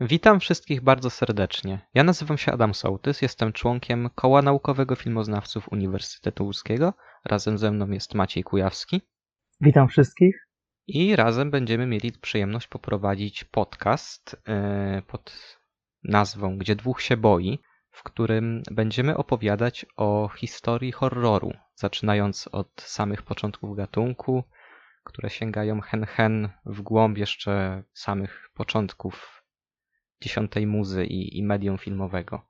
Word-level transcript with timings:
Witam 0.00 0.40
wszystkich 0.40 0.80
bardzo 0.80 1.10
serdecznie. 1.10 1.80
Ja 1.94 2.04
nazywam 2.04 2.38
się 2.38 2.52
Adam 2.52 2.74
Sołtys, 2.74 3.22
jestem 3.22 3.52
członkiem 3.52 4.10
Koła 4.14 4.42
Naukowego 4.42 4.96
Filmoznawców 4.96 5.72
Uniwersytetu 5.72 6.44
Łódzkiego. 6.44 6.94
Razem 7.24 7.58
ze 7.58 7.70
mną 7.70 7.90
jest 7.90 8.14
Maciej 8.14 8.44
Kujawski. 8.44 9.02
Witam 9.60 9.88
wszystkich. 9.88 10.48
I 10.86 11.16
razem 11.16 11.50
będziemy 11.50 11.86
mieli 11.86 12.12
przyjemność 12.12 12.68
poprowadzić 12.68 13.44
podcast 13.44 14.36
yy, 14.94 15.02
pod 15.02 15.58
nazwą 16.04 16.58
Gdzie 16.58 16.76
dwóch 16.76 17.02
się 17.02 17.16
boi, 17.16 17.58
w 17.90 18.02
którym 18.02 18.62
będziemy 18.70 19.16
opowiadać 19.16 19.86
o 19.96 20.28
historii 20.36 20.92
horroru, 20.92 21.52
zaczynając 21.74 22.48
od 22.52 22.82
samych 22.82 23.22
początków 23.22 23.76
gatunku, 23.76 24.44
które 25.04 25.30
sięgają 25.30 25.80
hen 25.80 26.04
hen 26.04 26.48
w 26.66 26.82
głąb 26.82 27.18
jeszcze 27.18 27.82
samych 27.92 28.50
początków 28.54 29.43
dziesiątej 30.24 30.66
muzy 30.66 31.04
i, 31.06 31.38
i 31.38 31.42
medium 31.42 31.78
filmowego. 31.78 32.42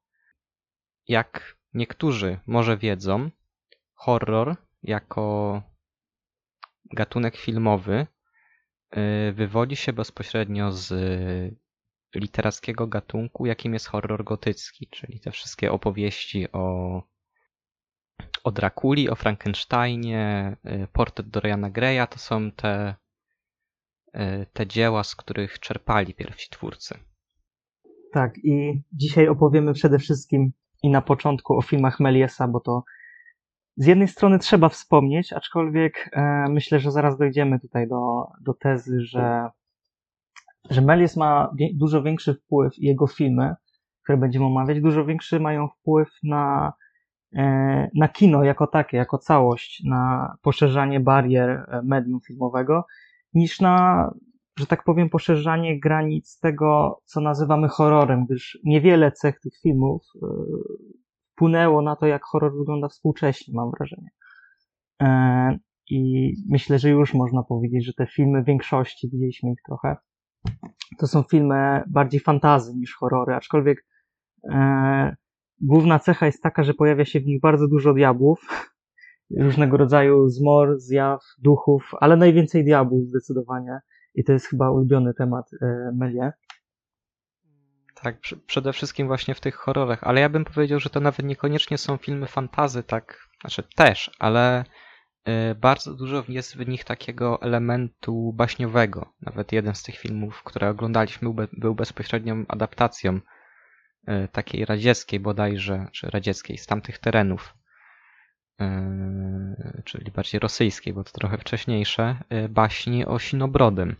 Jak 1.08 1.56
niektórzy 1.74 2.40
może 2.46 2.76
wiedzą, 2.76 3.30
horror 3.94 4.56
jako 4.82 5.62
gatunek 6.92 7.36
filmowy 7.36 8.06
y, 8.96 9.32
wywodzi 9.32 9.76
się 9.76 9.92
bezpośrednio 9.92 10.72
z 10.72 10.88
literackiego 12.14 12.86
gatunku, 12.86 13.46
jakim 13.46 13.72
jest 13.72 13.86
horror 13.86 14.24
gotycki, 14.24 14.88
czyli 14.88 15.20
te 15.20 15.30
wszystkie 15.30 15.72
opowieści 15.72 16.52
o, 16.52 17.02
o 18.44 18.52
Drakuli, 18.52 19.10
o 19.10 19.14
Frankensteinie, 19.14 20.56
y, 20.66 20.88
portret 20.92 21.28
Doriana 21.28 21.70
Greya, 21.70 22.06
to 22.10 22.18
są 22.18 22.52
te, 22.52 22.94
y, 24.14 24.46
te 24.52 24.66
dzieła, 24.66 25.04
z 25.04 25.16
których 25.16 25.60
czerpali 25.60 26.14
pierwsi 26.14 26.50
twórcy. 26.50 26.98
Tak, 28.14 28.38
i 28.44 28.82
dzisiaj 28.92 29.28
opowiemy 29.28 29.72
przede 29.72 29.98
wszystkim 29.98 30.52
i 30.82 30.90
na 30.90 31.02
początku 31.02 31.58
o 31.58 31.62
filmach 31.62 32.00
Meliesa, 32.00 32.48
bo 32.48 32.60
to 32.60 32.84
z 33.76 33.86
jednej 33.86 34.08
strony 34.08 34.38
trzeba 34.38 34.68
wspomnieć, 34.68 35.32
aczkolwiek 35.32 36.10
e, 36.12 36.44
myślę, 36.48 36.80
że 36.80 36.90
zaraz 36.90 37.18
dojdziemy 37.18 37.60
tutaj 37.60 37.88
do, 37.88 38.26
do 38.40 38.54
tezy, 38.54 39.00
że, 39.00 39.50
że 40.70 40.80
Melies 40.80 41.16
ma 41.16 41.50
wie, 41.58 41.68
dużo 41.74 42.02
większy 42.02 42.34
wpływ 42.34 42.72
jego 42.78 43.06
filmy, 43.06 43.54
które 44.02 44.18
będziemy 44.18 44.46
omawiać, 44.46 44.80
dużo 44.80 45.04
większy 45.04 45.40
mają 45.40 45.68
wpływ 45.68 46.08
na, 46.22 46.72
e, 47.36 47.90
na 47.94 48.08
kino 48.08 48.44
jako 48.44 48.66
takie, 48.66 48.96
jako 48.96 49.18
całość, 49.18 49.82
na 49.84 50.34
poszerzanie 50.42 51.00
barier 51.00 51.50
e, 51.50 51.82
medium 51.84 52.20
filmowego, 52.20 52.86
niż 53.32 53.60
na 53.60 54.10
że 54.58 54.66
tak 54.66 54.84
powiem, 54.84 55.10
poszerzanie 55.10 55.80
granic 55.80 56.38
tego, 56.38 57.00
co 57.04 57.20
nazywamy 57.20 57.68
horrorem, 57.68 58.24
gdyż 58.24 58.58
niewiele 58.64 59.12
cech 59.12 59.40
tych 59.40 59.52
filmów 59.62 60.02
e, 60.22 60.26
wpłynęło 61.32 61.82
na 61.82 61.96
to, 61.96 62.06
jak 62.06 62.24
horror 62.24 62.58
wygląda 62.58 62.88
współcześnie, 62.88 63.54
mam 63.54 63.70
wrażenie. 63.70 64.08
E, 65.02 65.58
I 65.90 66.32
myślę, 66.48 66.78
że 66.78 66.90
już 66.90 67.14
można 67.14 67.42
powiedzieć, 67.42 67.84
że 67.86 67.92
te 67.92 68.06
filmy 68.06 68.42
w 68.42 68.46
większości, 68.46 69.08
widzieliśmy 69.12 69.52
ich 69.52 69.62
trochę, 69.66 69.96
to 70.98 71.06
są 71.06 71.22
filmy 71.22 71.82
bardziej 71.86 72.20
fantazy 72.20 72.74
niż 72.74 72.94
horrory, 72.94 73.34
aczkolwiek 73.34 73.86
e, 74.50 75.16
główna 75.60 75.98
cecha 75.98 76.26
jest 76.26 76.42
taka, 76.42 76.62
że 76.62 76.74
pojawia 76.74 77.04
się 77.04 77.20
w 77.20 77.26
nich 77.26 77.40
bardzo 77.40 77.68
dużo 77.68 77.94
diabłów, 77.94 78.70
różnego 79.38 79.76
rodzaju 79.76 80.28
zmor, 80.28 80.78
zjaw, 80.78 81.20
duchów, 81.38 81.90
ale 82.00 82.16
najwięcej 82.16 82.64
diabłów 82.64 83.08
zdecydowanie. 83.08 83.80
I 84.14 84.24
to 84.24 84.32
jest 84.32 84.46
chyba 84.46 84.70
ulubiony 84.70 85.14
temat 85.14 85.50
e, 85.62 85.92
Melie. 85.94 86.32
Tak, 88.02 88.16
przede 88.46 88.72
wszystkim 88.72 89.06
właśnie 89.06 89.34
w 89.34 89.40
tych 89.40 89.54
horrorach, 89.54 90.04
ale 90.04 90.20
ja 90.20 90.28
bym 90.28 90.44
powiedział, 90.44 90.80
że 90.80 90.90
to 90.90 91.00
nawet 91.00 91.26
niekoniecznie 91.26 91.78
są 91.78 91.96
filmy 91.96 92.26
fantazy, 92.26 92.82
tak, 92.82 93.28
znaczy 93.40 93.62
też, 93.76 94.10
ale 94.18 94.64
e, 95.24 95.54
bardzo 95.54 95.94
dużo 95.94 96.24
jest 96.28 96.56
w 96.56 96.68
nich 96.68 96.84
takiego 96.84 97.42
elementu 97.42 98.32
baśniowego. 98.32 99.12
Nawet 99.20 99.52
jeden 99.52 99.74
z 99.74 99.82
tych 99.82 99.96
filmów, 99.96 100.42
które 100.42 100.68
oglądaliśmy, 100.68 101.30
był 101.52 101.74
bezpośrednią 101.74 102.44
adaptacją 102.48 103.20
e, 104.06 104.28
takiej 104.28 104.64
radzieckiej 104.64 105.20
bodajże, 105.20 105.86
czy 105.92 106.10
radzieckiej, 106.10 106.58
z 106.58 106.66
tamtych 106.66 106.98
terenów. 106.98 107.54
Czyli 109.84 110.10
bardziej 110.10 110.40
rosyjskiej, 110.40 110.92
bo 110.92 111.04
to 111.04 111.12
trochę 111.12 111.38
wcześniejsze, 111.38 112.16
baśni 112.48 113.06
o 113.06 113.18
Sinobrodym. 113.18 113.96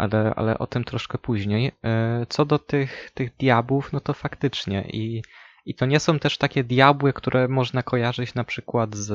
Ale, 0.00 0.34
ale 0.34 0.58
o 0.58 0.66
tym 0.66 0.84
troszkę 0.84 1.18
później. 1.18 1.64
Yy, 1.64 2.26
co 2.28 2.44
do 2.44 2.58
tych, 2.58 3.10
tych 3.14 3.36
diabłów, 3.36 3.92
no 3.92 4.00
to 4.00 4.14
faktycznie. 4.14 4.82
I, 4.82 5.22
I 5.66 5.74
to 5.74 5.86
nie 5.86 6.00
są 6.00 6.18
też 6.18 6.38
takie 6.38 6.64
diabły, 6.64 7.12
które 7.12 7.48
można 7.48 7.82
kojarzyć 7.82 8.34
na 8.34 8.44
przykład 8.44 8.94
z, 8.94 9.08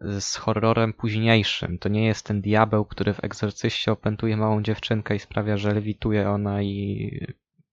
z 0.00 0.36
horrorem 0.36 0.92
późniejszym. 0.92 1.78
To 1.78 1.88
nie 1.88 2.06
jest 2.06 2.26
ten 2.26 2.40
diabeł, 2.40 2.84
który 2.84 3.14
w 3.14 3.24
egzorcyście 3.24 3.92
opętuje 3.92 4.36
małą 4.36 4.62
dziewczynkę 4.62 5.16
i 5.16 5.18
sprawia, 5.18 5.56
że 5.56 5.74
lewituje 5.74 6.30
ona 6.30 6.62
i 6.62 7.10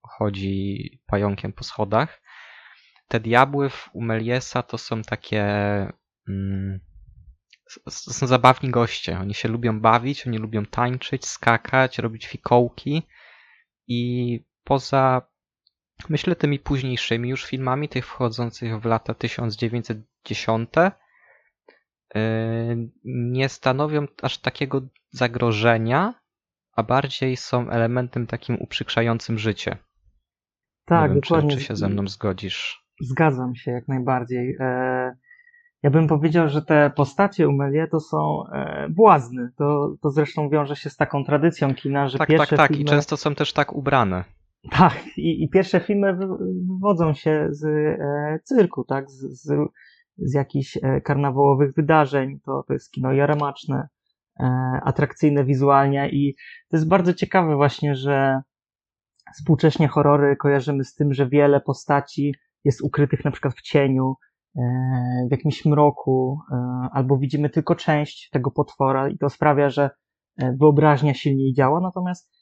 chodzi 0.01 1.01
pająkiem 1.07 1.53
po 1.53 1.63
schodach 1.63 2.22
te 3.09 3.19
diabły 3.19 3.69
w 3.69 3.90
Umeliesa 3.94 4.63
to 4.63 4.78
są 4.78 5.01
takie. 5.01 5.44
Mm, 6.29 6.79
to 7.85 7.91
są 7.91 8.28
zabawni 8.28 8.69
goście. 8.69 9.19
Oni 9.19 9.34
się 9.34 9.50
lubią 9.50 9.80
bawić, 9.80 10.28
oni 10.28 10.38
lubią 10.38 10.66
tańczyć, 10.66 11.25
skakać, 11.25 12.00
robić 12.00 12.28
fikołki. 12.28 13.03
I 13.88 14.44
poza, 14.63 15.22
myślę, 16.09 16.35
tymi 16.35 16.59
późniejszymi 16.59 17.29
już 17.29 17.46
filmami, 17.46 17.90
tych 17.90 18.08
wchodzących 18.08 18.81
w 18.81 18.85
lata 18.85 19.13
1910, 19.13 20.69
yy, 22.16 22.22
nie 23.03 23.50
stanowią 23.50 24.08
aż 24.22 24.38
takiego 24.38 24.81
zagrożenia, 25.12 26.13
a 26.72 26.84
bardziej 26.84 27.38
są 27.38 27.69
elementem 27.69 28.28
takim 28.28 28.56
uprzykrzającym 28.56 29.40
życie. 29.40 29.78
Tak, 30.85 31.12
wiem, 31.12 31.19
dokładnie. 31.19 31.52
Czy, 31.52 31.58
czy 31.58 31.63
się 31.63 31.75
ze 31.75 31.90
mną 31.90 32.08
zgodzisz? 32.08 32.85
Zgadzam 33.02 33.56
się 33.56 33.72
jak 33.72 33.88
najbardziej. 33.88 34.56
E, 34.59 35.18
ja 35.84 35.90
bym 35.90 36.07
powiedział, 36.07 36.50
że 36.50 36.62
te 36.62 36.91
postacie 36.95 37.47
Umelie 37.47 37.88
to 37.88 38.00
są 38.00 38.44
e, 38.53 38.88
błazny. 38.90 39.51
To, 39.57 39.95
to 40.01 40.09
zresztą 40.09 40.50
wiąże 40.50 40.75
się 40.75 40.90
z 40.90 40.97
taką 40.97 41.25
tradycją 41.25 41.75
kina, 41.75 42.07
że 42.07 42.17
tak, 42.17 42.28
pierwsze 42.28 42.57
Tak, 42.57 42.57
tak, 42.57 42.67
filmy... 42.67 42.84
i 42.84 42.85
często 42.85 43.17
są 43.17 43.35
też 43.35 43.53
tak 43.53 43.73
ubrane. 43.73 44.23
Tak, 44.72 45.17
i, 45.17 45.44
i 45.44 45.50
pierwsze 45.50 45.79
filmy 45.79 46.17
wywodzą 46.67 47.13
się 47.13 47.47
z 47.50 47.66
e, 47.66 48.40
cyrku, 48.44 48.84
tak, 48.84 49.09
z, 49.09 49.44
z, 49.44 49.69
z 50.17 50.34
jakichś 50.34 50.78
e, 50.78 51.01
karnawałowych 51.01 51.73
wydarzeń. 51.73 52.40
To, 52.46 52.63
to 52.67 52.73
jest 52.73 52.91
kino 52.91 53.13
jaramaczne, 53.13 53.88
e, 54.40 54.46
atrakcyjne 54.84 55.46
wizualnie 55.46 56.09
i 56.09 56.35
to 56.69 56.78
jest 56.78 56.88
bardzo 56.88 57.13
ciekawe 57.13 57.56
właśnie, 57.56 57.96
że 57.96 58.41
współcześnie 59.34 59.88
horrory 59.88 60.35
kojarzymy 60.35 60.84
z 60.84 60.96
tym, 60.96 61.13
że 61.13 61.29
wiele 61.29 61.61
postaci 61.61 62.35
jest 62.63 62.81
ukrytych 62.81 63.25
na 63.25 63.31
przykład 63.31 63.53
w 63.53 63.61
cieniu, 63.61 64.16
w 65.28 65.32
jakimś 65.32 65.66
mroku, 65.66 66.40
e, 66.52 66.56
albo 66.92 67.18
widzimy 67.18 67.50
tylko 67.50 67.76
część 67.76 68.30
tego 68.30 68.52
potwora 68.52 69.10
i 69.10 69.18
to 69.18 69.30
sprawia, 69.30 69.70
że 69.70 69.90
e, 70.38 70.56
wyobraźnia 70.60 71.14
silniej 71.14 71.54
działa. 71.54 71.80
Natomiast 71.80 72.40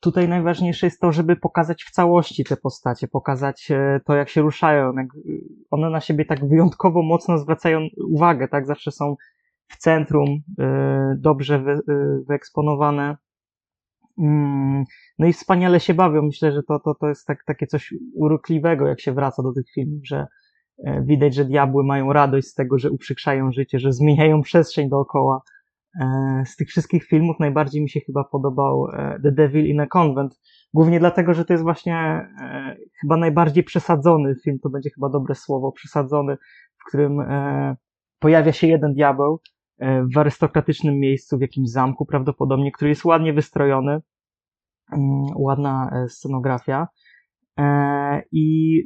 tutaj 0.00 0.28
najważniejsze 0.28 0.86
jest 0.86 1.00
to, 1.00 1.12
żeby 1.12 1.36
pokazać 1.36 1.84
w 1.84 1.90
całości 1.90 2.44
te 2.44 2.56
postacie, 2.56 3.08
pokazać 3.08 3.68
to, 4.06 4.14
jak 4.14 4.28
się 4.28 4.42
ruszają, 4.42 4.92
jak 4.92 5.06
one 5.70 5.90
na 5.90 6.00
siebie 6.00 6.24
tak 6.24 6.48
wyjątkowo 6.48 7.02
mocno 7.02 7.38
zwracają 7.38 7.80
uwagę, 8.14 8.48
tak? 8.48 8.66
Zawsze 8.66 8.90
są 8.90 9.16
w 9.68 9.76
centrum, 9.76 10.28
dobrze 11.16 11.64
wyeksponowane 12.28 13.16
Mm, 14.18 14.84
no 15.18 15.26
i 15.26 15.32
wspaniale 15.32 15.80
się 15.80 15.94
bawią. 15.94 16.22
Myślę, 16.22 16.52
że 16.52 16.62
to, 16.62 16.80
to, 16.80 16.94
to 16.94 17.08
jest 17.08 17.26
tak, 17.26 17.44
takie 17.44 17.66
coś 17.66 17.94
urokliwego, 18.14 18.86
jak 18.86 19.00
się 19.00 19.12
wraca 19.12 19.42
do 19.42 19.52
tych 19.52 19.70
filmów, 19.74 20.00
że 20.04 20.16
e, 20.16 20.26
widać, 21.02 21.34
że 21.34 21.44
diabły 21.44 21.84
mają 21.84 22.12
radość 22.12 22.48
z 22.48 22.54
tego, 22.54 22.78
że 22.78 22.90
uprzykrzają 22.90 23.52
życie, 23.52 23.78
że 23.78 23.92
zmieniają 23.92 24.42
przestrzeń 24.42 24.88
dookoła. 24.88 25.42
E, 26.00 26.42
z 26.46 26.56
tych 26.56 26.68
wszystkich 26.68 27.04
filmów 27.04 27.36
najbardziej 27.40 27.82
mi 27.82 27.90
się 27.90 28.00
chyba 28.00 28.24
podobał 28.24 28.86
e, 28.92 29.20
The 29.22 29.32
Devil 29.32 29.66
in 29.66 29.80
a 29.80 29.86
Convent. 29.86 30.40
Głównie 30.74 31.00
dlatego, 31.00 31.34
że 31.34 31.44
to 31.44 31.52
jest 31.52 31.62
właśnie 31.62 32.28
chyba 33.00 33.16
najbardziej 33.16 33.64
przesadzony 33.64 34.34
film, 34.44 34.58
to 34.62 34.70
będzie 34.70 34.90
chyba 34.90 35.08
dobre 35.08 35.34
słowo, 35.34 35.72
przesadzony, 35.72 36.36
w 36.78 36.88
którym 36.88 37.18
pojawia 38.18 38.52
się 38.52 38.66
jeden 38.66 38.94
diabeł, 38.94 39.40
E, 39.78 40.06
w 40.14 40.18
arystokratycznym 40.18 40.98
miejscu, 41.00 41.38
w 41.38 41.40
jakimś 41.40 41.70
zamku 41.70 42.06
prawdopodobnie, 42.06 42.72
który 42.72 42.88
jest 42.88 43.04
ładnie 43.04 43.32
wystrojony, 43.32 44.00
mm, 44.92 45.26
ładna 45.36 45.90
e, 45.92 46.08
scenografia 46.08 46.88
e, 47.58 48.22
i 48.32 48.82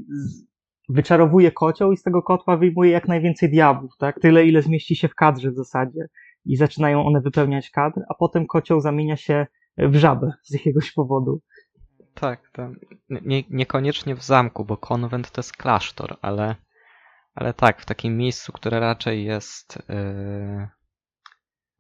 wyczarowuje 0.93 1.53
kocioł 1.53 1.93
i 1.93 1.97
z 1.97 2.03
tego 2.03 2.23
kotła 2.23 2.57
wyjmuje 2.57 2.91
jak 2.91 3.09
najwięcej 3.09 3.51
diabłów, 3.51 3.93
tak? 3.99 4.21
Tyle, 4.21 4.47
ile 4.47 4.63
zmieści 4.63 4.97
się 4.97 5.09
w 5.09 5.15
kadrze 5.15 5.51
w 5.51 5.57
zasadzie. 5.57 6.07
I 6.45 6.57
zaczynają 6.57 7.07
one 7.07 7.21
wypełniać 7.21 7.71
kadr, 7.71 8.01
a 8.09 8.15
potem 8.15 8.47
kocioł 8.47 8.81
zamienia 8.81 9.17
się 9.17 9.47
w 9.79 9.97
żabę 9.97 10.33
z 10.43 10.53
jakiegoś 10.53 10.93
powodu. 10.93 11.41
tak. 12.15 12.51
To 12.53 12.71
nie, 13.11 13.43
niekoniecznie 13.51 14.15
w 14.15 14.23
zamku, 14.23 14.65
bo 14.65 14.77
konwent 14.77 15.31
to 15.31 15.39
jest 15.39 15.57
klasztor, 15.57 16.17
ale, 16.23 16.57
ale 17.35 17.55
tak, 17.55 17.81
w 17.81 17.87
takim 17.87 18.17
miejscu, 18.17 18.53
które 18.53 18.81
raczej 18.81 19.25
jest. 19.25 19.79
Yy... 19.89 20.69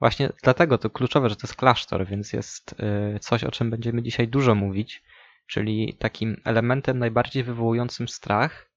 Właśnie 0.00 0.32
dlatego 0.42 0.78
to 0.78 0.90
kluczowe, 0.90 1.28
że 1.28 1.36
to 1.36 1.46
jest 1.46 1.56
klasztor, 1.56 2.06
więc 2.06 2.32
jest 2.32 2.74
yy, 3.12 3.18
coś, 3.18 3.44
o 3.44 3.50
czym 3.50 3.70
będziemy 3.70 4.02
dzisiaj 4.02 4.28
dużo 4.28 4.54
mówić, 4.54 5.02
czyli 5.46 5.96
takim 5.98 6.40
elementem 6.44 6.98
najbardziej 6.98 7.44
wywołującym 7.44 8.08
strach, 8.08 8.69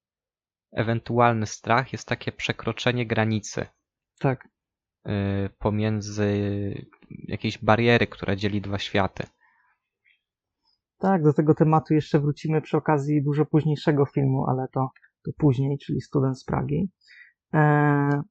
ewentualny 0.75 1.45
strach, 1.45 1.93
jest 1.93 2.07
takie 2.07 2.31
przekroczenie 2.31 3.05
granicy 3.07 3.65
Tak. 4.19 4.47
yy, 5.05 5.13
pomiędzy 5.59 6.27
jakiejś 7.09 7.57
bariery, 7.57 8.07
która 8.07 8.35
dzieli 8.35 8.61
dwa 8.61 8.79
światy. 8.79 9.23
Tak, 10.97 11.23
do 11.23 11.33
tego 11.33 11.55
tematu 11.55 11.93
jeszcze 11.93 12.19
wrócimy 12.19 12.61
przy 12.61 12.77
okazji 12.77 13.23
dużo 13.23 13.45
późniejszego 13.45 14.05
filmu, 14.05 14.45
ale 14.49 14.67
to, 14.73 14.89
to 15.25 15.31
później, 15.37 15.77
czyli 15.77 16.01
Student 16.01 16.39
z 16.39 16.45
Pragi. 16.45 16.91
E, 17.53 18.23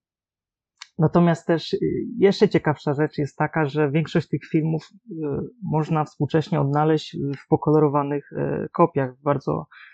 natomiast 0.99 1.47
też 1.47 1.73
y, 1.73 1.79
jeszcze 2.19 2.49
ciekawsza 2.49 2.95
rzecz 2.95 3.19
jest 3.19 3.37
taka, 3.37 3.67
że 3.67 3.91
większość 3.91 4.29
tych 4.29 4.45
filmów 4.51 4.89
y, 5.11 5.15
można 5.63 6.05
współcześnie 6.05 6.61
odnaleźć 6.61 7.17
w 7.37 7.49
pokolorowanych 7.49 8.33
e, 8.33 8.69
kopiach, 8.73 9.17
w 9.17 9.23
bardzo, 9.23 9.53
e, 9.53 9.92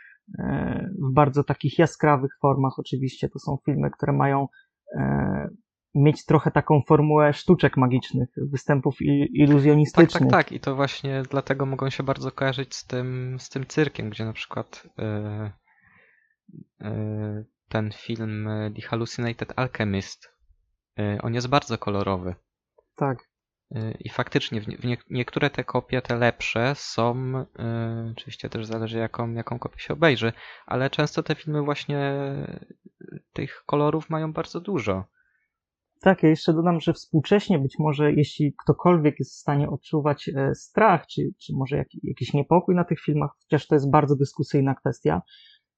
w 1.10 1.12
bardzo 1.14 1.44
takich 1.44 1.78
jaskrawych 1.78 2.30
formach. 2.40 2.72
Oczywiście 2.78 3.28
to 3.28 3.38
są 3.38 3.58
filmy, 3.66 3.90
które 3.90 4.12
mają 4.12 4.48
e, 4.96 5.48
mieć 5.94 6.24
trochę 6.24 6.50
taką 6.50 6.82
formułę 6.88 7.32
sztuczek 7.32 7.76
magicznych, 7.76 8.28
występów 8.36 8.94
il- 9.00 9.26
Tak, 9.26 9.34
iluzjonistycznych. 9.34 10.30
tak, 10.30 10.44
tak. 10.44 10.52
I 10.52 10.60
to 10.60 10.76
właśnie 10.76 11.22
dlatego 11.30 11.66
mogą 11.66 11.90
się 11.90 12.02
bardzo 12.02 12.32
kojarzyć 12.32 12.74
z 12.74 12.86
tym, 12.86 13.36
z 13.40 13.48
tym 13.48 13.66
cyrkiem, 13.66 14.10
gdzie 14.10 14.24
na 14.24 14.32
przykład 14.32 14.86
yy, 14.98 15.50
yy, 16.80 17.44
ten 17.68 17.90
film 17.92 18.48
The 18.76 18.82
Hallucinated 18.82 19.52
Alchemist, 19.56 20.28
yy, 20.96 21.18
on 21.22 21.34
jest 21.34 21.48
bardzo 21.48 21.78
kolorowy. 21.78 22.34
tak. 22.96 23.27
Yy, 23.70 23.96
I 24.00 24.08
faktycznie 24.08 24.60
w 24.60 24.84
nie, 24.84 24.96
niektóre 25.10 25.50
te 25.50 25.64
kopie, 25.64 26.02
te 26.02 26.16
lepsze, 26.16 26.72
są, 26.74 27.32
yy, 27.32 28.12
oczywiście 28.12 28.48
też 28.48 28.66
zależy 28.66 28.98
jaką, 28.98 29.32
jaką 29.32 29.58
kopię 29.58 29.78
się 29.78 29.94
obejrzy, 29.94 30.32
ale 30.66 30.90
często 30.90 31.22
te 31.22 31.34
filmy 31.34 31.62
właśnie 31.62 32.12
yy, 33.00 33.20
tych 33.32 33.62
kolorów 33.66 34.10
mają 34.10 34.32
bardzo 34.32 34.60
dużo. 34.60 35.04
Tak, 36.00 36.22
ja 36.22 36.28
jeszcze 36.28 36.52
dodam, 36.52 36.80
że 36.80 36.92
współcześnie 36.92 37.58
być 37.58 37.74
może, 37.78 38.12
jeśli 38.12 38.54
ktokolwiek 38.64 39.18
jest 39.18 39.32
w 39.32 39.38
stanie 39.38 39.70
odczuwać 39.70 40.28
e, 40.28 40.54
strach, 40.54 41.06
czy, 41.06 41.22
czy 41.38 41.52
może 41.56 41.76
jak, 41.76 41.86
jakiś 42.02 42.32
niepokój 42.32 42.74
na 42.74 42.84
tych 42.84 43.00
filmach, 43.00 43.30
chociaż 43.42 43.66
to 43.66 43.74
jest 43.74 43.90
bardzo 43.90 44.16
dyskusyjna 44.16 44.74
kwestia, 44.74 45.22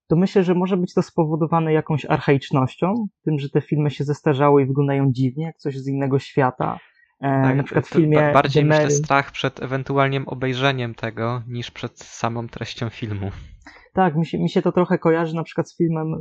to 0.09 0.17
myślę, 0.17 0.43
że 0.43 0.55
może 0.55 0.77
być 0.77 0.95
to 0.95 1.03
spowodowane 1.03 1.73
jakąś 1.73 2.05
archaicznością, 2.05 2.95
tym, 3.25 3.39
że 3.39 3.49
te 3.49 3.61
filmy 3.61 3.91
się 3.91 4.05
zestarzały 4.05 4.63
i 4.63 4.67
wyglądają 4.67 5.13
dziwnie, 5.13 5.45
jak 5.45 5.57
coś 5.57 5.79
z 5.79 5.89
innego 5.89 6.19
świata. 6.19 6.79
E, 7.21 7.43
Tak, 7.43 7.57
na 7.57 7.63
przykład 7.63 7.87
w 7.87 7.91
filmie 7.91 8.17
ba- 8.19 8.33
bardziej 8.33 8.65
myślę 8.65 8.91
strach 8.91 9.33
przed 9.33 9.63
ewentualnym 9.63 10.29
obejrzeniem 10.29 10.95
tego 10.95 11.43
niż 11.49 11.71
przed 11.71 11.99
samą 11.99 12.49
treścią 12.49 12.89
filmu. 12.89 13.31
Tak, 13.93 14.17
mi 14.17 14.27
się, 14.27 14.39
mi 14.39 14.51
się 14.51 14.63
to 14.63 14.73
trochę 14.73 14.99
kojarzy 14.99 15.37
na 15.37 15.43
przykład 15.43 15.71
z 15.71 15.77
filmem 15.77 16.15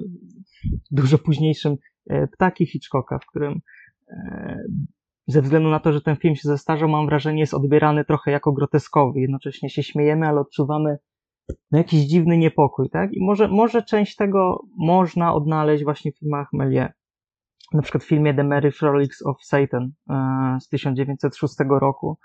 dużo 0.91 1.17
późniejszym 1.17 1.75
e, 2.09 2.27
Ptaki 2.27 2.65
Hitchcocka, 2.65 3.19
w 3.19 3.25
którym 3.25 3.59
e, 4.07 4.57
ze 5.27 5.41
względu 5.41 5.69
na 5.69 5.79
to, 5.79 5.93
że 5.93 6.01
ten 6.01 6.15
film 6.15 6.35
się 6.35 6.47
zestarzał, 6.47 6.89
mam 6.89 7.05
wrażenie, 7.05 7.39
jest 7.39 7.53
odbierany 7.53 8.05
trochę 8.05 8.31
jako 8.31 8.51
groteskowy. 8.51 9.19
Jednocześnie 9.19 9.69
się 9.69 9.83
śmiejemy, 9.83 10.27
ale 10.27 10.39
odczuwamy 10.39 10.97
no, 11.71 11.77
jakiś 11.77 11.99
dziwny 12.01 12.37
niepokój, 12.37 12.89
tak? 12.89 13.13
I 13.13 13.25
może, 13.25 13.47
może 13.47 13.83
część 13.83 14.15
tego 14.15 14.61
można 14.77 15.33
odnaleźć 15.33 15.83
właśnie 15.83 16.11
w 16.11 16.19
filmach 16.19 16.47
Melie. 16.53 16.93
Na 17.73 17.81
przykład 17.81 18.03
w 18.03 18.07
filmie 18.07 18.33
The 18.33 18.43
Merry 18.43 18.71
Frolics 18.71 19.25
of 19.25 19.43
Satan 19.43 19.91
e, 20.09 20.57
z 20.61 20.67
1906 20.67 21.55
roku, 21.69 22.17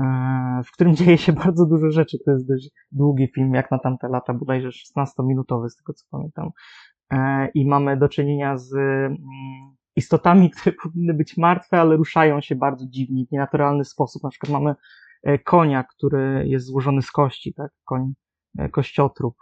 e, 0.00 0.62
w 0.66 0.72
którym 0.72 0.96
dzieje 0.96 1.18
się 1.18 1.32
bardzo 1.32 1.66
dużo 1.66 1.90
rzeczy. 1.90 2.18
To 2.24 2.30
jest 2.30 2.48
dość 2.48 2.70
długi 2.92 3.28
film, 3.34 3.54
jak 3.54 3.70
na 3.70 3.78
tamte 3.78 4.08
lata, 4.08 4.34
bodajże 4.34 4.68
16-minutowy, 4.68 5.68
z 5.68 5.76
tego 5.76 5.92
co 5.92 6.04
pamiętam. 6.10 6.50
E, 7.10 7.48
I 7.54 7.68
mamy 7.68 7.96
do 7.96 8.08
czynienia 8.08 8.56
z 8.56 8.74
mm, 8.74 9.16
istotami, 9.96 10.50
które 10.60 10.76
powinny 10.82 11.14
być 11.14 11.36
martwe, 11.36 11.80
ale 11.80 11.96
ruszają 11.96 12.40
się 12.40 12.54
bardzo 12.54 12.86
dziwnie, 12.88 13.26
w 13.26 13.32
nienaturalny 13.32 13.84
sposób. 13.84 14.22
Na 14.22 14.30
przykład 14.30 14.52
mamy 14.52 14.74
konia, 15.44 15.84
który 15.84 16.48
jest 16.48 16.66
złożony 16.66 17.02
z 17.02 17.10
kości, 17.10 17.54
tak? 17.54 17.72
Koń, 17.84 18.12
kościotrup. 18.72 19.36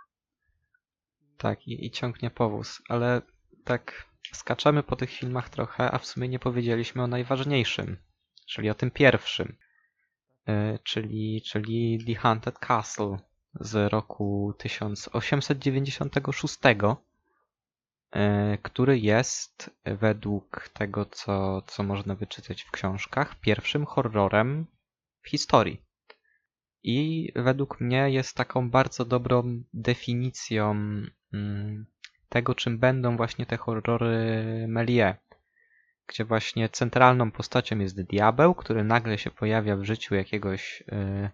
Tak, 1.38 1.69
i, 1.69 1.87
i 1.87 1.90
ciągnie 1.90 2.30
powóz, 2.30 2.82
ale 2.88 3.22
tak 3.64 4.13
skaczemy 4.32 4.82
po 4.82 4.97
tych 4.97 5.11
filmach 5.11 5.49
trochę, 5.49 5.91
a 5.91 5.99
w 5.99 6.06
sumie 6.06 6.29
nie 6.29 6.38
powiedzieliśmy 6.38 7.03
o 7.03 7.06
najważniejszym, 7.06 7.97
czyli 8.47 8.71
o 8.71 8.75
tym 8.75 8.91
pierwszym, 8.91 9.56
y, 10.49 10.79
czyli, 10.82 11.43
czyli 11.43 12.05
The 12.06 12.15
Haunted 12.15 12.59
Castle 12.59 13.19
z 13.61 13.93
roku 13.93 14.55
1896, 14.59 16.59
y, 18.17 18.59
który 18.62 18.99
jest 18.99 19.71
według 19.85 20.69
tego, 20.69 21.05
co, 21.05 21.62
co 21.62 21.82
można 21.82 22.15
wyczytać 22.15 22.62
w 22.62 22.71
książkach, 22.71 23.41
pierwszym 23.41 23.87
horrorem 23.87 24.67
w 25.23 25.29
historii. 25.29 25.82
I 26.82 27.29
według 27.37 27.81
mnie 27.81 28.11
jest 28.11 28.37
taką 28.37 28.71
bardzo 28.71 29.05
dobrą 29.05 29.62
definicją 29.75 30.71
mm, 31.32 31.87
tego, 32.29 32.55
czym 32.55 32.79
będą 32.79 33.17
właśnie 33.17 33.47
te 33.47 33.56
horrory 33.56 34.67
Melie. 34.69 35.17
Gdzie 36.06 36.25
właśnie 36.25 36.69
centralną 36.69 37.31
postacią 37.31 37.79
jest 37.79 38.03
diabeł, 38.03 38.55
który 38.55 38.85
nagle 38.85 39.19
się 39.19 39.31
pojawia 39.31 39.76
w 39.76 39.85
życiu 39.85 40.15
jakiegoś 40.15 40.82
y, 40.93 41.31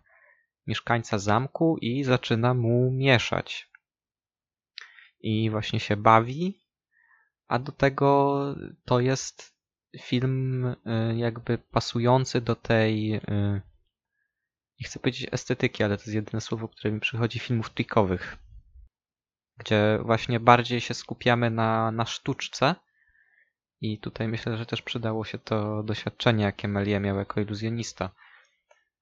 mieszkańca 0.66 1.18
zamku 1.18 1.78
i 1.80 2.04
zaczyna 2.04 2.54
mu 2.54 2.90
mieszać. 2.90 3.70
I 5.20 5.50
właśnie 5.50 5.80
się 5.80 5.96
bawi, 5.96 6.60
a 7.48 7.58
do 7.58 7.72
tego 7.72 8.38
to 8.84 9.00
jest 9.00 9.54
film 10.00 10.64
y, 10.64 10.76
jakby 11.16 11.58
pasujący 11.58 12.40
do 12.40 12.56
tej 12.56 13.14
y, 13.14 13.20
nie 14.80 14.86
chcę 14.86 15.00
powiedzieć 15.00 15.28
estetyki, 15.32 15.82
ale 15.82 15.96
to 15.96 16.02
jest 16.02 16.14
jedyne 16.14 16.40
słowo, 16.40 16.68
które 16.68 16.92
mi 16.92 17.00
przychodzi 17.00 17.38
filmów 17.38 17.70
trikowych, 17.70 18.36
gdzie 19.60 19.98
właśnie 20.02 20.40
bardziej 20.40 20.80
się 20.80 20.94
skupiamy 20.94 21.50
na, 21.50 21.90
na 21.90 22.06
sztuczce 22.06 22.74
i 23.80 23.98
tutaj 23.98 24.28
myślę, 24.28 24.56
że 24.56 24.66
też 24.66 24.82
przydało 24.82 25.24
się 25.24 25.38
to 25.38 25.82
doświadczenie, 25.82 26.44
jakie 26.44 26.68
Melie 26.68 27.00
miał 27.00 27.16
jako 27.16 27.40
iluzjonista. 27.40 28.10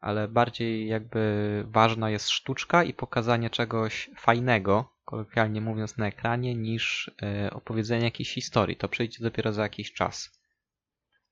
Ale 0.01 0.29
bardziej 0.29 0.89
jakby 0.89 1.65
ważna 1.69 2.11
jest 2.11 2.31
sztuczka 2.31 2.85
i 2.85 2.95
pokazanie 2.95 3.51
czegoś 3.51 4.11
fajnego, 4.17 4.93
kolokwialnie 5.05 5.61
mówiąc, 5.61 5.97
na 5.97 6.07
ekranie, 6.07 6.55
niż 6.55 7.11
y, 7.47 7.51
opowiedzenie 7.51 8.05
jakiejś 8.05 8.35
historii. 8.35 8.77
To 8.77 8.89
przyjdzie 8.89 9.25
dopiero 9.25 9.53
za 9.53 9.63
jakiś 9.63 9.93
czas. 9.93 10.39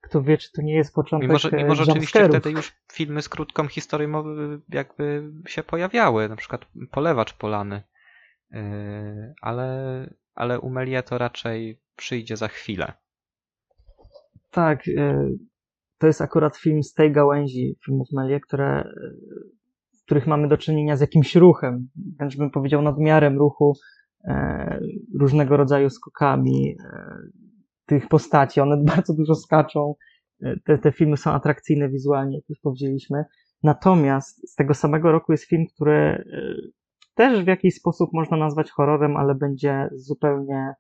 Kto 0.01 0.23
wie, 0.23 0.39
czy 0.39 0.53
to 0.53 0.63
nie 0.63 0.75
jest 0.75 0.95
początek 0.95 1.29
Mimo, 1.29 1.39
że, 1.39 1.51
mimo, 1.51 1.75
że 1.75 1.83
e, 1.83 1.87
oczywiście 1.87 2.29
wtedy 2.29 2.51
już 2.51 2.73
filmy 2.93 3.23
z 3.23 3.29
krótką 3.29 3.69
historią 3.69 4.25
jakby 4.69 5.33
się 5.47 5.63
pojawiały, 5.63 6.29
na 6.29 6.37
przykład 6.37 6.67
Polewacz 6.91 7.33
Polany, 7.33 7.83
ale, 9.43 10.11
ale 10.35 10.61
u 10.61 10.71
Melia 10.71 11.03
to 11.03 11.19
raczej 11.19 11.81
przyjdzie 11.97 12.37
za 12.37 12.49
chwilę. 12.49 12.93
Tak, 14.51 14.89
e, 14.89 15.29
to 15.99 16.07
jest 16.07 16.21
akurat 16.21 16.57
film 16.57 16.83
z 16.83 16.93
tej 16.93 17.13
gałęzi 17.13 17.77
filmów 17.85 18.09
Melie, 18.13 18.41
które, 18.41 18.81
e, 18.81 18.85
w 20.01 20.05
których 20.05 20.27
mamy 20.27 20.49
do 20.49 20.59
czynienia 20.59 20.97
z 20.97 21.01
jakimś 21.01 21.37
ruchem, 21.37 21.89
wręcz 22.19 22.37
bym 22.37 22.51
powiedział 22.51 22.83
nadmiarem 22.83 23.39
ruchu, 23.39 23.77
e, 24.25 24.81
różnego 25.21 25.57
rodzaju 25.57 25.91
skokami 25.91 26.77
e, 26.85 27.17
tych 27.87 28.09
postaci. 28.09 28.61
One 28.61 28.77
bardzo 28.97 29.15
dużo 29.15 29.35
skaczą. 29.35 29.95
E, 30.43 30.57
Te, 30.65 30.79
te 30.79 30.93
filmy 30.93 31.17
są 31.17 31.31
atrakcyjne 31.31 31.89
wizualnie, 31.89 32.37
jak 32.37 32.49
już 32.49 32.59
powiedzieliśmy. 32.61 33.25
Natomiast 33.63 34.51
z 34.51 34.55
tego 34.55 34.75
samego 34.75 35.13
roku 35.13 35.33
jest 35.33 35.45
film, 35.45 35.67
który 35.75 35.93
e, 35.93 36.25
też 37.17 37.45
w 37.45 37.47
jakiś 37.47 37.75
sposób 37.75 38.11
można 38.13 38.37
nazwać 38.37 38.71
horrorem, 38.71 39.17
ale 39.17 39.35
będzie 39.35 39.89
zupełnie 39.93 40.75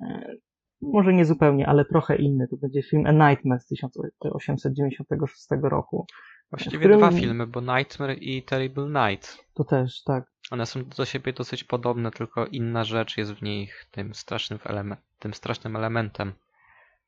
e, 0.00 0.34
może 0.82 1.12
nie 1.12 1.24
zupełnie, 1.24 1.66
ale 1.68 1.84
trochę 1.84 2.16
inny. 2.16 2.48
To 2.48 2.56
będzie 2.56 2.82
film 2.82 3.06
A 3.06 3.12
Nightmare 3.30 3.60
z 3.60 3.66
1896 3.66 5.46
roku. 5.62 6.06
Właściwie 6.50 6.76
W 6.78 6.80
którym- 6.80 6.98
dwa 6.98 7.10
filmy, 7.10 7.46
bo 7.46 7.60
Nightmare 7.60 8.18
i 8.18 8.42
Terrible 8.42 8.88
Night. 9.10 9.38
To 9.54 9.64
też, 9.64 10.02
tak. 10.02 10.24
One 10.50 10.66
są 10.66 10.84
do 10.84 11.04
siebie 11.04 11.32
dosyć 11.32 11.64
podobne, 11.64 12.10
tylko 12.10 12.46
inna 12.46 12.84
rzecz 12.84 13.16
jest 13.16 13.32
w 13.32 13.42
nich 13.42 13.86
tym 13.90 14.14
strasznym, 14.14 14.58
eleme- 14.58 14.96
tym 15.18 15.34
strasznym 15.34 15.76
elementem. 15.76 16.32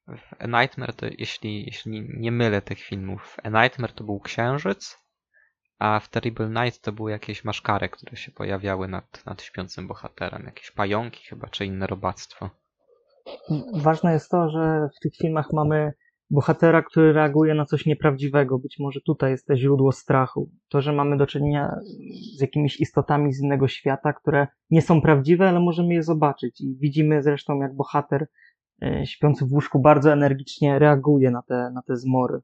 W 0.08 0.34
A 0.42 0.46
Nightmare 0.60 0.92
to, 0.92 1.06
jeśli, 1.18 1.64
jeśli 1.64 2.06
nie 2.16 2.32
mylę 2.32 2.62
tych 2.62 2.78
filmów, 2.78 3.36
A 3.42 3.48
Nightmare 3.62 3.92
to 3.92 4.04
był 4.04 4.20
księżyc, 4.20 4.98
a 5.78 6.00
w 6.00 6.08
Terrible 6.08 6.48
Night 6.48 6.80
to 6.80 6.92
były 6.92 7.10
jakieś 7.10 7.44
maszkary, 7.44 7.88
które 7.88 8.16
się 8.16 8.32
pojawiały 8.32 8.88
nad, 8.88 9.26
nad 9.26 9.42
śpiącym 9.42 9.88
bohaterem. 9.88 10.42
Jakieś 10.44 10.70
pająki 10.70 11.24
chyba, 11.24 11.48
czy 11.48 11.66
inne 11.66 11.86
robactwo. 11.86 12.50
Ważne 13.74 14.12
jest 14.12 14.30
to, 14.30 14.50
że 14.50 14.88
w 14.96 15.00
tych 15.00 15.16
filmach 15.16 15.52
mamy 15.52 15.92
bohatera, 16.30 16.82
który 16.82 17.12
reaguje 17.12 17.54
na 17.54 17.64
coś 17.64 17.86
nieprawdziwego. 17.86 18.58
Być 18.58 18.76
może 18.78 19.00
tutaj 19.00 19.30
jest 19.30 19.46
to 19.46 19.56
źródło 19.56 19.92
strachu. 19.92 20.50
To, 20.68 20.80
że 20.80 20.92
mamy 20.92 21.16
do 21.16 21.26
czynienia 21.26 21.76
z 22.36 22.40
jakimiś 22.40 22.80
istotami 22.80 23.32
z 23.32 23.42
innego 23.42 23.68
świata, 23.68 24.12
które 24.12 24.46
nie 24.70 24.82
są 24.82 25.00
prawdziwe, 25.00 25.48
ale 25.48 25.60
możemy 25.60 25.94
je 25.94 26.02
zobaczyć. 26.02 26.60
I 26.60 26.76
widzimy 26.76 27.22
zresztą, 27.22 27.60
jak 27.60 27.76
bohater 27.76 28.26
e, 28.82 29.06
śpiący 29.06 29.46
w 29.46 29.52
łóżku 29.52 29.80
bardzo 29.80 30.12
energicznie 30.12 30.78
reaguje 30.78 31.30
na 31.30 31.42
te, 31.42 31.70
na 31.74 31.82
te 31.82 31.96
zmory. 31.96 32.40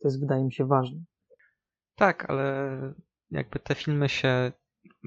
To 0.00 0.08
jest, 0.08 0.20
wydaje 0.20 0.44
mi 0.44 0.52
się, 0.52 0.66
ważne. 0.66 1.00
Tak, 1.96 2.30
ale 2.30 2.78
jakby 3.30 3.58
te 3.58 3.74
filmy 3.74 4.08
się 4.08 4.52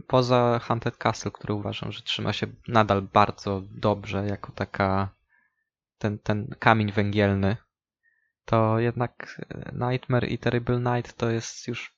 poza 0.08 0.60
Haunted 0.60 0.98
Castle, 0.98 1.32
który 1.32 1.54
uważam, 1.54 1.92
że 1.92 2.02
trzyma 2.02 2.34
się 2.34 2.48
nadal 2.68 3.02
bardzo 3.02 3.62
dobrze 3.72 4.28
jako 4.28 4.52
taka 4.52 5.10
ten, 5.98 6.20
ten 6.20 6.48
kamień 6.60 6.92
węgielny, 6.92 7.58
to 8.46 8.80
jednak 8.80 9.42
Nightmare 9.74 10.28
i 10.28 10.38
Terrible 10.38 10.80
Night 10.80 11.14
to 11.18 11.30
jest 11.30 11.68
już 11.68 11.96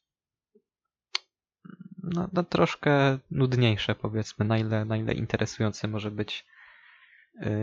no, 2.04 2.30
no 2.34 2.44
troszkę 2.44 3.18
nudniejsze 3.32 3.96
powiedzmy, 3.96 4.46
na 4.46 4.58
ile, 4.58 4.86
na 4.86 4.98
ile 4.98 5.14
interesujący 5.14 5.88
może 5.88 6.12
być 6.12 6.46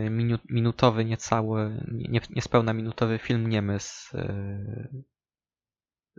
minu, 0.09 0.37
minutowy, 0.49 1.05
niecały, 1.05 1.85
nie, 1.91 2.21
niespełna 2.29 2.73
minutowy 2.73 3.17
film 3.17 3.49
niemy 3.49 3.79
z, 3.79 4.13
y, 4.13 5.03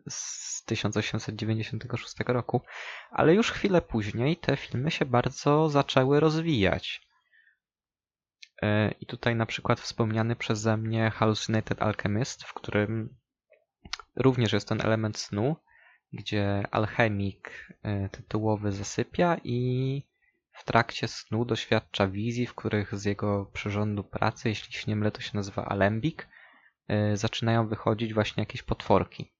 z 0.08 0.64
1896 0.64 2.14
roku, 2.26 2.62
ale 3.10 3.34
już 3.34 3.50
chwilę 3.50 3.82
później 3.82 4.36
te 4.36 4.56
filmy 4.56 4.90
się 4.90 5.04
bardzo 5.04 5.68
zaczęły 5.68 6.20
rozwijać. 6.20 7.06
E, 8.62 8.90
I 8.90 9.06
tutaj 9.06 9.36
na 9.36 9.46
przykład 9.46 9.80
wspomniany 9.80 10.36
przeze 10.36 10.76
mnie 10.76 11.10
Hallucinated 11.10 11.82
Alchemist, 11.82 12.44
w 12.44 12.54
którym 12.54 13.16
również 14.16 14.52
jest 14.52 14.68
ten 14.68 14.80
element 14.80 15.18
snu, 15.18 15.56
gdzie 16.12 16.62
alchemik 16.70 17.72
e, 17.82 18.08
tytułowy 18.08 18.72
zasypia 18.72 19.36
i 19.44 20.02
w 20.52 20.64
trakcie 20.64 21.08
snu 21.08 21.44
doświadcza 21.44 22.08
wizji, 22.08 22.46
w 22.46 22.54
których 22.54 22.98
z 22.98 23.04
jego 23.04 23.46
przyrządu 23.52 24.04
pracy, 24.04 24.48
jeśli 24.48 24.72
się 24.72 24.84
nie 24.88 24.96
mylę, 24.96 25.10
to 25.10 25.20
się 25.20 25.30
nazywa 25.34 25.64
alembik, 25.64 26.28
e, 26.88 27.16
zaczynają 27.16 27.68
wychodzić 27.68 28.14
właśnie 28.14 28.42
jakieś 28.42 28.62
potworki. 28.62 29.35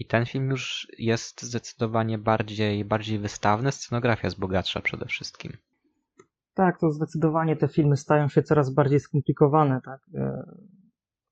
I 0.00 0.04
ten 0.04 0.26
film 0.26 0.50
już 0.50 0.88
jest 0.98 1.42
zdecydowanie 1.42 2.18
bardziej, 2.18 2.84
bardziej 2.84 3.18
wystawny, 3.18 3.72
scenografia 3.72 4.26
jest 4.26 4.38
bogatsza 4.38 4.80
przede 4.80 5.06
wszystkim. 5.06 5.52
Tak, 6.54 6.80
to 6.80 6.90
zdecydowanie 6.90 7.56
te 7.56 7.68
filmy 7.68 7.96
stają 7.96 8.28
się 8.28 8.42
coraz 8.42 8.74
bardziej 8.74 9.00
skomplikowane, 9.00 9.80
tak, 9.84 10.00
e, 10.14 10.42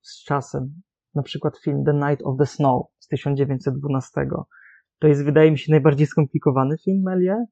z 0.01 0.23
czasem. 0.23 0.81
Na 1.15 1.23
przykład 1.23 1.57
film 1.57 1.83
The 1.85 1.93
Night 1.93 2.25
of 2.25 2.37
the 2.37 2.45
Snow 2.45 2.85
z 2.99 3.07
1912. 3.07 4.27
To 4.99 5.07
jest, 5.07 5.25
wydaje 5.25 5.51
mi 5.51 5.59
się, 5.59 5.71
najbardziej 5.71 6.07
skomplikowany 6.07 6.77
film 6.77 7.01
Melie, 7.03 7.45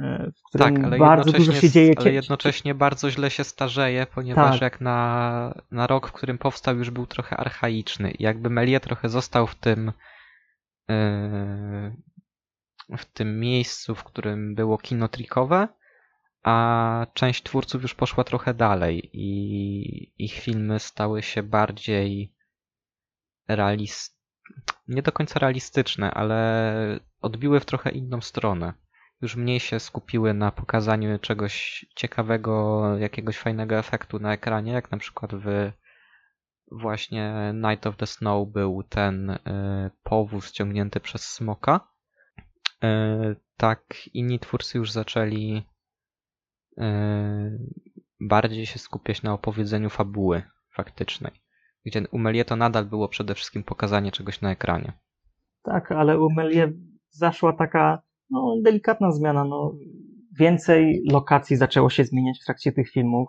e, 0.00 0.30
w 0.30 0.48
którym 0.48 0.90
tak, 0.90 0.98
bardzo 0.98 1.32
dużo 1.32 1.52
się 1.52 1.70
dzieje. 1.70 1.94
Ale 1.96 2.12
jednocześnie 2.12 2.74
bardzo 2.74 3.10
źle 3.10 3.30
się 3.30 3.44
starzeje, 3.44 4.06
ponieważ 4.14 4.52
tak. 4.52 4.62
jak 4.62 4.80
na, 4.80 5.54
na 5.70 5.86
rok, 5.86 6.08
w 6.08 6.12
którym 6.12 6.38
powstał, 6.38 6.76
już 6.76 6.90
był 6.90 7.06
trochę 7.06 7.36
archaiczny. 7.36 8.10
I 8.10 8.22
jakby 8.22 8.50
Melie 8.50 8.80
trochę 8.80 9.08
został 9.08 9.46
w 9.46 9.54
tym 9.54 9.92
w 12.98 13.04
tym 13.12 13.40
miejscu, 13.40 13.94
w 13.94 14.04
którym 14.04 14.54
było 14.54 14.78
kino 14.78 15.08
trikowe, 15.08 15.68
a 16.42 17.06
część 17.14 17.42
twórców 17.42 17.82
już 17.82 17.94
poszła 17.94 18.24
trochę 18.24 18.54
dalej 18.54 19.10
i 19.12 20.24
ich 20.24 20.34
filmy 20.34 20.78
stały 20.78 21.22
się 21.22 21.42
bardziej 21.42 22.34
realist... 23.48 24.20
nie 24.88 25.02
do 25.02 25.12
końca 25.12 25.38
realistyczne, 25.38 26.10
ale 26.10 27.00
odbiły 27.20 27.60
w 27.60 27.64
trochę 27.64 27.90
inną 27.90 28.20
stronę. 28.20 28.74
Już 29.22 29.36
mniej 29.36 29.60
się 29.60 29.80
skupiły 29.80 30.34
na 30.34 30.52
pokazaniu 30.52 31.18
czegoś 31.18 31.86
ciekawego, 31.96 32.84
jakiegoś 32.98 33.38
fajnego 33.38 33.78
efektu 33.78 34.18
na 34.18 34.32
ekranie, 34.32 34.72
jak 34.72 34.90
na 34.90 34.98
przykład 34.98 35.34
w 35.34 35.72
właśnie 36.72 37.54
Night 37.54 37.86
of 37.86 37.96
the 37.96 38.06
Snow 38.06 38.48
był 38.48 38.82
ten 38.82 39.30
y, 39.30 39.38
powóz 40.02 40.52
ciągnięty 40.52 41.00
przez 41.00 41.22
smoka. 41.22 41.88
Y, 42.84 43.36
tak 43.56 43.94
inni 44.14 44.38
twórcy 44.38 44.78
już 44.78 44.90
zaczęli 44.90 45.62
Yy, 46.76 47.58
bardziej 48.20 48.66
się 48.66 48.78
skupiać 48.78 49.22
na 49.22 49.32
opowiedzeniu 49.32 49.90
fabuły 49.90 50.42
faktycznej. 50.74 51.32
Gdzie 51.84 52.02
u 52.10 52.18
Melie 52.18 52.44
to 52.44 52.56
nadal 52.56 52.84
było 52.84 53.08
przede 53.08 53.34
wszystkim 53.34 53.64
pokazanie 53.64 54.12
czegoś 54.12 54.40
na 54.40 54.50
ekranie. 54.50 54.92
Tak, 55.62 55.92
ale 55.92 56.20
u 56.20 56.30
Melie 56.30 56.72
zaszła 57.10 57.52
taka 57.52 58.02
no, 58.30 58.56
delikatna 58.64 59.10
zmiana. 59.10 59.44
No, 59.44 59.72
więcej 60.38 61.02
lokacji 61.10 61.56
zaczęło 61.56 61.90
się 61.90 62.04
zmieniać 62.04 62.38
w 62.42 62.44
trakcie 62.44 62.72
tych 62.72 62.90
filmów. 62.90 63.28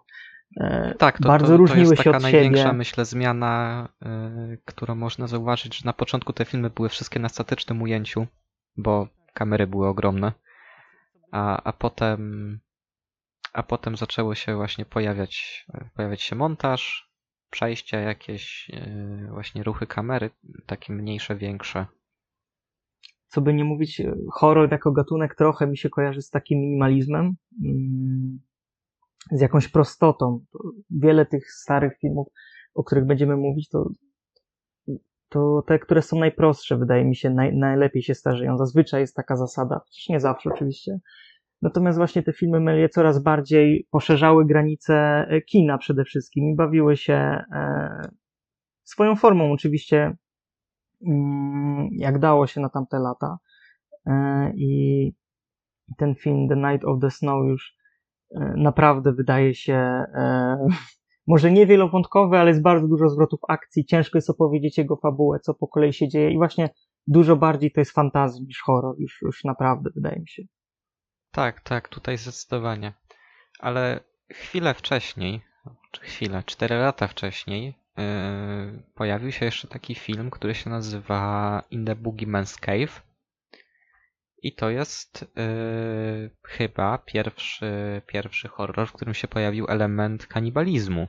E, 0.60 0.96
tak, 0.98 1.18
to, 1.18 1.28
bardzo 1.28 1.46
to, 1.46 1.52
to 1.54 1.58
różniły 1.58 1.90
jest 1.90 2.04
się 2.04 2.12
taka 2.12 2.20
największa, 2.20 2.74
myślę, 2.74 3.06
zmiana, 3.06 3.90
yy, 4.02 4.62
którą 4.66 4.96
można 4.96 5.28
zauważyć, 5.28 5.78
że 5.78 5.86
na 5.86 5.94
początku 5.94 6.34
te 6.34 6.46
filmy 6.46 6.70
były 6.70 6.90
wszystkie 6.90 7.20
na 7.20 7.30
statycznym 7.30 7.82
ujęciu, 7.82 8.28
bo 8.78 9.08
kamery 9.34 9.68
były 9.68 9.88
ogromne, 9.88 10.32
a, 11.32 11.64
a 11.64 11.74
potem 11.74 12.60
a 13.54 13.64
potem 13.64 13.98
zaczęło 13.98 14.36
się 14.36 14.56
właśnie 14.56 14.86
pojawiać, 14.86 15.66
pojawiać 15.96 16.22
się 16.22 16.36
montaż, 16.36 17.12
przejścia 17.50 18.00
jakieś, 18.00 18.72
e, 18.74 19.28
właśnie 19.32 19.64
ruchy 19.64 19.88
kamery, 19.88 20.30
takie 20.66 20.94
mniejsze, 20.94 21.36
większe. 21.36 21.86
Co 23.28 23.42
by 23.42 23.54
nie 23.54 23.64
mówić, 23.64 24.00
e, 24.00 24.16
horror 24.34 24.72
jako 24.72 24.92
gatunek 24.92 25.36
trochę 25.36 25.68
mi 25.68 25.78
się 25.78 25.90
kojarzy 25.90 26.22
z 26.22 26.30
takim 26.30 26.60
minimalizmem, 26.60 27.36
mm, 27.66 28.40
z 29.32 29.42
jakąś 29.42 29.68
prostotą. 29.68 30.46
Wiele 30.90 31.26
tych 31.26 31.52
starych 31.52 31.98
filmów, 32.02 32.28
o 32.74 32.84
których 32.84 33.06
będziemy 33.06 33.38
mówić, 33.38 33.70
to, 33.70 33.90
to 35.30 35.64
te, 35.68 35.80
które 35.80 36.02
są 36.02 36.20
najprostsze, 36.20 36.78
wydaje 36.78 37.06
mi 37.06 37.16
się, 37.16 37.30
naj, 37.30 37.56
najlepiej 37.56 38.02
się 38.02 38.16
starzeją. 38.16 38.58
Zazwyczaj 38.58 39.02
jest 39.02 39.16
taka 39.16 39.36
zasada, 39.36 39.80
chociaż 39.86 40.10
nie 40.10 40.20
zawsze 40.20 40.50
oczywiście, 40.50 41.00
Natomiast 41.62 41.98
właśnie 41.98 42.24
te 42.24 42.34
filmy 42.34 42.60
Melie 42.60 42.90
coraz 42.90 43.24
bardziej 43.24 43.88
poszerzały 43.92 44.46
granice 44.46 44.96
e, 45.30 45.42
kina 45.42 45.78
przede 45.78 46.04
wszystkim 46.04 46.50
i 46.50 46.56
bawiły 46.56 46.98
się 46.98 47.14
e, 47.14 48.02
swoją 48.84 49.16
formą 49.16 49.52
oczywiście, 49.52 50.18
mm, 51.08 51.90
jak 51.92 52.20
dało 52.20 52.48
się 52.48 52.62
na 52.62 52.70
tamte 52.70 53.00
lata. 53.00 53.38
E, 54.06 54.52
I 54.56 55.14
ten 55.98 56.16
film 56.16 56.48
The 56.50 56.56
Night 56.56 56.86
of 56.86 57.00
the 57.02 57.12
Snow 57.12 57.48
już 57.48 57.77
naprawdę 58.56 59.14
wydaje 59.14 59.56
się 59.56 60.04
może 61.28 61.52
nie 61.52 61.68
wielowątkowy, 61.68 62.38
ale 62.38 62.50
jest 62.50 62.62
bardzo 62.62 62.88
dużo 62.88 63.10
zwrotów 63.10 63.40
akcji. 63.48 63.86
Ciężko 63.86 64.18
jest 64.18 64.30
opowiedzieć 64.30 64.78
jego 64.78 64.96
fabułę, 64.96 65.40
co 65.40 65.54
po 65.54 65.68
kolei 65.68 65.94
się 65.94 66.08
dzieje 66.08 66.32
i 66.32 66.38
właśnie 66.38 66.70
dużo 67.08 67.36
bardziej 67.36 67.72
to 67.72 67.82
jest 67.82 67.92
fantazja 67.92 68.42
niż 68.46 68.62
horror, 68.62 68.96
już, 69.00 69.22
już 69.22 69.44
naprawdę 69.44 69.90
wydaje 69.96 70.20
mi 70.20 70.28
się. 70.28 70.44
Tak, 71.32 71.62
tak, 71.62 71.90
tutaj 71.90 72.18
zdecydowanie. 72.18 72.94
Ale 73.60 74.00
chwilę 74.32 74.74
wcześniej, 74.74 75.42
czy 75.92 76.02
chwilę, 76.02 76.44
cztery 76.46 76.76
lata 76.76 77.08
wcześniej, 77.08 77.74
yy, 77.98 78.04
pojawił 78.96 79.32
się 79.32 79.46
jeszcze 79.46 79.68
taki 79.68 79.96
film, 79.96 80.30
który 80.30 80.56
się 80.56 80.70
nazywa 80.70 81.64
In 81.72 81.86
the 81.86 81.96
Boogeyman's 81.96 82.60
Cave. 82.60 83.07
I 84.38 84.56
to 84.56 84.70
jest 84.70 85.26
yy, 85.36 86.32
chyba 86.44 86.98
pierwszy, 86.98 88.02
pierwszy 88.08 88.48
horror, 88.48 88.88
w 88.88 88.94
którym 88.94 89.14
się 89.14 89.28
pojawił 89.28 89.66
element 89.70 90.28
kanibalizmu. 90.28 91.08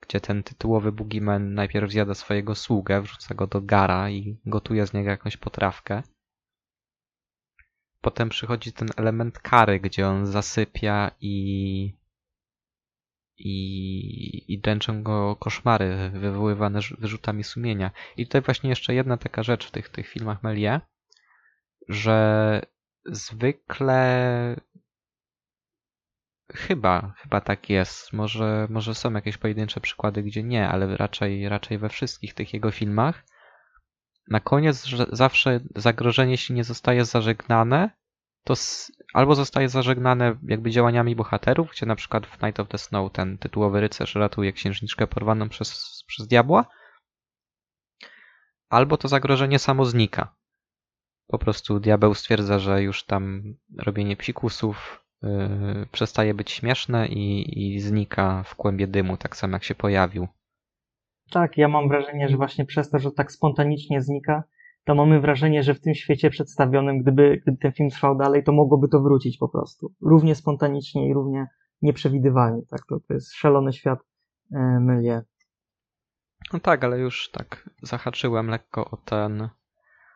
Gdzie 0.00 0.20
ten 0.20 0.42
tytułowy 0.42 0.92
Boogeyman 0.92 1.54
najpierw 1.54 1.90
zjada 1.90 2.14
swojego 2.14 2.54
sługę, 2.54 3.02
wrzuca 3.02 3.34
go 3.34 3.46
do 3.46 3.60
gara 3.60 4.10
i 4.10 4.40
gotuje 4.46 4.86
z 4.86 4.92
niego 4.92 5.10
jakąś 5.10 5.36
potrawkę. 5.36 6.02
Potem 8.00 8.28
przychodzi 8.28 8.72
ten 8.72 8.88
element 8.96 9.38
kary, 9.38 9.80
gdzie 9.80 10.08
on 10.08 10.26
zasypia 10.26 11.10
i 11.20 12.00
i, 13.40 14.52
i 14.52 14.58
dręczą 14.58 15.02
go 15.02 15.36
koszmary 15.36 16.10
wywoływane 16.10 16.80
wyrzutami 16.98 17.44
sumienia. 17.44 17.90
I 18.16 18.26
tutaj 18.26 18.40
właśnie 18.40 18.70
jeszcze 18.70 18.94
jedna 18.94 19.16
taka 19.16 19.42
rzecz 19.42 19.66
w 19.66 19.70
tych, 19.70 19.88
tych 19.88 20.08
filmach 20.08 20.42
Melie, 20.42 20.80
że 21.88 22.60
zwykle 23.04 24.56
chyba, 26.54 27.14
chyba 27.16 27.40
tak 27.40 27.70
jest. 27.70 28.12
Może, 28.12 28.66
może 28.70 28.94
są 28.94 29.12
jakieś 29.12 29.38
pojedyncze 29.38 29.80
przykłady, 29.80 30.22
gdzie 30.22 30.42
nie, 30.42 30.68
ale 30.68 30.96
raczej, 30.96 31.48
raczej 31.48 31.78
we 31.78 31.88
wszystkich 31.88 32.34
tych 32.34 32.54
jego 32.54 32.70
filmach 32.70 33.24
na 34.30 34.40
koniec 34.40 34.86
zawsze 35.12 35.60
zagrożenie, 35.76 36.30
jeśli 36.30 36.54
nie 36.54 36.64
zostaje 36.64 37.04
zażegnane, 37.04 37.90
to 38.44 38.54
albo 39.14 39.34
zostaje 39.34 39.68
zażegnane 39.68 40.36
jakby 40.42 40.70
działaniami 40.70 41.16
bohaterów, 41.16 41.70
gdzie 41.70 41.86
na 41.86 41.96
przykład 41.96 42.26
w 42.26 42.42
Night 42.42 42.60
of 42.60 42.68
the 42.68 42.78
Snow 42.78 43.12
ten 43.12 43.38
tytułowy 43.38 43.80
rycerz 43.80 44.14
ratuje 44.14 44.52
księżniczkę 44.52 45.06
porwaną 45.06 45.48
przez, 45.48 46.02
przez 46.06 46.26
diabła, 46.26 46.66
albo 48.68 48.96
to 48.96 49.08
zagrożenie 49.08 49.58
samo 49.58 49.84
znika. 49.84 50.34
Po 51.30 51.38
prostu 51.38 51.80
diabeł 51.80 52.14
stwierdza, 52.14 52.58
że 52.58 52.82
już 52.82 53.04
tam 53.04 53.54
robienie 53.78 54.16
psikusów 54.16 55.04
yy, 55.22 55.86
przestaje 55.92 56.34
być 56.34 56.50
śmieszne 56.50 57.08
i, 57.08 57.54
i 57.74 57.80
znika 57.80 58.42
w 58.42 58.54
kłębie 58.54 58.86
dymu, 58.86 59.16
tak 59.16 59.36
samo 59.36 59.56
jak 59.56 59.64
się 59.64 59.74
pojawił. 59.74 60.28
Tak, 61.30 61.56
ja 61.56 61.68
mam 61.68 61.88
wrażenie, 61.88 62.28
że 62.28 62.36
właśnie 62.36 62.64
przez 62.64 62.90
to, 62.90 62.98
że 62.98 63.12
tak 63.12 63.32
spontanicznie 63.32 64.02
znika, 64.02 64.44
to 64.84 64.94
mamy 64.94 65.20
wrażenie, 65.20 65.62
że 65.62 65.74
w 65.74 65.80
tym 65.80 65.94
świecie 65.94 66.30
przedstawionym, 66.30 67.02
gdyby, 67.02 67.40
gdyby 67.42 67.58
ten 67.58 67.72
film 67.72 67.90
trwał 67.90 68.18
dalej, 68.18 68.44
to 68.44 68.52
mogłoby 68.52 68.88
to 68.88 69.00
wrócić 69.00 69.38
po 69.38 69.48
prostu. 69.48 69.94
Równie 70.00 70.34
spontanicznie 70.34 71.08
i 71.08 71.14
równie 71.14 71.46
nieprzewidywalnie. 71.82 72.62
Tak, 72.70 72.80
to, 72.88 73.00
to 73.08 73.14
jest 73.14 73.34
szalony 73.34 73.72
świat 73.72 73.98
Mylie. 74.80 75.22
No 76.52 76.60
tak, 76.60 76.84
ale 76.84 76.98
już 76.98 77.30
tak 77.30 77.70
zahaczyłem 77.82 78.48
lekko 78.48 78.90
o 78.90 78.96
ten, 78.96 79.48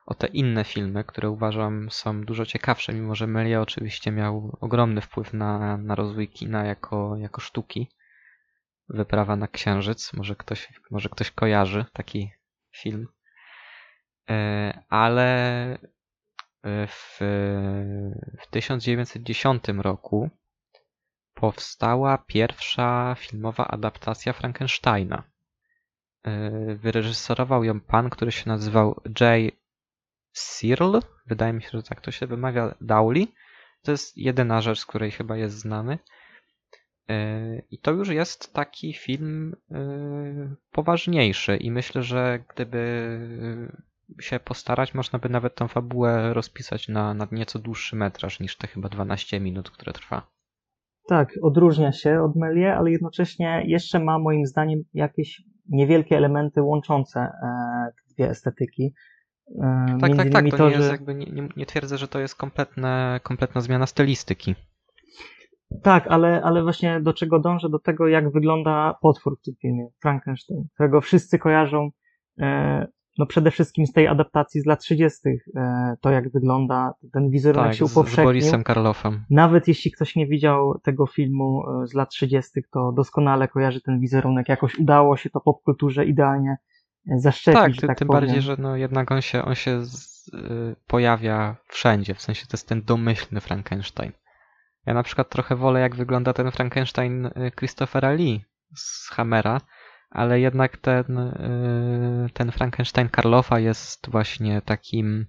o 0.06 0.14
te 0.14 0.26
inne 0.26 0.64
filmy, 0.64 1.04
które 1.04 1.30
uważam 1.30 1.90
są 1.90 2.24
dużo 2.24 2.46
ciekawsze, 2.46 2.92
mimo 2.92 3.14
że 3.14 3.26
Melia 3.26 3.60
oczywiście 3.60 4.12
miał 4.12 4.56
ogromny 4.60 5.00
wpływ 5.00 5.32
na, 5.32 5.76
na 5.76 5.94
rozwój 5.94 6.28
kina 6.28 6.64
jako, 6.64 7.16
jako 7.16 7.40
sztuki. 7.40 7.88
Wyprawa 8.88 9.36
na 9.36 9.48
Księżyc, 9.48 10.12
może 10.12 10.36
ktoś, 10.36 10.72
może 10.90 11.08
ktoś 11.08 11.30
kojarzy 11.30 11.84
taki 11.92 12.30
film. 12.76 13.08
E, 14.30 14.82
Ale 14.88 15.28
e, 16.62 16.86
w, 16.86 17.18
w 18.40 18.46
1910 18.50 19.64
roku 19.78 20.30
powstała 21.34 22.18
pierwsza 22.18 23.16
filmowa 23.18 23.66
adaptacja 23.68 24.32
Frankensteina. 24.32 25.22
E, 26.22 26.50
Wyreżyserował 26.74 27.64
ją 27.64 27.80
pan, 27.80 28.10
który 28.10 28.32
się 28.32 28.48
nazywał 28.48 29.00
J. 29.20 29.54
Searle. 30.34 31.00
Wydaje 31.26 31.52
mi 31.52 31.62
się, 31.62 31.68
że 31.72 31.82
tak 31.82 32.00
to 32.00 32.10
się 32.10 32.26
wymawia. 32.26 32.74
Dowley. 32.80 33.34
To 33.82 33.90
jest 33.90 34.16
jedyna 34.16 34.60
rzecz, 34.60 34.78
z 34.78 34.86
której 34.86 35.10
chyba 35.10 35.36
jest 35.36 35.58
znany. 35.58 35.98
E, 37.08 37.58
I 37.70 37.78
to 37.78 37.90
już 37.90 38.08
jest 38.08 38.52
taki 38.52 38.94
film 38.94 39.56
e, 39.70 40.54
poważniejszy 40.72 41.56
i 41.56 41.70
myślę, 41.70 42.02
że 42.02 42.44
gdyby 42.54 43.18
się 44.20 44.40
postarać, 44.40 44.94
można 44.94 45.18
by 45.18 45.28
nawet 45.28 45.54
tą 45.54 45.68
fabułę 45.68 46.34
rozpisać 46.34 46.88
na, 46.88 47.14
na 47.14 47.28
nieco 47.32 47.58
dłuższy 47.58 47.96
metraż 47.96 48.40
niż 48.40 48.56
te 48.56 48.66
chyba 48.66 48.88
12 48.88 49.40
minut, 49.40 49.70
które 49.70 49.92
trwa. 49.92 50.26
Tak, 51.08 51.28
odróżnia 51.42 51.92
się 51.92 52.22
od 52.22 52.36
Melie, 52.36 52.74
ale 52.74 52.90
jednocześnie 52.90 53.62
jeszcze 53.66 54.00
ma 54.00 54.18
moim 54.18 54.46
zdaniem 54.46 54.82
jakieś 54.94 55.42
niewielkie 55.68 56.16
elementy 56.16 56.62
łączące 56.62 57.32
te 57.96 58.14
dwie 58.14 58.30
estetyki. 58.30 58.94
E, 59.50 59.98
Tak, 60.00 60.10
między 60.10 60.30
tak, 60.30 60.32
tak. 60.32 60.50
To, 60.50 60.56
to, 60.56 60.68
nie 60.68 60.74
jest 60.74 60.86
że... 60.86 60.92
jakby, 60.92 61.14
nie, 61.14 61.26
nie, 61.26 61.48
nie 61.56 61.66
twierdzę, 61.66 61.98
że 61.98 62.08
to 62.08 62.18
jest 62.20 62.34
kompletne, 62.34 63.20
kompletna 63.22 63.60
zmiana 63.60 63.86
stylistyki. 63.86 64.54
Tak, 65.82 66.06
ale, 66.06 66.42
ale 66.42 66.62
właśnie 66.62 67.00
do 67.00 67.12
czego 67.12 67.38
dążę? 67.38 67.68
Do 67.68 67.78
tego, 67.78 68.08
jak 68.08 68.32
wygląda 68.32 68.94
potwór 69.02 69.38
w 69.38 69.42
tym 69.42 69.54
filmie, 69.62 69.88
Frankenstein, 70.02 70.64
którego 70.74 71.00
wszyscy 71.00 71.38
kojarzą, 71.38 71.90
e, 72.40 72.86
no 73.18 73.26
przede 73.26 73.50
wszystkim 73.50 73.86
z 73.86 73.92
tej 73.92 74.08
adaptacji 74.08 74.60
z 74.60 74.66
lat 74.66 74.80
30., 74.80 75.20
e, 75.56 75.96
to 76.00 76.10
jak 76.10 76.32
wygląda, 76.32 76.94
ten 77.12 77.30
wizerunek 77.30 77.66
Tak, 77.66 77.78
się 77.78 77.86
z, 77.86 77.90
z 77.90 77.92
upowszechnił. 77.92 78.24
Borisem 78.24 78.64
Karloffem. 78.64 79.24
Nawet 79.30 79.68
jeśli 79.68 79.90
ktoś 79.90 80.16
nie 80.16 80.26
widział 80.26 80.78
tego 80.82 81.06
filmu 81.06 81.62
e, 81.82 81.86
z 81.86 81.94
lat 81.94 82.10
30., 82.10 82.50
to 82.72 82.92
doskonale 82.92 83.48
kojarzy 83.48 83.80
ten 83.80 84.00
wizerunek. 84.00 84.48
Jakoś 84.48 84.78
udało 84.78 85.16
się 85.16 85.30
to 85.30 85.40
popkulturze 85.40 86.04
idealnie 86.04 86.56
zaszczepić, 87.06 87.60
Tak, 87.60 87.72
ty, 87.80 87.86
tak 87.86 87.98
tym 87.98 88.08
powiem. 88.08 88.20
bardziej, 88.22 88.42
że 88.42 88.56
no 88.58 88.76
jednak 88.76 89.10
on 89.12 89.20
się, 89.22 89.44
on 89.44 89.54
się 89.54 89.84
z, 89.84 90.28
y, 90.28 90.76
pojawia 90.86 91.56
wszędzie, 91.68 92.14
w 92.14 92.22
sensie 92.22 92.46
to 92.46 92.56
jest 92.56 92.68
ten 92.68 92.82
domyślny 92.82 93.40
Frankenstein. 93.40 94.12
Ja 94.86 94.94
na 94.94 95.02
przykład 95.02 95.30
trochę 95.30 95.56
wolę, 95.56 95.80
jak 95.80 95.96
wygląda 95.96 96.32
ten 96.32 96.50
Frankenstein 96.50 97.26
y, 97.26 97.52
Christophera 97.58 98.12
Lee 98.12 98.44
z 98.76 99.08
Hammera, 99.10 99.60
ale 100.10 100.40
jednak 100.40 100.76
ten, 100.76 101.18
y, 101.18 102.30
ten 102.34 102.52
Frankenstein 102.52 103.08
Karloffa 103.08 103.58
jest 103.58 104.10
właśnie 104.10 104.62
takim, 104.62 105.26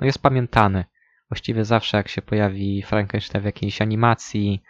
no 0.00 0.06
jest 0.06 0.22
pamiętany. 0.22 0.84
Właściwie 1.30 1.64
zawsze 1.64 1.96
jak 1.96 2.08
się 2.08 2.22
pojawi 2.22 2.82
Frankenstein 2.82 3.42
w 3.42 3.46
jakiejś 3.46 3.82
animacji 3.82 4.62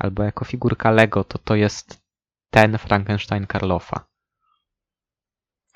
albo 0.00 0.22
jako 0.22 0.44
figurka 0.44 0.90
Lego, 0.90 1.24
to 1.24 1.38
to 1.38 1.54
jest 1.54 2.02
ten 2.50 2.78
Frankenstein 2.78 3.46
Karloffa. 3.46 4.07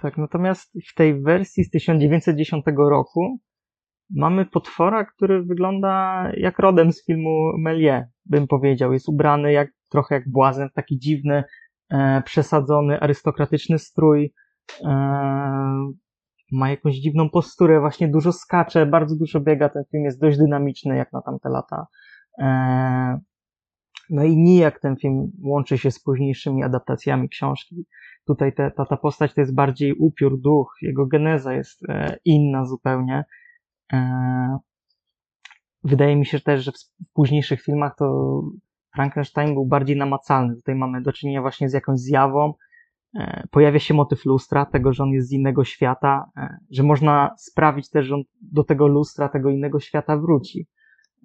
Tak, 0.02 0.18
natomiast 0.18 0.72
w 0.90 0.94
tej 0.94 1.22
wersji 1.22 1.64
z 1.64 1.70
1910 1.70 2.64
roku 2.76 3.38
mamy 4.10 4.46
potwora, 4.46 5.04
który 5.04 5.42
wygląda 5.42 6.24
jak 6.36 6.58
rodem 6.58 6.92
z 6.92 7.06
filmu 7.06 7.58
Melie, 7.58 8.08
bym 8.26 8.46
powiedział. 8.46 8.92
Jest 8.92 9.08
ubrany 9.08 9.52
jak, 9.52 9.70
trochę 9.88 10.14
jak 10.14 10.30
błazen, 10.30 10.68
taki 10.74 10.98
dziwny, 10.98 11.44
e, 11.90 12.22
przesadzony, 12.22 13.00
arystokratyczny 13.00 13.78
strój. 13.78 14.32
E, 14.84 14.90
ma 16.52 16.70
jakąś 16.70 16.94
dziwną 16.94 17.30
posturę, 17.30 17.80
właśnie 17.80 18.08
dużo 18.08 18.32
skacze, 18.32 18.86
bardzo 18.86 19.16
dużo 19.16 19.40
biega. 19.40 19.68
Ten 19.68 19.84
film 19.90 20.04
jest 20.04 20.20
dość 20.20 20.38
dynamiczny 20.38 20.96
jak 20.96 21.12
na 21.12 21.22
tamte 21.22 21.48
lata. 21.48 21.86
E, 22.38 23.20
no 24.10 24.24
i 24.24 24.36
nijak 24.36 24.80
ten 24.80 24.96
film 24.96 25.32
łączy 25.42 25.78
się 25.78 25.90
z 25.90 26.02
późniejszymi 26.02 26.62
adaptacjami 26.62 27.28
książki. 27.28 27.86
Tutaj 28.26 28.54
te, 28.54 28.70
ta, 28.70 28.84
ta 28.84 28.96
postać 28.96 29.34
to 29.34 29.40
jest 29.40 29.54
bardziej 29.54 29.94
upiór, 29.94 30.40
duch, 30.40 30.76
jego 30.82 31.06
geneza 31.06 31.54
jest 31.54 31.88
e, 31.88 32.16
inna 32.24 32.64
zupełnie. 32.64 33.24
E, 33.92 34.58
wydaje 35.84 36.16
mi 36.16 36.26
się 36.26 36.40
też, 36.40 36.64
że 36.64 36.72
w, 36.72 36.76
późniejszych 37.12 37.62
filmach 37.62 37.96
to 37.96 38.40
Frankenstein 38.94 39.54
był 39.54 39.66
bardziej 39.66 39.96
namacalny. 39.96 40.56
Tutaj 40.56 40.74
mamy 40.74 41.02
do 41.02 41.12
czynienia 41.12 41.40
właśnie 41.40 41.68
z 41.68 41.72
jakąś 41.72 41.98
zjawą. 41.98 42.54
E, 43.18 43.46
pojawia 43.50 43.78
się 43.78 43.94
motyw 43.94 44.24
lustra, 44.24 44.66
tego, 44.66 44.92
że 44.92 45.02
on 45.02 45.10
jest 45.10 45.28
z 45.28 45.32
innego 45.32 45.64
świata, 45.64 46.30
że 46.70 46.82
można 46.82 47.34
sprawić 47.38 47.90
też, 47.90 48.06
że 48.06 48.14
on 48.14 48.22
do 48.40 48.64
tego 48.64 48.86
lustra, 48.86 49.28
tego 49.28 49.50
innego 49.50 49.80
świata 49.80 50.16
wróci. 50.16 50.66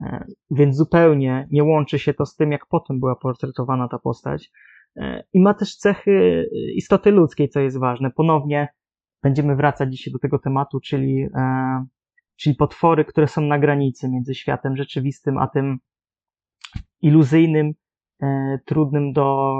E, 0.01 0.25
Więc 0.51 0.75
zupełnie 0.75 1.47
nie 1.51 1.63
łączy 1.63 1.99
się 1.99 2.13
to 2.13 2.25
z 2.25 2.35
tym, 2.35 2.51
jak 2.51 2.65
potem 2.65 2.99
była 2.99 3.15
portretowana 3.15 3.87
ta 3.87 3.99
postać. 3.99 4.51
E, 4.95 5.23
I 5.33 5.41
ma 5.41 5.53
też 5.53 5.75
cechy 5.75 6.45
istoty 6.75 7.11
ludzkiej, 7.11 7.49
co 7.49 7.59
jest 7.59 7.79
ważne. 7.79 8.11
Ponownie 8.11 8.67
będziemy 9.23 9.55
wracać 9.55 9.91
dzisiaj 9.91 10.13
do 10.13 10.19
tego 10.19 10.39
tematu, 10.39 10.79
czyli, 10.79 11.27
e, 11.35 11.85
czyli 12.35 12.55
potwory, 12.55 13.05
które 13.05 13.27
są 13.27 13.41
na 13.41 13.59
granicy 13.59 14.09
między 14.09 14.35
światem 14.35 14.77
rzeczywistym, 14.77 15.37
a 15.37 15.47
tym 15.47 15.77
iluzyjnym, 17.01 17.73
e, 18.21 18.59
trudnym 18.65 19.13
do, 19.13 19.53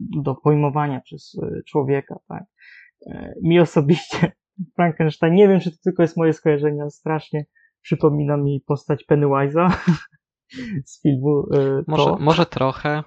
do 0.00 0.34
pojmowania 0.34 1.00
przez 1.00 1.38
e, 1.42 1.62
człowieka. 1.62 2.18
Tak? 2.28 2.44
E, 3.06 3.34
Mi 3.42 3.60
osobiście 3.60 4.32
Frankenstein, 4.76 5.34
nie 5.34 5.48
wiem, 5.48 5.60
czy 5.60 5.70
to 5.70 5.76
tylko 5.84 6.02
jest 6.02 6.16
moje 6.16 6.32
skojarzenie, 6.32 6.82
ale 6.82 6.90
strasznie 6.90 7.44
przypomina 7.86 8.36
mi 8.36 8.60
postać 8.60 9.04
Pennywise'a 9.10 9.70
z 10.90 11.02
filmu 11.02 11.46
e, 11.54 11.82
Może, 11.86 12.04
to. 12.04 12.18
może 12.20 12.46
trochę. 12.46 13.04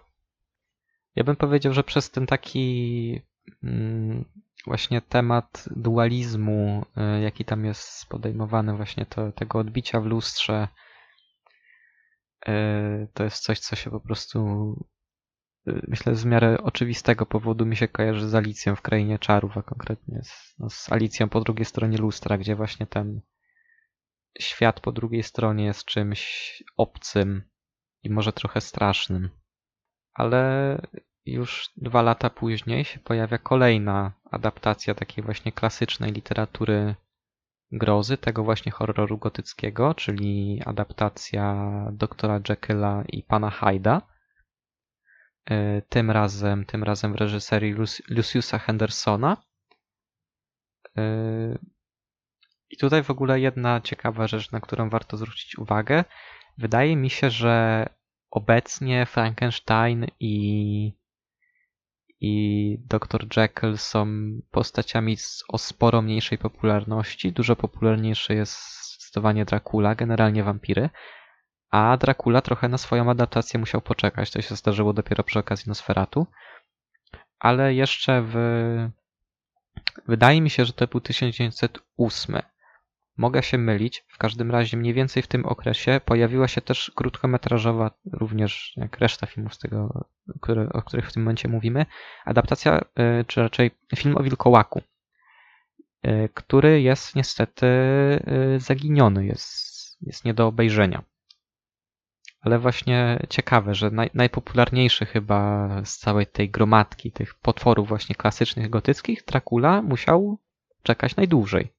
Ja 1.16 1.24
bym 1.24 1.36
powiedział, 1.36 1.74
że 1.74 1.84
przez 1.84 2.12
ten 2.12 2.28
taki 2.28 3.22
mm, 3.64 4.26
właśnie 4.66 5.02
temat 5.02 5.66
dualizmu, 5.76 6.86
y, 7.18 7.22
jaki 7.22 7.46
tam 7.46 7.66
jest 7.66 8.06
podejmowany, 8.10 8.76
właśnie 8.76 9.06
to, 9.06 9.32
tego 9.32 9.60
odbicia 9.60 10.02
w 10.02 10.06
lustrze, 10.06 10.68
y, 12.48 12.52
to 13.14 13.24
jest 13.24 13.44
coś, 13.44 13.60
co 13.60 13.76
się 13.76 13.90
po 13.90 14.00
prostu 14.00 14.40
myślę 15.88 16.16
z 16.16 16.26
miarę 16.26 16.58
oczywistego 16.64 17.26
powodu 17.26 17.66
mi 17.66 17.76
się 17.76 17.88
kojarzy 17.88 18.30
z 18.30 18.36
Alicją 18.36 18.76
w 18.76 18.82
Krainie 18.82 19.20
Czarów, 19.20 19.58
a 19.58 19.62
konkretnie 19.62 20.22
z, 20.24 20.56
no, 20.60 20.70
z 20.70 20.92
Alicją 20.92 21.30
po 21.30 21.42
drugiej 21.42 21.66
stronie 21.66 21.98
lustra, 21.98 22.38
gdzie 22.38 22.56
właśnie 22.56 22.88
ten 22.88 23.22
świat 24.40 24.80
po 24.80 24.92
drugiej 24.92 25.24
stronie 25.24 25.66
jest 25.66 25.86
czymś 25.86 26.64
obcym 26.78 27.44
i 28.04 28.10
może 28.10 28.34
trochę 28.34 28.62
strasznym. 28.62 29.30
Ale 30.14 30.78
już 31.26 31.70
dwa 31.78 32.02
lata 32.02 32.30
później 32.30 32.86
się 32.86 33.00
pojawia 33.00 33.38
kolejna 33.38 34.14
adaptacja 34.32 34.96
takiej 34.96 35.24
właśnie 35.24 35.52
klasycznej 35.52 36.12
literatury 36.12 36.96
grozy, 37.72 38.18
tego 38.18 38.44
właśnie 38.44 38.72
horroru 38.72 39.18
gotyckiego, 39.18 39.94
czyli 39.96 40.62
adaptacja 40.66 41.72
doktora 41.94 42.42
Jekylla 42.50 43.04
i 43.08 43.24
pana 43.24 43.50
Hyda. 43.50 44.02
E, 45.46 45.82
Tym 45.82 46.12
razem, 46.12 46.66
tym 46.66 46.84
razem 46.84 47.14
w 47.14 47.16
reżyserii 47.16 47.76
Luciusa 48.10 48.60
Hendersona. 48.60 49.38
I 52.70 52.78
tutaj 52.78 53.04
w 53.04 53.10
ogóle 53.10 53.40
jedna 53.40 53.82
ciekawa 53.82 54.28
rzecz, 54.28 54.52
na 54.52 54.60
którą 54.60 54.90
warto 54.90 55.18
zwrócić 55.18 55.58
uwagę. 55.58 56.04
Wydaje 56.58 56.96
mi 56.96 57.10
się, 57.10 57.30
że 57.30 57.86
obecnie 58.32 59.06
Frankenstein 59.06 60.08
i, 60.20 60.94
i 62.20 62.78
Dr. 62.86 63.38
Jekyll 63.38 63.78
są 63.78 64.08
postaciami 64.52 65.18
z, 65.18 65.44
o 65.48 65.58
sporo 65.58 66.02
mniejszej 66.02 66.38
popularności. 66.38 67.32
Dużo 67.32 67.56
popularniejsze 67.56 68.34
jest 68.34 68.60
zdecydowanie 68.94 69.46
Dracula, 69.46 69.96
generalnie 69.96 70.44
wampiry. 70.44 70.90
A 71.72 71.98
Dracula 71.98 72.42
trochę 72.42 72.70
na 72.70 72.78
swoją 72.78 73.12
adaptację 73.12 73.60
musiał 73.60 73.82
poczekać. 73.82 74.32
To 74.32 74.42
się 74.42 74.56
zdarzyło 74.56 74.94
dopiero 74.94 75.24
przy 75.24 75.40
okazji 75.40 75.70
Nosferatu. 75.70 76.28
Ale 77.40 77.74
jeszcze 77.74 78.22
w. 78.26 78.36
Wydaje 80.08 80.42
mi 80.42 80.50
się, 80.50 80.66
że 80.66 80.74
to 80.74 80.88
był 80.88 81.02
1908. 81.02 82.42
Mogę 83.20 83.44
się 83.44 83.58
mylić. 83.58 84.06
W 84.08 84.18
każdym 84.18 84.52
razie 84.52 84.78
mniej 84.78 84.94
więcej 84.94 85.24
w 85.24 85.28
tym 85.28 85.46
okresie 85.46 86.02
pojawiła 86.06 86.48
się 86.48 86.62
też 86.62 86.92
krótkometrażowa, 86.96 87.92
również 88.12 88.74
jak 88.78 88.98
reszta 89.00 89.26
filmów 89.26 89.54
z 89.54 89.58
tego, 89.58 90.06
które, 90.42 90.70
o 90.74 90.82
których 90.82 91.10
w 91.10 91.14
tym 91.14 91.24
momencie 91.24 91.48
mówimy, 91.48 91.86
adaptacja, 92.26 92.82
y, 93.22 93.26
czy 93.28 93.42
raczej 93.42 93.72
film 93.96 94.18
o 94.18 94.24
wilkołaku, 94.24 94.82
y, 96.08 96.30
który 96.34 96.82
jest 96.82 97.16
niestety 97.16 97.66
y, 97.66 98.60
zaginiony, 98.60 99.26
jest, 99.26 99.98
jest 100.02 100.26
nie 100.26 100.34
do 100.34 100.48
obejrzenia. 100.48 101.04
Ale 102.42 102.60
właśnie 102.60 103.20
ciekawe, 103.30 103.76
że 103.76 103.92
naj, 103.92 104.10
najpopularniejszy 104.14 105.06
chyba 105.06 105.70
z 105.86 105.98
całej 105.98 106.28
tej 106.28 106.50
gromadki 106.50 107.12
tych 107.12 107.36
potworów 107.36 107.88
właśnie 107.88 108.16
klasycznych 108.16 108.70
gotyckich, 108.70 109.26
Dracula 109.26 109.82
musiał 109.82 110.38
czekać 110.84 111.16
najdłużej. 111.16 111.79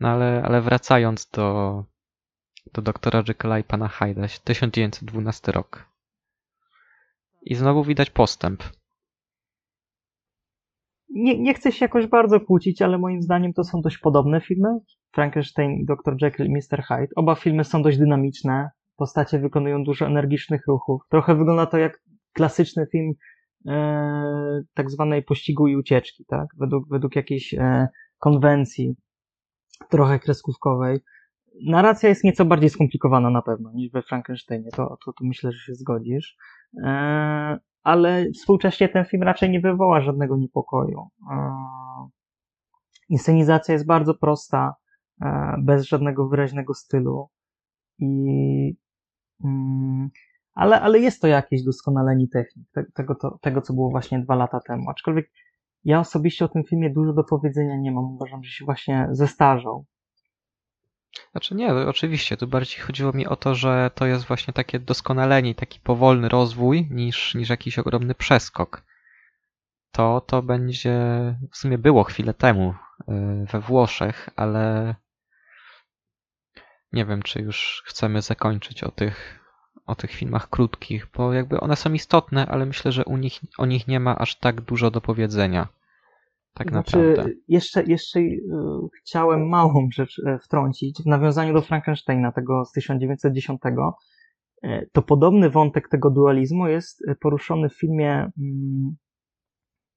No 0.00 0.08
ale, 0.08 0.42
ale 0.42 0.60
wracając 0.60 1.30
do, 1.30 1.84
do 2.72 2.82
doktora 2.82 3.22
Jekylla 3.28 3.58
i 3.58 3.64
pana 3.64 3.88
Hyde'a, 3.88 4.40
1912 4.44 5.52
rok. 5.52 5.90
I 7.42 7.54
znowu 7.54 7.84
widać 7.84 8.10
postęp. 8.10 8.62
Nie, 11.10 11.38
nie 11.38 11.54
chcę 11.54 11.72
się 11.72 11.84
jakoś 11.84 12.06
bardzo 12.06 12.40
kłócić, 12.40 12.82
ale 12.82 12.98
moim 12.98 13.22
zdaniem 13.22 13.52
to 13.52 13.64
są 13.64 13.80
dość 13.80 13.98
podobne 13.98 14.40
filmy. 14.40 14.68
Frankenstein 15.12 15.84
Dr. 15.84 16.16
Jekyll 16.22 16.46
i 16.46 16.52
Mr. 16.52 16.82
Hyde. 16.82 17.08
Oba 17.16 17.34
filmy 17.34 17.64
są 17.64 17.82
dość 17.82 17.98
dynamiczne. 17.98 18.70
Postacie 18.96 19.38
wykonują 19.38 19.84
dużo 19.84 20.06
energicznych 20.06 20.66
ruchów. 20.66 21.02
Trochę 21.10 21.34
wygląda 21.34 21.66
to 21.66 21.78
jak 21.78 22.02
klasyczny 22.32 22.86
film 22.92 23.12
e, 23.68 24.62
tak 24.74 24.90
zwanej 24.90 25.22
pościgu 25.22 25.68
i 25.68 25.76
ucieczki, 25.76 26.24
tak? 26.28 26.46
Według, 26.58 26.88
według 26.88 27.16
jakiejś 27.16 27.54
e, 27.54 27.88
konwencji 28.18 28.96
trochę 29.88 30.18
kreskówkowej. 30.18 31.00
Narracja 31.66 32.08
jest 32.08 32.24
nieco 32.24 32.44
bardziej 32.44 32.70
skomplikowana 32.70 33.30
na 33.30 33.42
pewno 33.42 33.72
niż 33.72 33.92
we 33.92 34.02
Frankensteinie, 34.02 34.70
to, 34.70 34.96
to, 35.04 35.12
to 35.12 35.24
myślę, 35.24 35.52
że 35.52 35.58
się 35.58 35.74
zgodzisz. 35.74 36.36
E, 36.84 37.58
ale 37.82 38.26
współcześnie 38.30 38.88
ten 38.88 39.04
film 39.04 39.22
raczej 39.22 39.50
nie 39.50 39.60
wywoła 39.60 40.00
żadnego 40.00 40.36
niepokoju. 40.36 41.08
E, 41.30 41.54
inscenizacja 43.08 43.72
jest 43.72 43.86
bardzo 43.86 44.14
prosta, 44.14 44.74
e, 45.22 45.56
bez 45.62 45.84
żadnego 45.84 46.28
wyraźnego 46.28 46.74
stylu. 46.74 47.28
I, 47.98 48.76
mm, 49.44 50.10
ale, 50.54 50.80
ale 50.80 50.98
jest 50.98 51.20
to 51.20 51.26
jakieś 51.26 51.62
doskonalenie 51.62 52.28
technik, 52.28 52.66
te, 52.72 52.84
tego, 52.94 53.14
to, 53.14 53.38
tego, 53.40 53.62
co 53.62 53.72
było 53.72 53.90
właśnie 53.90 54.18
dwa 54.18 54.34
lata 54.34 54.60
temu. 54.60 54.90
Aczkolwiek 54.90 55.30
ja 55.84 56.00
osobiście 56.00 56.44
o 56.44 56.48
tym 56.48 56.64
filmie 56.64 56.90
dużo 56.90 57.12
do 57.12 57.24
powiedzenia 57.24 57.76
nie 57.76 57.92
mam. 57.92 58.04
Uważam, 58.04 58.44
że 58.44 58.50
się 58.50 58.64
właśnie 58.64 59.08
zestarzał. 59.10 59.86
Znaczy 61.32 61.54
nie, 61.54 61.74
oczywiście, 61.74 62.36
tu 62.36 62.46
bardziej 62.46 62.80
chodziło 62.80 63.12
mi 63.12 63.26
o 63.26 63.36
to, 63.36 63.54
że 63.54 63.90
to 63.94 64.06
jest 64.06 64.24
właśnie 64.24 64.54
takie 64.54 64.78
doskonalenie, 64.78 65.54
taki 65.54 65.80
powolny 65.80 66.28
rozwój 66.28 66.88
niż, 66.90 67.34
niż 67.34 67.48
jakiś 67.48 67.78
ogromny 67.78 68.14
przeskok. 68.14 68.82
To, 69.92 70.20
to 70.20 70.42
będzie, 70.42 70.98
w 71.52 71.56
sumie 71.56 71.78
było 71.78 72.04
chwilę 72.04 72.34
temu 72.34 72.74
y, 73.00 73.46
we 73.52 73.60
Włoszech, 73.60 74.28
ale 74.36 74.94
nie 76.92 77.06
wiem, 77.06 77.22
czy 77.22 77.40
już 77.40 77.82
chcemy 77.86 78.22
zakończyć 78.22 78.84
o 78.84 78.90
tych, 78.90 79.39
o 79.90 79.94
tych 79.94 80.10
filmach 80.10 80.50
krótkich, 80.50 81.06
bo 81.16 81.32
jakby 81.32 81.60
one 81.60 81.76
są 81.76 81.92
istotne, 81.92 82.46
ale 82.46 82.66
myślę, 82.66 82.92
że 82.92 83.04
u 83.04 83.16
nich, 83.16 83.40
o 83.58 83.66
nich 83.66 83.88
nie 83.88 84.00
ma 84.00 84.18
aż 84.18 84.38
tak 84.38 84.60
dużo 84.60 84.90
do 84.90 85.00
powiedzenia. 85.00 85.68
Tak 86.54 86.70
znaczy, 86.70 86.98
naprawdę. 86.98 87.32
Jeszcze, 87.48 87.82
jeszcze 87.82 88.20
y, 88.20 88.40
chciałem 89.00 89.48
małą 89.48 89.88
rzecz 89.92 90.18
y, 90.18 90.38
wtrącić. 90.38 91.02
W 91.02 91.06
nawiązaniu 91.06 91.54
do 91.54 91.62
Frankensteina, 91.62 92.32
tego 92.32 92.64
z 92.64 92.72
1910, 92.72 93.60
y, 94.64 94.90
to 94.92 95.02
podobny 95.02 95.50
wątek 95.50 95.88
tego 95.88 96.10
dualizmu 96.10 96.66
jest 96.66 97.02
poruszony 97.20 97.68
w 97.68 97.78
filmie, 97.78 98.30
mm, 98.38 98.96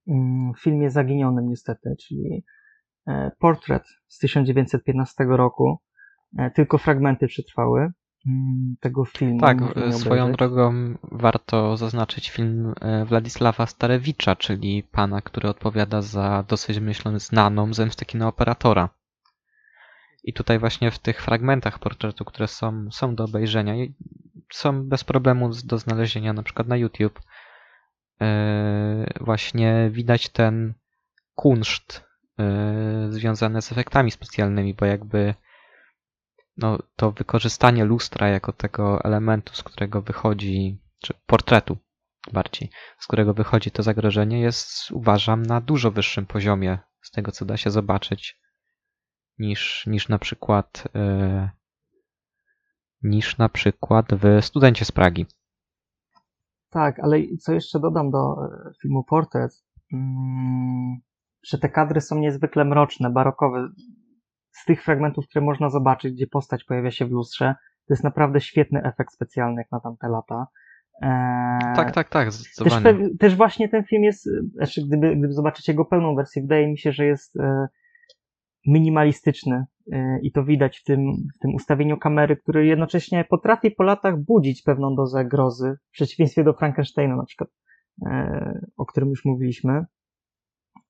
mm, 0.08 0.54
w 0.54 0.62
filmie 0.62 0.90
Zaginionym 0.90 1.50
niestety, 1.50 1.96
czyli 2.00 2.44
Portret 3.40 3.84
z 4.08 4.18
1915 4.18 5.24
roku. 5.24 5.78
Tylko 6.56 6.78
fragmenty 6.78 7.28
przetrwały. 7.28 7.92
Mm, 8.28 8.76
tego 8.80 9.06
filmu. 9.06 9.40
Tak, 9.40 9.58
swoją 9.92 10.32
drogą 10.32 10.96
warto 11.12 11.78
zaznaczyć 11.78 12.30
film 12.30 12.74
e, 12.82 13.06
Władysława 13.06 13.66
Starewicza, 13.66 14.36
czyli 14.36 14.84
pana, 14.84 15.22
który 15.22 15.50
odpowiada 15.50 16.02
za 16.02 16.44
dosyć 16.48 16.80
myślę 16.80 17.20
znaną 17.20 17.74
zemstę 17.74 18.06
kinooperatora. 18.06 18.90
I 20.24 20.34
tutaj 20.34 20.60
właśnie 20.60 20.92
w 20.92 21.00
tych 21.00 21.22
fragmentach 21.22 21.80
portretu, 21.80 22.26
które 22.26 22.48
są, 22.48 22.92
są 22.92 23.16
do 23.16 23.24
obejrzenia, 23.24 23.74
są 24.54 24.84
bez 24.84 25.04
problemu 25.04 25.50
do 25.66 25.78
znalezienia 25.78 26.34
na 26.34 26.44
przykład 26.44 26.68
na 26.68 26.78
YouTube, 26.78 27.22
e, 28.22 29.14
właśnie 29.22 29.90
widać 29.92 30.30
ten 30.30 30.74
kunszt 31.36 32.04
e, 32.40 33.08
związany 33.10 33.62
z 33.62 33.72
efektami 33.72 34.12
specjalnymi, 34.12 34.74
bo 34.74 34.86
jakby 34.86 35.34
no, 36.58 36.78
to 36.96 37.12
wykorzystanie 37.12 37.86
lustra 37.86 38.30
jako 38.30 38.54
tego 38.54 39.04
elementu, 39.04 39.56
z 39.56 39.64
którego 39.64 40.02
wychodzi, 40.02 40.82
czy 41.02 41.14
portretu 41.26 41.78
bardziej, 42.34 42.70
z 43.00 43.08
którego 43.08 43.34
wychodzi 43.34 43.72
to 43.72 43.84
zagrożenie, 43.84 44.42
jest 44.42 44.92
uważam 44.92 45.44
na 45.44 45.62
dużo 45.62 45.92
wyższym 45.92 46.26
poziomie 46.26 46.80
z 47.02 47.12
tego, 47.12 47.32
co 47.32 47.46
da 47.46 47.58
się 47.58 47.72
zobaczyć, 47.72 48.40
niż, 49.40 49.88
niż 49.88 50.10
na 50.10 50.20
przykład 50.20 50.84
yy, 50.94 51.50
niż 53.04 53.38
na 53.38 53.50
przykład 53.50 54.06
w 54.12 54.46
Studencie 54.46 54.86
z 54.86 54.92
Pragi. 54.92 55.26
Tak, 56.70 57.00
ale 57.00 57.18
co 57.42 57.54
jeszcze 57.54 57.80
dodam 57.80 58.12
do 58.12 58.20
e, 58.20 58.72
filmu 58.82 59.04
Portret, 59.04 59.64
mm, 59.94 60.98
że 61.44 61.58
te 61.58 61.70
kadry 61.70 62.02
są 62.02 62.20
niezwykle 62.20 62.66
mroczne, 62.66 63.10
barokowe 63.10 63.70
z 64.54 64.66
tych 64.66 64.84
fragmentów, 64.84 65.28
które 65.28 65.46
można 65.46 65.70
zobaczyć, 65.70 66.14
gdzie 66.14 66.28
postać 66.28 66.64
pojawia 66.64 66.92
się 66.92 67.06
w 67.06 67.12
lustrze, 67.12 67.56
to 67.88 67.94
jest 67.94 68.04
naprawdę 68.04 68.42
świetny 68.42 68.84
efekt 68.84 69.14
specjalny 69.14 69.62
jak 69.62 69.72
na 69.72 69.80
tamte 69.80 70.10
lata. 70.10 70.48
Eee, 71.02 71.76
tak, 71.76 71.92
tak, 71.92 72.10
tak, 72.10 72.32
zdecydowanie. 72.32 72.84
Też, 72.84 73.18
też, 73.20 73.36
właśnie 73.36 73.70
ten 73.70 73.84
film 73.84 74.04
jest, 74.04 74.30
znaczy 74.54 74.82
gdyby, 74.88 75.16
gdyby 75.16 75.34
zobaczyć 75.34 75.68
jego 75.68 75.86
pełną 75.86 76.16
wersję, 76.16 76.42
wydaje 76.42 76.68
mi 76.68 76.78
się, 76.78 76.92
że 76.92 77.06
jest 77.06 77.36
e, 77.36 77.68
minimalistyczny 78.68 79.66
e, 79.92 80.20
i 80.22 80.32
to 80.32 80.44
widać 80.44 80.78
w 80.78 80.84
tym, 80.84 81.00
w 81.36 81.40
tym 81.40 81.56
ustawieniu 81.56 81.98
kamery, 81.98 82.36
który 82.36 82.66
jednocześnie 82.66 83.26
potrafi 83.30 83.72
po 83.72 83.84
latach 83.84 84.20
budzić 84.20 84.62
pewną 84.62 84.96
dozę 84.96 85.26
grozy, 85.26 85.76
w 85.88 85.92
przeciwieństwie 85.92 86.44
do 86.44 86.54
Frankensteina 86.54 87.16
na 87.16 87.26
przykład, 87.26 87.50
e, 88.06 88.62
o 88.78 88.86
którym 88.86 89.10
już 89.10 89.26
mówiliśmy. 89.26 89.86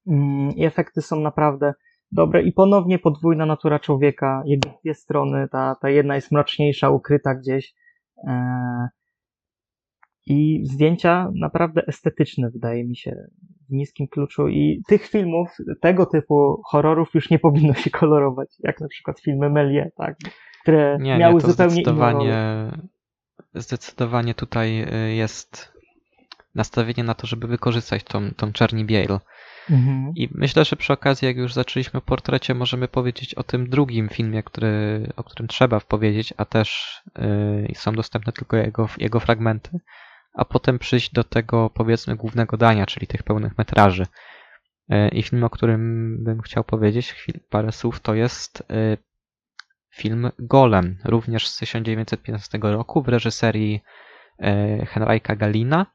Mm, 0.08 0.52
I 0.52 0.66
efekty 0.66 1.02
są 1.02 1.20
naprawdę 1.20 1.74
dobre 2.14 2.44
i 2.44 2.52
ponownie 2.52 3.00
podwójna 3.00 3.46
natura 3.46 3.80
człowieka, 3.80 4.44
jego 4.46 4.70
dwie 4.82 4.94
strony, 4.94 5.48
ta, 5.52 5.76
ta 5.82 5.90
jedna 5.90 6.16
jest 6.16 6.32
mroczniejsza, 6.32 6.90
ukryta 6.90 7.36
gdzieś. 7.36 7.74
E, 8.28 8.90
I 10.26 10.62
zdjęcia 10.66 11.32
naprawdę 11.36 11.82
estetyczne, 11.88 12.50
wydaje 12.50 12.84
mi 12.84 12.96
się, 12.96 13.16
w 13.70 13.74
niskim 13.74 14.08
kluczu. 14.08 14.48
I 14.48 14.82
tych 14.88 15.08
filmów, 15.08 15.50
tego 15.82 16.06
typu 16.06 16.62
horrorów 16.66 17.10
już 17.14 17.30
nie 17.30 17.40
powinno 17.40 17.74
się 17.74 17.90
kolorować, 17.90 18.50
jak 18.60 18.82
na 18.82 18.88
przykład 18.88 19.20
filmy 19.20 19.50
Melie, 19.50 19.92
tak, 19.98 20.16
które 20.62 20.98
nie, 21.02 21.18
miały 21.18 21.34
nie, 21.34 21.42
zupełnie 21.42 21.72
zdecydowanie, 21.72 22.72
Zdecydowanie 23.56 24.34
tutaj 24.34 24.82
y, 24.82 25.14
jest 25.14 25.74
nastawienie 26.56 27.04
na 27.04 27.14
to, 27.14 27.28
żeby 27.28 27.48
wykorzystać 27.48 28.04
tą, 28.04 28.32
tą 28.32 28.52
czerni 28.52 28.86
biel 28.86 29.20
Mhm. 29.70 30.12
I 30.16 30.30
myślę, 30.32 30.66
że 30.66 30.76
przy 30.76 30.94
okazji, 30.94 31.26
jak 31.26 31.38
już 31.38 31.54
zaczęliśmy 31.54 32.02
portrecie, 32.02 32.54
możemy 32.54 32.88
powiedzieć 32.88 33.34
o 33.34 33.44
tym 33.44 33.70
drugim 33.70 34.10
filmie, 34.10 34.44
który, 34.44 35.08
o 35.16 35.24
którym 35.24 35.48
trzeba 35.48 35.80
powiedzieć, 35.80 36.34
a 36.38 36.46
też 36.46 37.02
yy, 37.68 37.76
są 37.76 37.94
dostępne 37.94 38.34
tylko 38.34 38.58
jego, 38.58 38.90
jego 38.98 39.20
fragmenty, 39.20 39.80
a 40.34 40.46
potem 40.46 40.80
przyjść 40.80 41.14
do 41.14 41.24
tego, 41.24 41.70
powiedzmy, 41.70 42.16
głównego 42.16 42.58
dania, 42.58 42.86
czyli 42.86 43.08
tych 43.08 43.24
pełnych 43.24 43.58
metraży. 43.58 44.06
E, 44.90 45.10
I 45.10 45.24
film, 45.24 45.44
o 45.44 45.50
którym 45.50 46.18
bym 46.24 46.42
chciał 46.42 46.64
powiedzieć 46.64 47.14
chwil, 47.14 47.40
parę 47.50 47.72
słów, 47.72 48.00
to 48.00 48.14
jest 48.14 48.64
e, 48.70 48.98
film 49.96 50.32
Golem, 50.40 50.98
również 51.06 51.48
z 51.48 51.58
1915 51.58 52.60
roku 52.62 53.02
w 53.02 53.08
reżyserii 53.08 53.84
e, 54.40 54.86
Henryka 54.86 55.36
Galina, 55.36 55.86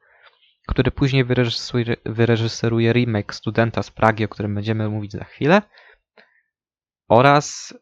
który 0.68 0.90
później 0.90 1.24
wyreżyseruje, 2.06 2.92
remake 2.92 3.34
Studenta 3.34 3.82
z 3.82 3.90
Pragi, 3.90 4.24
o 4.24 4.28
którym 4.28 4.54
będziemy 4.54 4.88
mówić 4.88 5.12
za 5.12 5.24
chwilę. 5.24 5.62
Oraz 7.08 7.74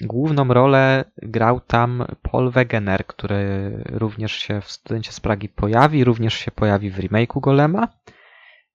główną 0.00 0.48
rolę 0.48 1.04
grał 1.22 1.60
tam 1.60 2.06
Paul 2.22 2.50
Wegener, 2.50 3.06
który 3.06 3.70
również 3.86 4.32
się 4.32 4.60
w 4.60 4.70
Studencie 4.70 5.12
z 5.12 5.20
Pragi 5.20 5.48
pojawi, 5.48 6.04
również 6.04 6.34
się 6.34 6.50
pojawi 6.50 6.90
w 6.90 6.98
remake'u 6.98 7.40
Golema. 7.40 7.88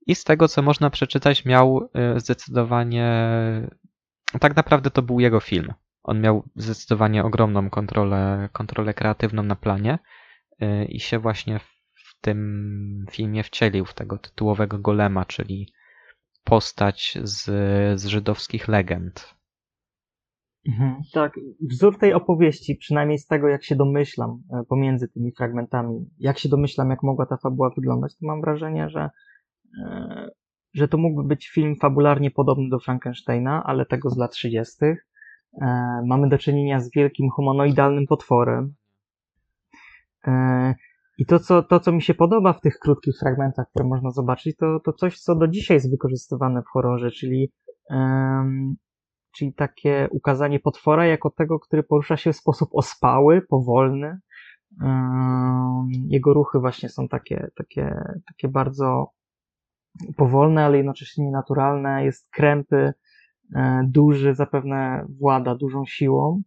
I 0.08 0.16
z 0.16 0.24
tego, 0.24 0.48
co 0.48 0.62
można 0.62 0.90
przeczytać, 0.90 1.46
miał 1.46 1.90
e, 1.94 2.20
zdecydowanie. 2.20 3.32
Tak 4.40 4.56
naprawdę 4.56 4.92
to 4.92 5.02
był 5.02 5.20
jego 5.20 5.40
film. 5.40 5.74
On 6.04 6.22
miał 6.22 6.44
zdecydowanie 6.56 7.24
ogromną 7.24 7.70
kontrolę, 7.70 8.50
kontrolę 8.52 8.94
kreatywną 8.94 9.44
na 9.44 9.56
planie 9.56 10.00
e, 10.60 10.86
i 10.86 11.00
się 11.00 11.20
właśnie 11.20 11.60
tym 12.22 13.06
filmie 13.12 13.44
wcielił 13.44 13.86
w 13.86 13.94
tego 13.94 14.18
tytułowego 14.18 14.80
golema, 14.80 15.26
czyli 15.26 15.74
postać 16.44 17.18
z, 17.24 17.44
z 18.02 18.06
żydowskich 18.06 18.68
legend. 18.68 19.36
Mhm, 20.68 20.96
tak, 21.14 21.40
wzór 21.62 21.98
tej 21.98 22.14
opowieści, 22.14 22.76
przynajmniej 22.76 23.18
z 23.18 23.28
tego, 23.28 23.48
jak 23.48 23.64
się 23.64 23.76
domyślam 23.76 24.44
e, 24.54 24.64
pomiędzy 24.70 25.08
tymi 25.08 25.32
fragmentami, 25.38 26.10
jak 26.18 26.40
się 26.40 26.50
domyślam, 26.50 26.90
jak 26.90 27.04
mogła 27.04 27.26
ta 27.26 27.38
fabuła 27.38 27.70
wyglądać, 27.70 28.12
to 28.12 28.28
mam 28.28 28.42
wrażenie, 28.42 28.90
że 28.90 29.10
E, 29.80 30.30
że 30.74 30.88
to 30.88 30.98
mógłby 30.98 31.28
być 31.28 31.50
film 31.50 31.76
fabularnie 31.82 32.32
podobny 32.32 32.70
do 32.70 32.80
Frankensteina, 32.80 33.64
ale 33.66 33.86
tego 33.86 34.10
z 34.10 34.18
lat 34.18 34.32
30. 34.32 34.86
E, 34.86 34.96
mamy 36.06 36.30
do 36.30 36.38
czynienia 36.38 36.80
z 36.80 36.92
wielkim 36.96 37.30
humanoidalnym 37.30 38.08
potworem. 38.08 38.74
I 41.18 41.26
to 41.26 41.40
co, 41.40 41.64
to, 41.64 41.80
co 41.80 41.92
mi 41.92 42.02
się 42.02 42.14
podoba 42.14 42.54
w 42.54 42.62
tych 42.62 42.80
krótkich 42.80 43.20
fragmentach, 43.20 43.70
które 43.70 43.88
można 43.88 44.12
zobaczyć, 44.12 44.58
to, 44.58 44.80
to 44.80 44.94
coś, 44.94 45.20
co 45.20 45.36
do 45.36 45.48
dzisiaj 45.48 45.76
jest 45.76 45.92
wykorzystywane 45.92 46.62
w 46.62 46.68
horrorze, 46.74 47.12
czyli, 47.12 47.52
um, 47.90 48.76
czyli 49.36 49.54
takie 49.54 50.08
ukazanie 50.12 50.60
potwora 50.60 51.06
jako 51.06 51.30
tego, 51.30 51.60
który 51.60 51.84
porusza 51.84 52.18
się 52.18 52.34
w 52.34 52.38
sposób 52.38 52.70
ospały, 52.74 53.42
powolny. 53.42 54.20
Um, 54.82 55.90
jego 56.08 56.34
ruchy 56.34 56.60
właśnie 56.60 56.90
są 56.90 57.08
takie, 57.08 57.48
takie, 57.56 58.04
takie 58.28 58.48
bardzo 58.48 59.12
powolne, 60.18 60.66
ale 60.66 60.78
jednocześnie 60.78 61.26
nienaturalne, 61.26 62.06
jest 62.06 62.30
krępy, 62.32 62.94
e, 63.56 63.82
duży, 63.88 64.36
zapewne 64.36 65.06
włada 65.20 65.56
dużą 65.56 65.86
siłą. 65.86 66.42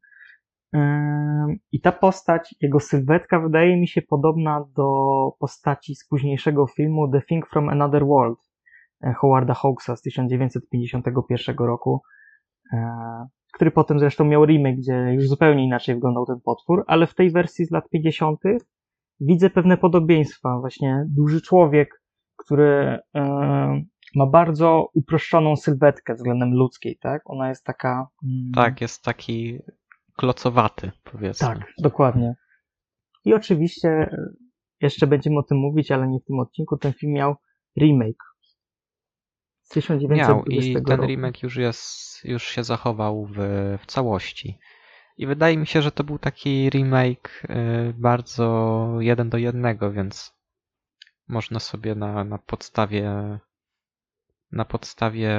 E, 0.74 1.54
I 1.72 1.80
ta 1.80 1.92
postać, 1.92 2.54
jego 2.60 2.80
sylwetka 2.80 3.40
wydaje 3.40 3.76
mi 3.76 3.88
się 3.88 4.02
podobna 4.02 4.64
do 4.76 4.86
postaci 5.38 5.94
z 5.94 6.08
późniejszego 6.08 6.66
filmu 6.66 7.10
The 7.12 7.22
Thing 7.22 7.48
from 7.48 7.68
Another 7.68 8.06
World 8.06 8.38
e, 9.04 9.12
Howarda 9.12 9.54
Hawksa 9.54 9.96
z 9.96 10.02
1951 10.02 11.56
roku, 11.56 12.02
który 13.54 13.70
potem 13.70 13.98
zresztą 13.98 14.24
miał 14.24 14.46
remake, 14.46 14.76
gdzie 14.76 15.12
już 15.12 15.28
zupełnie 15.28 15.64
inaczej 15.64 15.94
wyglądał 15.94 16.26
ten 16.26 16.40
potwór, 16.44 16.84
ale 16.86 17.06
w 17.06 17.14
tej 17.14 17.30
wersji 17.30 17.64
z 17.64 17.70
lat 17.70 17.88
50. 17.90 18.40
widzę 19.20 19.50
pewne 19.50 19.76
podobieństwa. 19.76 20.58
Właśnie 20.60 21.04
duży 21.08 21.42
człowiek, 21.42 22.02
który 22.36 22.98
e, 23.14 23.82
ma 24.14 24.26
bardzo 24.26 24.88
uproszczoną 24.94 25.56
sylwetkę 25.56 26.14
względem 26.14 26.54
ludzkiej, 26.54 26.98
tak? 27.00 27.22
Ona 27.24 27.48
jest 27.48 27.64
taka. 27.64 28.08
Mm, 28.24 28.52
tak, 28.54 28.80
jest 28.80 29.04
taki 29.04 29.58
klocowaty, 30.16 30.92
powiedzmy. 31.04 31.48
Tak, 31.48 31.72
dokładnie. 31.78 32.34
I 33.24 33.34
oczywiście 33.34 33.88
e, 33.88 34.28
jeszcze 34.80 35.06
będziemy 35.06 35.38
o 35.38 35.42
tym 35.42 35.58
mówić, 35.58 35.90
ale 35.90 36.08
nie 36.08 36.20
w 36.20 36.24
tym 36.24 36.38
odcinku. 36.38 36.76
Ten 36.76 36.92
film 36.92 37.12
miał 37.12 37.36
remake. 37.80 38.24
Z 39.62 39.68
1920 39.68 40.28
miał 40.28 40.44
i 40.44 40.74
ten 40.74 40.84
roku. 40.84 41.06
remake 41.06 41.42
już 41.42 41.56
jest, 41.56 42.24
już 42.24 42.42
się 42.42 42.64
zachował 42.64 43.26
w, 43.26 43.36
w 43.82 43.86
całości. 43.86 44.58
I 45.16 45.26
wydaje 45.26 45.56
mi 45.56 45.66
się, 45.66 45.82
że 45.82 45.92
to 45.92 46.04
był 46.04 46.18
taki 46.18 46.70
remake 46.70 47.42
e, 47.48 47.92
bardzo 47.92 48.88
jeden 49.00 49.30
do 49.30 49.38
jednego, 49.38 49.92
więc 49.92 50.34
można 51.28 51.60
sobie 51.60 51.94
na, 51.94 52.24
na 52.24 52.38
podstawie 52.38 53.38
na 54.52 54.64
podstawie 54.64 55.38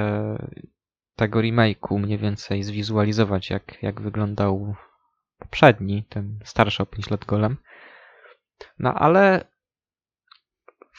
tego 1.16 1.40
remake'u 1.40 1.98
mniej 1.98 2.18
więcej 2.18 2.62
zwizualizować, 2.62 3.50
jak, 3.50 3.82
jak 3.82 4.00
wyglądał 4.00 4.74
poprzedni, 5.38 6.04
ten 6.08 6.38
starszy 6.44 6.82
o 6.82 6.86
5 6.86 7.10
lat 7.10 7.24
golem. 7.24 7.56
No 8.78 8.94
ale 8.94 9.44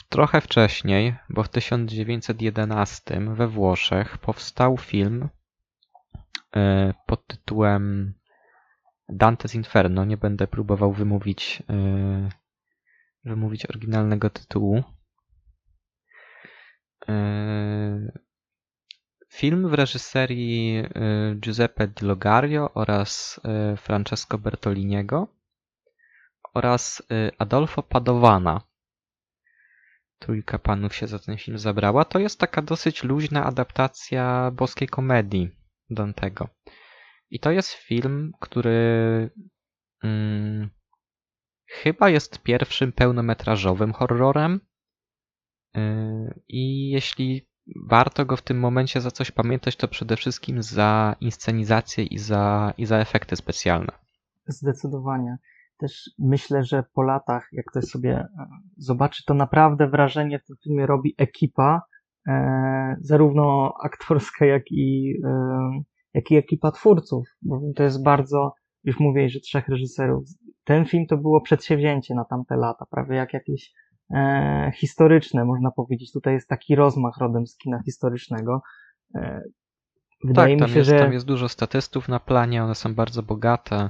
trochę 0.10 0.42
wcześniej, 0.42 1.16
bo 1.30 1.44
w 1.44 1.50
1911 1.50 3.20
we 3.34 3.48
Włoszech 3.48 4.18
powstał 4.18 4.78
film 4.78 5.30
e, 6.56 6.94
pod 7.06 7.28
tytułem 7.28 8.14
Dante's 9.10 9.56
Inferno. 9.56 10.06
Nie 10.06 10.18
będę 10.18 10.48
próbował 10.48 10.94
wymówić 10.94 11.64
e, 11.70 12.30
wymówić 13.24 13.66
oryginalnego 13.66 14.30
tytułu. 14.30 14.84
Film 19.38 19.70
w 19.70 19.74
reżyserii 19.74 20.78
e, 20.78 20.86
Giuseppe 21.36 21.88
Di 21.88 22.06
Logario 22.06 22.74
oraz 22.74 23.40
e, 23.44 23.78
Francesco 23.78 24.38
Bertoliniego 24.38 25.28
oraz 26.54 27.04
Adolfo 27.38 27.84
Padovana. 27.84 28.62
Trójka 30.20 30.60
panów 30.60 30.96
się 30.96 31.08
za 31.08 31.20
ten 31.20 31.38
film 31.38 31.58
zabrała. 31.58 32.06
To 32.06 32.20
jest 32.20 32.40
taka 32.40 32.62
dosyć 32.62 33.04
luźna 33.04 33.46
adaptacja 33.46 34.52
boskiej 34.52 34.88
komedii 34.88 35.50
Dantego. 35.90 36.50
I 37.30 37.40
to 37.40 37.52
jest 37.52 37.74
film, 37.74 38.32
który 38.40 39.30
mm, 40.04 40.70
Chyba 41.68 42.10
jest 42.10 42.42
pierwszym 42.44 42.92
pełnometrażowym 42.92 43.94
horrorem. 43.94 44.60
Y, 45.78 46.42
I 46.48 46.90
jeśli 46.90 47.47
warto 47.76 48.26
go 48.26 48.38
w 48.38 48.42
tym 48.42 48.60
momencie 48.60 49.02
za 49.02 49.12
coś 49.12 49.32
pamiętać, 49.32 49.76
to 49.76 49.88
przede 49.88 50.16
wszystkim 50.16 50.64
za 50.64 51.16
inscenizację 51.22 52.04
i 52.04 52.18
za, 52.18 52.74
i 52.78 52.86
za 52.86 52.98
efekty 52.98 53.36
specjalne. 53.36 53.92
Zdecydowanie. 54.48 55.38
Też 55.78 56.10
myślę, 56.20 56.64
że 56.64 56.84
po 56.94 57.02
latach, 57.02 57.50
jak 57.52 57.66
ktoś 57.66 57.84
sobie 57.84 58.12
e, 58.20 58.28
zobaczy, 58.78 59.24
to 59.26 59.34
naprawdę 59.34 59.88
wrażenie 59.88 60.40
w 60.40 60.46
tym 60.46 60.56
filmie 60.64 60.86
robi 60.86 61.16
ekipa, 61.18 61.82
e, 62.28 62.96
zarówno 63.00 63.74
aktorska, 63.84 64.46
jak 64.46 64.64
i, 64.72 65.14
e, 65.26 65.82
jak 66.14 66.32
i 66.32 66.36
ekipa 66.36 66.72
twórców. 66.72 67.28
Bo 67.42 67.62
to 67.76 67.84
jest 67.84 68.04
bardzo, 68.04 68.54
już 68.84 69.00
mówię, 69.00 69.30
że 69.30 69.40
trzech 69.40 69.68
reżyserów 69.68 70.24
ten 70.68 70.86
film 70.86 71.06
to 71.08 71.18
było 71.18 71.42
przedsięwzięcie 71.42 72.16
na 72.16 72.26
tamte 72.26 72.56
lata, 72.56 72.86
prawie 72.86 73.16
jak 73.16 73.34
jakieś 73.34 73.74
e, 74.14 74.72
historyczne, 74.76 75.46
można 75.46 75.72
powiedzieć. 75.72 76.12
Tutaj 76.12 76.34
jest 76.34 76.48
taki 76.48 76.76
rozmach 76.76 77.18
rodem 77.18 77.48
z 77.48 77.58
kina 77.58 77.82
historycznego. 77.86 78.62
E, 79.16 79.42
wydaje 80.24 80.58
tak, 80.58 80.68
mi 80.68 80.74
się, 80.74 80.80
jest, 80.80 80.90
że. 80.90 81.00
Tam 81.00 81.14
jest 81.14 81.26
dużo 81.26 81.50
statystów 81.50 82.10
na 82.10 82.20
planie, 82.20 82.64
one 82.64 82.76
są 82.76 82.96
bardzo 82.96 83.24
bogate. 83.24 83.90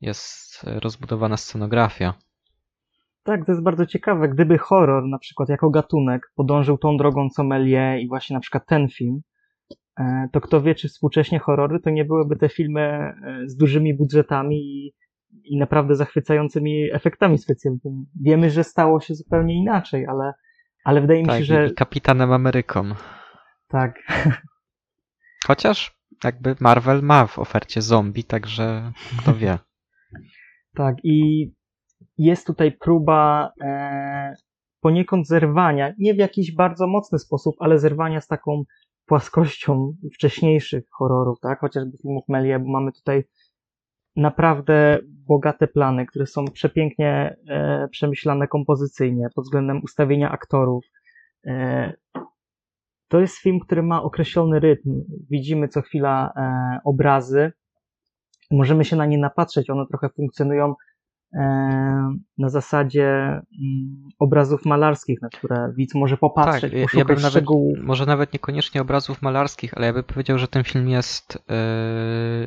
Jest 0.00 0.64
rozbudowana 0.64 1.36
scenografia. 1.36 2.14
Tak, 3.26 3.46
to 3.46 3.52
jest 3.52 3.62
bardzo 3.62 3.86
ciekawe. 3.86 4.28
Gdyby 4.28 4.58
horror, 4.58 5.04
na 5.04 5.18
przykład 5.18 5.48
jako 5.48 5.70
gatunek, 5.70 6.32
podążył 6.34 6.78
tą 6.78 6.96
drogą 6.96 7.28
co 7.30 7.44
Melie 7.44 8.00
i 8.00 8.08
właśnie 8.08 8.34
na 8.34 8.40
przykład 8.40 8.66
ten 8.66 8.88
film, 8.88 9.20
e, 10.00 10.28
to 10.32 10.40
kto 10.40 10.62
wie, 10.62 10.74
czy 10.74 10.88
współcześnie 10.88 11.38
horrory 11.38 11.80
to 11.80 11.90
nie 11.90 12.04
byłyby 12.04 12.36
te 12.36 12.48
filmy 12.48 12.80
e, 12.80 13.14
z 13.46 13.56
dużymi 13.56 13.94
budżetami 13.94 14.56
i 14.56 14.92
i 15.44 15.58
naprawdę 15.58 15.94
zachwycającymi 15.96 16.92
efektami 16.92 17.38
specjalnymi. 17.38 18.06
Wiemy, 18.20 18.50
że 18.50 18.64
stało 18.64 19.00
się 19.00 19.14
zupełnie 19.14 19.54
inaczej, 19.54 20.06
ale, 20.06 20.32
ale 20.84 21.00
wydaje 21.00 21.20
mi 21.20 21.26
tak, 21.26 21.38
się, 21.38 21.44
że. 21.44 21.66
I 21.66 21.74
Kapitanem 21.74 22.32
Ameryką. 22.32 22.84
Tak. 23.68 23.94
Chociaż 25.46 25.96
jakby 26.24 26.54
Marvel 26.60 27.02
ma 27.02 27.26
w 27.26 27.38
ofercie 27.38 27.82
zombie, 27.82 28.24
także 28.24 28.92
kto 29.18 29.34
wie. 29.34 29.58
tak, 30.76 30.96
i 31.04 31.50
jest 32.18 32.46
tutaj 32.46 32.72
próba 32.72 33.52
e, 33.60 34.34
poniekąd 34.80 35.26
zerwania, 35.26 35.92
nie 35.98 36.14
w 36.14 36.18
jakiś 36.18 36.54
bardzo 36.54 36.86
mocny 36.86 37.18
sposób, 37.18 37.54
ale 37.58 37.78
zerwania 37.78 38.20
z 38.20 38.26
taką 38.26 38.62
płaskością 39.06 39.96
wcześniejszych 40.14 40.84
horrorów, 40.90 41.40
tak? 41.40 41.60
Chociażby 41.60 41.98
filmów 42.02 42.24
Melie, 42.28 42.58
bo 42.58 42.70
mamy 42.70 42.92
tutaj 42.92 43.24
naprawdę 44.16 44.98
bogate 45.04 45.68
plany, 45.68 46.06
które 46.06 46.26
są 46.26 46.44
przepięknie 46.44 47.36
e, 47.48 47.88
przemyślane 47.88 48.48
kompozycyjnie 48.48 49.28
pod 49.34 49.44
względem 49.44 49.80
ustawienia 49.84 50.30
aktorów. 50.30 50.84
E, 51.46 51.92
to 53.08 53.20
jest 53.20 53.38
film, 53.38 53.60
który 53.60 53.82
ma 53.82 54.02
określony 54.02 54.60
rytm. 54.60 55.04
Widzimy 55.30 55.68
co 55.68 55.82
chwila 55.82 56.32
e, 56.36 56.78
obrazy, 56.84 57.52
możemy 58.50 58.84
się 58.84 58.96
na 58.96 59.06
nie 59.06 59.18
napatrzeć. 59.18 59.70
One 59.70 59.86
trochę 59.86 60.08
funkcjonują 60.08 60.74
na 62.38 62.48
zasadzie 62.48 63.06
mm, 63.08 63.42
obrazów 64.18 64.64
malarskich, 64.64 65.22
na 65.22 65.28
które 65.28 65.72
widz 65.76 65.94
może 65.94 66.16
popatrzeć, 66.16 66.72
Tak, 66.72 66.94
ja- 66.94 67.04
bym 67.04 67.16
nawet-. 67.16 67.44
Może 67.82 68.06
nawet 68.06 68.32
niekoniecznie 68.32 68.80
obrazów 68.80 69.22
malarskich, 69.22 69.74
ale 69.76 69.86
ja 69.86 69.92
bym 69.92 70.04
powiedział, 70.04 70.38
że 70.38 70.48
ten 70.48 70.64
film 70.64 70.88
jest 70.88 71.38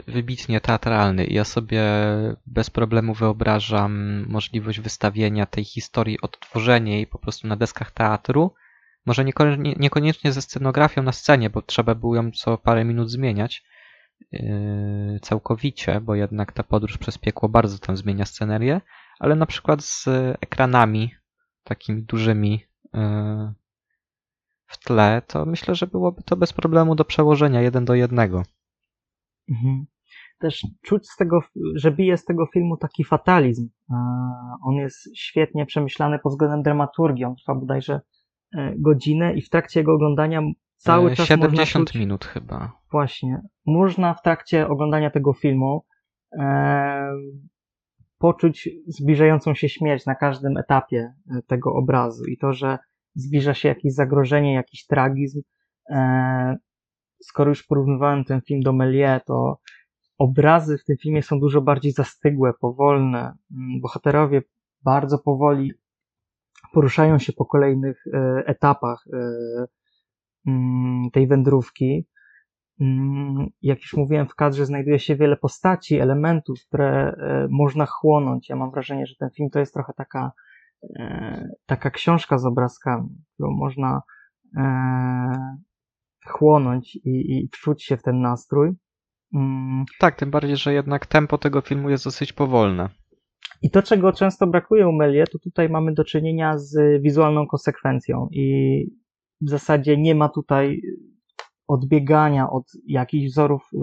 yy, 0.08 0.14
wybitnie 0.14 0.62
teatralny 0.62 1.26
i 1.26 1.34
ja 1.34 1.44
sobie 1.44 1.84
bez 2.48 2.70
problemu 2.70 3.14
wyobrażam 3.14 4.26
możliwość 4.28 4.80
wystawienia 4.80 5.46
tej 5.46 5.64
historii, 5.64 6.22
odtworzenia 6.22 6.94
jej 6.96 7.08
po 7.08 7.20
prostu 7.20 7.48
na 7.48 7.56
deskach 7.56 7.92
teatru. 7.92 8.54
Może 9.06 9.26
nieko- 9.26 9.58
nie- 9.58 9.76
niekoniecznie 9.80 10.32
ze 10.32 10.42
scenografią 10.42 11.04
na 11.04 11.12
scenie, 11.12 11.50
bo 11.50 11.62
trzeba 11.62 11.96
było 11.96 12.16
ją 12.16 12.32
co 12.32 12.58
parę 12.58 12.86
minut 12.86 13.12
zmieniać 13.12 13.64
całkowicie, 15.22 16.02
bo 16.02 16.16
jednak 16.16 16.52
ta 16.52 16.64
podróż 16.64 16.98
przez 16.98 17.18
piekło 17.18 17.50
bardzo 17.50 17.80
tam 17.80 17.98
zmienia 17.98 18.26
scenerię, 18.26 18.82
ale 19.20 19.36
na 19.36 19.46
przykład 19.46 19.84
z 19.84 20.08
ekranami 20.42 21.12
takimi 21.64 22.04
dużymi 22.04 22.64
yy, 22.94 23.54
w 24.68 24.78
tle, 24.78 25.22
to 25.28 25.46
myślę, 25.46 25.76
że 25.76 25.88
byłoby 25.88 26.24
to 26.24 26.38
bez 26.38 26.54
problemu 26.54 26.96
do 26.96 27.06
przełożenia 27.06 27.62
jeden 27.62 27.86
do 27.86 27.94
jednego. 27.94 28.44
Mhm. 29.50 29.86
Też 30.40 30.68
czuć 30.82 31.10
z 31.10 31.16
tego, 31.18 31.42
że 31.76 31.92
bije 31.92 32.18
z 32.18 32.26
tego 32.26 32.46
filmu 32.54 32.78
taki 32.78 33.04
fatalizm. 33.04 33.70
E, 33.92 33.96
On 34.64 34.76
jest 34.76 35.18
świetnie 35.18 35.66
przemyślany 35.66 36.20
pod 36.20 36.32
względem 36.32 36.64
dramaturgii. 36.64 37.26
On 37.26 37.36
trwa 37.36 37.56
bodajże 37.56 38.02
godzinę 38.78 39.34
i 39.34 39.42
w 39.42 39.50
trakcie 39.50 39.80
jego 39.80 39.94
oglądania 39.94 40.42
cały 40.80 41.12
E, 41.12 41.16
czas 41.16 41.28
70 41.28 41.74
można 41.76 41.86
czuć, 41.86 42.00
minut 42.00 42.26
chyba. 42.26 42.72
Właśnie. 42.92 43.42
Można 43.66 44.14
w 44.14 44.22
trakcie 44.22 44.68
oglądania 44.68 45.12
tego 45.12 45.34
filmu 45.34 45.86
e, 46.40 47.12
poczuć 48.18 48.70
zbliżającą 48.88 49.56
się 49.56 49.70
śmierć 49.70 50.06
na 50.06 50.16
każdym 50.16 50.58
etapie 50.58 51.14
e, 51.32 51.42
tego 51.48 51.74
obrazu 51.74 52.26
i 52.26 52.38
to, 52.38 52.54
że 52.54 52.78
zbliża 53.16 53.54
się 53.54 53.70
jakieś 53.70 53.94
zagrożenie, 53.94 54.54
jakiś 54.54 54.86
tragizm. 54.86 55.42
E, 55.90 56.58
skoro 57.24 57.50
już 57.50 57.64
porównywałem 57.64 58.24
ten 58.24 58.42
film 58.42 58.62
do 58.62 58.72
Méliès, 58.74 59.20
to 59.26 59.60
obrazy 60.18 60.78
w 60.78 60.84
tym 60.84 60.98
filmie 60.98 61.24
są 61.24 61.40
dużo 61.40 61.62
bardziej 61.62 61.92
zastygłe, 61.92 62.54
powolne. 62.62 63.20
Mm, 63.20 63.82
Bohaterowie 63.82 64.42
bardzo 64.84 65.18
powoli 65.20 65.74
poruszają 66.74 67.20
się 67.20 67.34
po 67.34 67.46
kolejnych 67.46 68.04
e, 68.14 68.44
etapach 68.46 69.04
e, 69.14 69.18
tej 71.14 71.28
wędrówki. 71.28 72.06
Mm, 72.82 73.48
Jak 73.62 73.82
już 73.82 73.94
mówiłem, 73.94 74.28
w 74.28 74.36
kadrze 74.36 74.66
znajduje 74.66 75.00
się 75.00 75.16
wiele 75.16 75.38
postaci, 75.38 76.00
elementów, 76.00 76.60
które 76.68 76.90
e, 76.90 77.48
można 77.50 77.86
chłonąć. 77.86 78.50
Ja 78.50 78.56
mam 78.56 78.72
wrażenie, 78.72 79.06
że 79.06 79.16
ten 79.20 79.30
film 79.30 79.50
to 79.50 79.60
jest 79.60 79.74
trochę 79.74 79.94
taka, 79.94 80.32
e, 81.00 81.50
taka 81.66 81.90
książka 81.92 82.38
z 82.38 82.46
obrazkami, 82.46 83.10
którą 83.34 83.52
można 83.52 84.02
e, 84.58 85.58
chłonąć 86.28 86.96
i, 86.96 87.38
i 87.38 87.50
wczuć 87.54 87.84
się 87.84 87.98
w 87.98 88.04
ten 88.04 88.22
nastrój. 88.22 88.72
Mm, 89.34 89.86
Tak, 90.00 90.16
tym 90.16 90.32
bardziej, 90.32 90.58
że 90.58 90.74
jednak 90.74 91.06
tempo 91.06 91.38
tego 91.38 91.62
filmu 91.62 91.90
jest 91.90 92.04
dosyć 92.06 92.34
powolne. 92.34 92.90
I 93.62 93.70
to, 93.72 93.82
czego 93.82 94.14
często 94.14 94.48
brakuje 94.48 94.88
u 94.88 94.92
Melie, 94.92 95.28
to 95.28 95.40
tutaj 95.40 95.70
mamy 95.70 95.94
do 95.94 96.04
czynienia 96.04 96.58
z 96.58 97.02
wizualną 97.02 97.48
konsekwencją 97.48 98.28
i 98.32 98.86
w 99.42 99.50
zasadzie 99.50 99.98
nie 99.98 100.16
ma 100.16 100.30
tutaj 100.30 100.82
odbiegania 101.68 102.50
od 102.50 102.64
jakichś 102.86 103.32
wzorów 103.32 103.70
y, 103.74 103.78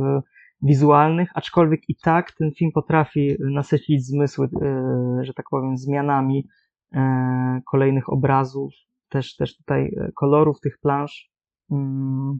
wizualnych, 0.62 1.30
aczkolwiek 1.34 1.80
i 1.88 1.96
tak 1.96 2.32
ten 2.32 2.50
film 2.58 2.70
potrafi 2.74 3.36
nasycić 3.40 4.06
zmysły, 4.06 4.46
y, 4.46 5.24
że 5.24 5.34
tak 5.34 5.46
powiem, 5.50 5.76
zmianami 5.76 6.48
y, 6.94 6.98
kolejnych 7.70 8.08
obrazów, 8.12 8.72
też, 9.08 9.36
też 9.36 9.56
tutaj 9.56 9.84
y, 9.86 10.12
kolorów 10.14 10.60
tych 10.60 10.78
plansz. 10.78 11.30
Mm, 11.70 12.38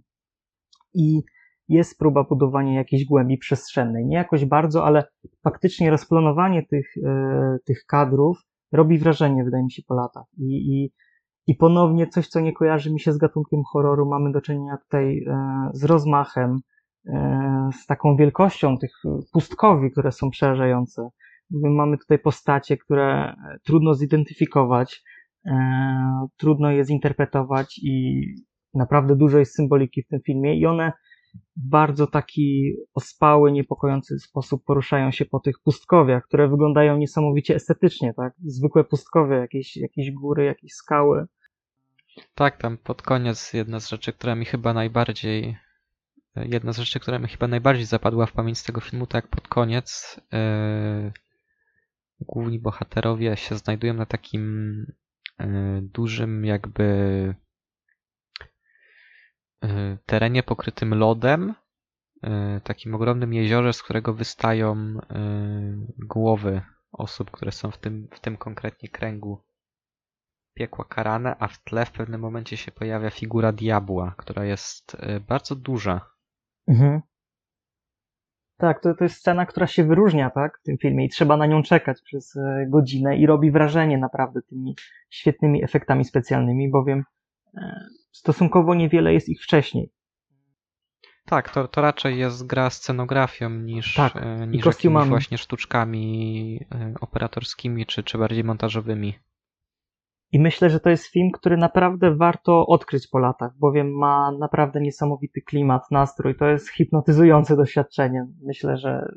I 0.94 1.22
jest 1.68 1.98
próba 1.98 2.24
budowania 2.24 2.74
jakiejś 2.74 3.04
głębi 3.04 3.38
przestrzennej. 3.38 4.06
Nie 4.06 4.16
jakoś 4.16 4.44
bardzo, 4.44 4.84
ale 4.84 5.04
faktycznie 5.44 5.90
rozplanowanie 5.90 6.66
tych, 6.66 6.94
tych 7.64 7.84
kadrów 7.86 8.38
robi 8.72 8.98
wrażenie, 8.98 9.44
wydaje 9.44 9.64
mi 9.64 9.72
się, 9.72 9.82
po 9.88 9.94
latach. 9.94 10.24
I, 10.38 10.44
i, 10.44 10.92
I 11.46 11.54
ponownie 11.54 12.06
coś, 12.06 12.28
co 12.28 12.40
nie 12.40 12.52
kojarzy 12.52 12.92
mi 12.92 13.00
się 13.00 13.12
z 13.12 13.18
gatunkiem 13.18 13.62
horroru, 13.72 14.06
mamy 14.06 14.32
do 14.32 14.40
czynienia 14.40 14.76
tutaj 14.76 15.24
e, 15.26 15.70
z 15.72 15.84
rozmachem, 15.84 16.58
e, 17.06 17.70
z 17.82 17.86
taką 17.86 18.16
wielkością 18.16 18.78
tych 18.78 18.92
pustkowi, 19.32 19.90
które 19.90 20.12
są 20.12 20.30
przerażające. 20.30 21.08
Mamy 21.50 21.98
tutaj 21.98 22.18
postacie, 22.18 22.76
które 22.76 23.36
trudno 23.64 23.94
zidentyfikować, 23.94 25.02
e, 25.46 26.26
trudno 26.36 26.70
je 26.70 26.84
zinterpretować 26.84 27.80
i 27.82 28.22
naprawdę 28.74 29.16
dużo 29.16 29.38
jest 29.38 29.54
symboliki 29.54 30.02
w 30.02 30.08
tym 30.08 30.20
filmie 30.20 30.58
i 30.58 30.66
one 30.66 30.92
w 31.56 31.68
bardzo 31.68 32.06
taki 32.06 32.76
ospały, 32.94 33.52
niepokojący 33.52 34.18
sposób 34.18 34.64
poruszają 34.64 35.10
się 35.10 35.24
po 35.24 35.40
tych 35.40 35.54
pustkowiach, 35.64 36.24
które 36.24 36.48
wyglądają 36.48 36.96
niesamowicie 36.96 37.54
estetycznie, 37.54 38.14
tak? 38.14 38.34
Zwykłe 38.44 38.84
pustkowie, 38.84 39.36
jakieś, 39.36 39.76
jakieś 39.76 40.10
góry, 40.10 40.44
jakieś 40.44 40.72
skały. 40.72 41.26
Tak, 42.34 42.56
tam 42.56 42.78
pod 42.78 43.02
koniec 43.02 43.52
jedna 43.52 43.80
z 43.80 43.88
rzeczy, 43.88 44.12
która 44.12 44.34
mi 44.34 44.44
chyba 44.44 44.72
najbardziej 44.72 45.56
jedna 46.36 46.72
z 46.72 46.78
rzeczy, 46.78 47.00
która 47.00 47.18
mi 47.18 47.28
chyba 47.28 47.48
najbardziej 47.48 47.86
zapadła 47.86 48.26
w 48.26 48.32
pamięć 48.32 48.58
z 48.58 48.64
tego 48.64 48.80
filmu, 48.80 49.06
to 49.06 49.18
jak 49.18 49.28
pod 49.28 49.48
koniec 49.48 50.20
yy, 50.32 51.12
główni 52.20 52.58
bohaterowie 52.58 53.36
się 53.36 53.54
znajdują 53.54 53.94
na 53.94 54.06
takim 54.06 54.76
yy, 55.38 55.46
dużym 55.82 56.44
jakby 56.44 56.84
yy, 59.62 59.98
terenie 60.06 60.42
pokrytym 60.42 60.94
lodem, 60.94 61.54
takim 62.64 62.94
ogromnym 62.94 63.34
jeziorze, 63.34 63.72
z 63.72 63.82
którego 63.82 64.14
wystają 64.14 64.98
głowy 65.98 66.62
osób, 66.92 67.30
które 67.30 67.52
są 67.52 67.70
w 67.70 67.78
tym, 67.78 68.08
w 68.12 68.20
tym 68.20 68.36
konkretnie 68.36 68.88
kręgu 68.88 69.45
piekła 70.56 70.84
karane, 70.84 71.36
a 71.38 71.48
w 71.48 71.64
tle 71.64 71.86
w 71.86 71.90
pewnym 71.90 72.20
momencie 72.20 72.56
się 72.56 72.72
pojawia 72.72 73.10
figura 73.10 73.52
diabła, 73.52 74.14
która 74.18 74.44
jest 74.44 74.96
yy, 75.02 75.20
bardzo 75.20 75.56
duża. 75.56 76.00
Mhm. 76.68 77.00
Tak, 78.58 78.82
to, 78.82 78.94
to 78.94 79.04
jest 79.04 79.16
scena, 79.16 79.46
która 79.46 79.66
się 79.66 79.84
wyróżnia, 79.84 80.30
tak, 80.30 80.58
w 80.58 80.62
tym 80.62 80.78
filmie 80.78 81.04
i 81.04 81.08
trzeba 81.08 81.36
na 81.36 81.46
nią 81.46 81.62
czekać 81.62 82.02
przez 82.02 82.36
e, 82.36 82.66
godzinę 82.68 83.16
i 83.16 83.26
robi 83.26 83.50
wrażenie 83.50 83.98
naprawdę 83.98 84.42
tymi 84.42 84.76
świetnymi 85.10 85.64
efektami 85.64 86.04
specjalnymi, 86.04 86.70
bowiem 86.70 87.04
e, 87.56 87.86
stosunkowo 88.12 88.74
niewiele 88.74 89.12
jest 89.12 89.28
ich 89.28 89.42
wcześniej. 89.42 89.92
Tak, 91.26 91.50
to, 91.50 91.68
to 91.68 91.82
raczej 91.82 92.18
jest 92.18 92.46
gra 92.46 92.70
scenografią 92.70 93.50
niż, 93.50 93.94
Tak, 93.94 94.16
e, 94.16 94.46
niż 94.46 94.64
kostiumami. 94.64 95.08
właśnie 95.10 95.38
sztuczkami 95.38 96.60
operatorskimi 97.00 97.86
czy, 97.86 98.02
czy 98.02 98.18
bardziej 98.18 98.44
montażowymi. 98.44 99.18
I 100.32 100.40
myślę, 100.40 100.70
że 100.70 100.80
to 100.80 100.90
jest 100.90 101.06
film, 101.06 101.30
który 101.30 101.56
naprawdę 101.56 102.16
warto 102.16 102.66
odkryć 102.66 103.08
po 103.08 103.18
latach, 103.18 103.52
bowiem 103.58 103.98
ma 103.98 104.32
naprawdę 104.38 104.80
niesamowity 104.80 105.40
klimat, 105.42 105.82
nastrój. 105.90 106.36
To 106.36 106.46
jest 106.46 106.70
hipnotyzujące 106.70 107.56
doświadczenie. 107.56 108.26
Myślę, 108.42 108.76
że 108.76 109.12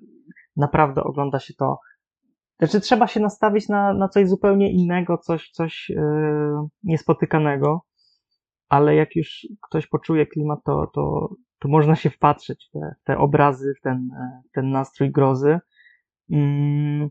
naprawdę 0.56 1.04
ogląda 1.04 1.40
się 1.40 1.54
to. 1.54 1.80
Znaczy, 2.60 2.80
trzeba 2.80 3.08
się 3.08 3.20
nastawić 3.20 3.70
na, 3.70 3.94
na 3.94 4.08
coś 4.08 4.30
zupełnie 4.30 4.72
innego, 4.72 5.18
coś, 5.18 5.52
coś 5.52 5.90
yy, 5.90 6.68
niespotykanego, 6.84 7.82
ale 8.70 8.96
jak 8.96 9.16
już 9.16 9.48
ktoś 9.70 9.88
poczuje 9.88 10.26
klimat, 10.26 10.60
to, 10.66 10.88
to, 10.94 11.30
to 11.60 11.68
można 11.68 11.96
się 11.96 12.10
wpatrzeć 12.10 12.68
w 12.70 12.72
te, 12.72 12.96
te 13.04 13.18
obrazy, 13.18 13.74
w 13.80 13.82
ten, 13.82 14.10
e, 14.22 14.42
w 14.50 14.52
ten 14.52 14.72
nastrój 14.72 15.12
grozy. 15.12 15.60
Mm. 16.32 17.10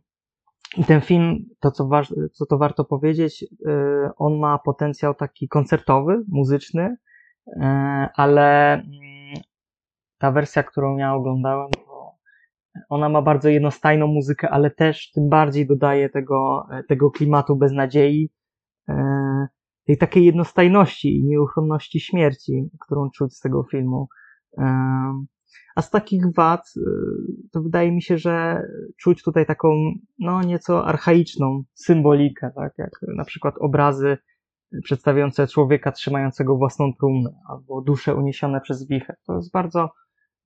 I 0.76 0.84
ten 0.84 1.00
film, 1.00 1.44
to 1.60 1.70
co, 1.70 1.88
waż, 1.88 2.14
co 2.32 2.46
to 2.46 2.58
warto 2.58 2.84
powiedzieć, 2.84 3.42
yy, 3.42 4.10
on 4.16 4.38
ma 4.38 4.58
potencjał 4.58 5.14
taki 5.14 5.48
koncertowy, 5.48 6.24
muzyczny, 6.28 6.96
yy, 7.46 7.62
ale 8.14 8.82
yy, 9.34 9.40
ta 10.18 10.32
wersja, 10.32 10.62
którą 10.62 10.96
ja 10.96 11.14
oglądałem, 11.14 11.70
ona 12.88 13.08
ma 13.08 13.22
bardzo 13.22 13.48
jednostajną 13.48 14.06
muzykę, 14.06 14.50
ale 14.50 14.70
też 14.70 15.10
tym 15.10 15.28
bardziej 15.28 15.66
dodaje 15.66 16.10
tego, 16.10 16.66
tego 16.88 17.10
klimatu 17.10 17.56
beznadziei, 17.56 18.30
yy, 18.88 18.94
tej 19.86 19.98
takiej 19.98 20.24
jednostajności 20.24 21.18
i 21.18 21.24
nieuchronności 21.24 22.00
śmierci, 22.00 22.70
którą 22.80 23.10
czuć 23.10 23.34
z 23.36 23.40
tego 23.40 23.64
filmu. 23.70 24.08
A 25.76 25.82
z 25.82 25.90
takich 25.90 26.22
wad, 26.34 26.72
y, 26.76 26.80
to 27.52 27.62
wydaje 27.62 27.92
mi 27.92 28.02
się, 28.02 28.18
że 28.18 28.62
czuć 29.00 29.22
tutaj 29.22 29.46
taką, 29.46 29.92
no, 30.18 30.42
nieco 30.42 30.86
archaiczną 30.86 31.62
symbolikę, 31.74 32.50
tak, 32.54 32.72
jak 32.78 32.90
na 33.16 33.24
przykład 33.24 33.54
obrazy 33.60 34.18
przedstawiające 34.84 35.46
człowieka 35.46 35.92
trzymającego 35.92 36.56
własną 36.56 36.92
trumnę 36.94 37.30
albo 37.48 37.82
dusze 37.82 38.14
uniesione 38.14 38.60
przez 38.60 38.88
wichę. 38.88 39.16
To 39.26 39.36
jest 39.36 39.52
bardzo, 39.52 39.90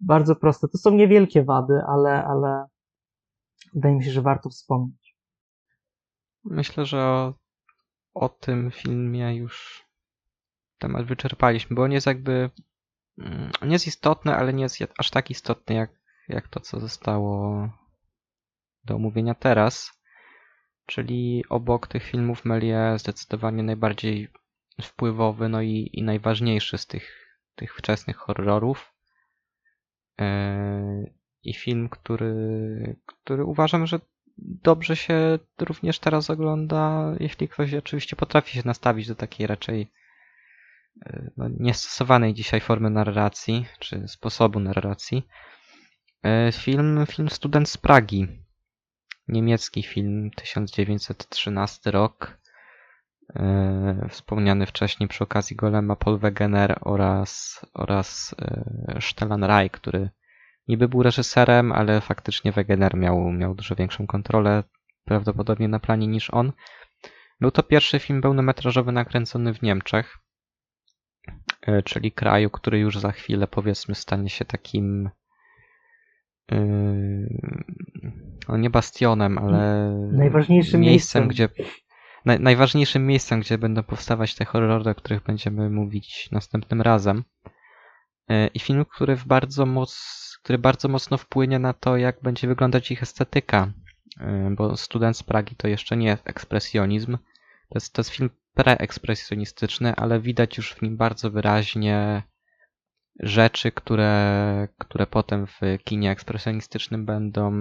bardzo 0.01 0.37
proste. 0.37 0.69
To 0.69 0.79
są 0.79 0.91
niewielkie 0.91 1.45
wady, 1.45 1.75
ale, 1.89 2.25
ale 2.25 2.67
wydaje 3.75 3.95
mi 3.95 4.05
się, 4.05 4.11
że 4.11 4.23
warto 4.23 4.51
wspomnieć. 4.51 5.17
Myślę, 6.45 6.85
że 6.85 7.01
o, 7.01 7.35
o 8.15 8.29
tym 8.29 8.71
filmie 8.71 9.37
już 9.37 9.85
temat 10.79 11.07
wyczerpaliśmy, 11.07 11.77
bo 11.77 11.83
on 11.83 11.93
jest 11.93 12.07
jakby 12.07 12.51
nie 13.63 13.73
jest 13.73 13.87
istotny, 13.87 14.35
ale 14.35 14.53
nie 14.53 14.63
jest 14.63 14.79
aż 14.99 15.11
tak 15.11 15.31
istotny 15.31 15.75
jak, 15.75 15.91
jak 16.29 16.49
to, 16.49 16.61
co 16.61 16.81
zostało 16.81 17.69
do 18.85 18.95
omówienia 18.95 19.35
teraz. 19.35 20.03
Czyli 20.87 21.45
obok 21.49 21.87
tych 21.87 22.03
filmów 22.03 22.45
Melie 22.45 22.95
zdecydowanie 22.99 23.63
najbardziej 23.63 24.29
wpływowy, 24.83 25.49
no 25.49 25.63
i, 25.63 25.91
i 25.93 26.03
najważniejszy 26.03 26.79
z 26.79 26.87
tych, 26.87 27.37
tych 27.55 27.77
wczesnych 27.77 28.17
horrorów. 28.17 28.95
Yy, 30.19 31.15
I 31.43 31.55
film, 31.55 31.89
który, 31.89 32.97
który 33.07 33.45
uważam, 33.45 33.87
że 33.87 34.01
dobrze 34.39 34.97
się 34.97 35.39
również 35.59 35.99
teraz 35.99 36.31
ogląda, 36.31 37.13
jeśli 37.21 37.49
ktoś 37.49 37.75
oczywiście 37.75 38.17
potrafi 38.17 38.53
się 38.53 38.63
nastawić 38.65 39.09
do 39.09 39.15
takiej 39.15 39.47
raczej 39.47 39.91
no, 41.37 41.49
niestosowanej 41.59 42.35
dzisiaj 42.35 42.61
formy 42.61 42.91
narracji, 42.91 43.67
czy 43.79 44.09
sposobu 44.09 44.61
narracji. 44.61 45.27
Yy, 46.25 46.53
film, 46.53 47.07
film 47.07 47.29
Student 47.29 47.69
z 47.69 47.77
Pragi 47.77 48.43
niemiecki 49.29 49.83
film 49.83 50.31
1913 50.31 51.91
rok, 51.91 52.39
e, 53.35 54.07
wspomniany 54.11 54.67
wcześniej 54.67 55.09
przy 55.09 55.25
okazji 55.25 55.57
Golema 55.57 55.97
Paul 55.97 56.19
Wegener 56.19 56.79
oraz, 56.81 57.61
oraz 57.75 58.35
e, 58.39 58.99
Stellan 59.01 59.45
Rai, 59.45 59.71
który 59.71 60.11
niby 60.69 60.89
był 60.89 61.03
reżyserem, 61.03 61.73
ale 61.73 62.01
faktycznie 62.01 62.53
Wegener 62.53 62.97
miał, 62.97 63.33
miał 63.33 63.55
dużo 63.55 63.75
większą 63.75 64.07
kontrolę 64.07 64.63
prawdopodobnie 65.05 65.69
na 65.69 65.81
planie 65.81 66.07
niż 66.07 66.31
on. 66.31 66.53
Był 67.41 67.51
to 67.51 67.63
pierwszy 67.63 67.99
film 67.99 68.23
pełnometrażowy 68.23 68.93
nakręcony 68.93 69.55
w 69.55 69.63
Niemczech, 69.63 70.19
e, 70.19 70.22
czyli 71.85 72.13
kraju, 72.13 72.51
który 72.51 72.79
już 72.79 72.99
za 72.99 73.13
chwilę 73.13 73.47
powiedzmy 73.47 73.95
stanie 73.95 74.29
się 74.29 74.45
takim 74.45 75.11
Yy, 76.51 78.13
no 78.49 78.57
nie 78.57 78.71
bastionem, 78.71 79.39
ale 79.39 79.91
najważniejszym 80.13 80.81
miejscem, 80.81 81.23
miejscem. 81.23 81.29
gdzie 81.29 81.65
naj, 82.25 82.41
najważniejszym 82.41 83.07
miejscem, 83.07 83.41
gdzie 83.41 83.59
będą 83.59 83.83
powstawać 83.83 84.35
te 84.35 84.45
horrory, 84.45 84.91
o 84.91 84.95
których 84.95 85.23
będziemy 85.23 85.71
mówić 85.71 86.29
następnym 86.33 86.83
razem. 86.83 87.25
Yy, 88.29 88.47
I 88.47 88.59
film, 88.59 88.85
który 88.85 89.17
w 89.17 89.27
bardzo 89.27 89.67
moc, 89.67 89.99
który 90.43 90.59
bardzo 90.59 90.89
mocno 90.89 91.19
wpłynie 91.19 91.59
na 91.59 91.73
to, 91.73 91.97
jak 91.97 92.23
będzie 92.23 92.49
wyglądać 92.49 92.91
ich 92.91 93.03
estetyka. 93.03 93.73
Bo 94.51 94.77
Student 94.77 95.17
z 95.17 95.23
Pragi 95.23 95.57
to 95.57 95.69
jeszcze 95.69 95.97
nie 95.97 96.07
jest 96.07 96.29
ekspresjonizm. 96.29 97.17
To 97.69 97.75
jest, 97.75 97.93
to 97.93 98.01
jest 98.01 98.11
film 98.11 98.31
preekspresjonistyczny, 98.55 99.95
ale 99.97 100.21
widać 100.21 100.57
już 100.57 100.75
w 100.75 100.83
nim 100.83 100.97
bardzo 100.97 101.31
wyraźnie 101.31 102.23
rzeczy, 103.21 103.73
które, 103.73 104.69
które 104.79 105.07
potem 105.07 105.47
w 105.47 105.61
kinie 105.85 106.11
ekspresjonistycznym 106.11 107.07
będą 107.07 107.53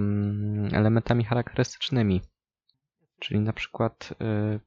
elementami 0.72 1.24
charakterystycznymi. 1.24 2.20
Czyli 3.20 3.40
na 3.40 3.52
przykład 3.52 4.14
yy, 4.20 4.60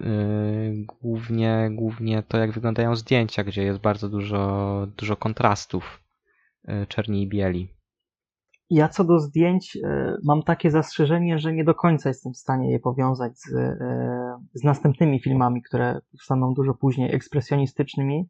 yy, 0.00 0.84
głównie, 0.86 1.68
głównie 1.72 2.22
to, 2.22 2.38
jak 2.38 2.52
wyglądają 2.52 2.96
zdjęcia, 2.96 3.44
gdzie 3.44 3.62
jest 3.62 3.78
bardzo 3.78 4.08
dużo, 4.08 4.86
dużo 4.96 5.16
kontrastów 5.16 6.02
yy, 6.64 6.86
czerni 6.86 7.22
i 7.22 7.28
bieli. 7.28 7.75
Ja 8.70 8.88
co 8.88 9.04
do 9.04 9.18
zdjęć 9.18 9.78
mam 10.24 10.42
takie 10.42 10.70
zastrzeżenie, 10.70 11.38
że 11.38 11.52
nie 11.52 11.64
do 11.64 11.74
końca 11.74 12.08
jestem 12.08 12.32
w 12.32 12.36
stanie 12.36 12.72
je 12.72 12.80
powiązać 12.80 13.38
z, 13.38 13.78
z 14.54 14.64
następnymi 14.64 15.20
filmami, 15.20 15.62
które 15.62 16.00
powstaną 16.12 16.54
dużo 16.54 16.74
później, 16.74 17.14
ekspresjonistycznymi, 17.14 18.28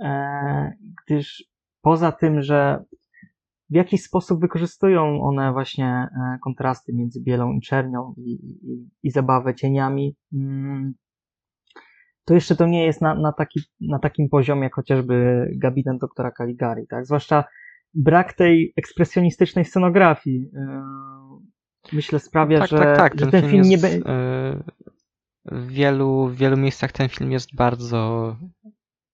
E, 0.00 0.72
gdyż 1.06 1.44
poza 1.82 2.12
tym, 2.12 2.42
że 2.42 2.84
w 3.70 3.74
jakiś 3.74 4.02
sposób 4.02 4.40
wykorzystują 4.40 5.22
one 5.22 5.52
właśnie 5.52 5.86
e, 5.86 6.38
kontrasty 6.42 6.92
między 6.92 7.22
bielą 7.22 7.52
i 7.52 7.60
czernią 7.60 8.14
i, 8.16 8.32
i, 8.32 8.88
i 9.02 9.10
zabawę 9.10 9.54
cieniami, 9.54 10.16
mm, 10.32 10.94
to 12.24 12.34
jeszcze 12.34 12.56
to 12.56 12.66
nie 12.66 12.86
jest 12.86 13.00
na, 13.00 13.14
na, 13.14 13.32
taki, 13.32 13.60
na 13.80 13.98
takim 13.98 14.28
poziomie 14.28 14.62
jak 14.62 14.74
chociażby 14.74 15.46
gabinet 15.56 15.98
doktora 16.00 16.32
Caligari, 16.32 16.86
tak? 16.86 17.06
Zwłaszcza 17.06 17.44
brak 17.94 18.32
tej 18.32 18.72
ekspresjonistycznej 18.76 19.64
scenografii 19.64 20.50
e, 20.56 20.82
myślę 21.92 22.18
sprawia, 22.18 22.58
tak, 22.58 22.68
że, 22.68 22.78
tak, 22.78 22.96
tak. 22.96 23.20
że 23.20 23.26
ten, 23.26 23.40
film, 23.40 23.50
film 23.50 23.64
jest, 23.64 23.70
nie 23.70 23.78
będzie... 23.78 24.08
W 25.46 25.66
wielu, 25.66 26.28
w 26.28 26.36
wielu 26.36 26.56
miejscach 26.56 26.92
ten 26.92 27.08
film 27.08 27.32
jest 27.32 27.56
bardzo 27.56 28.36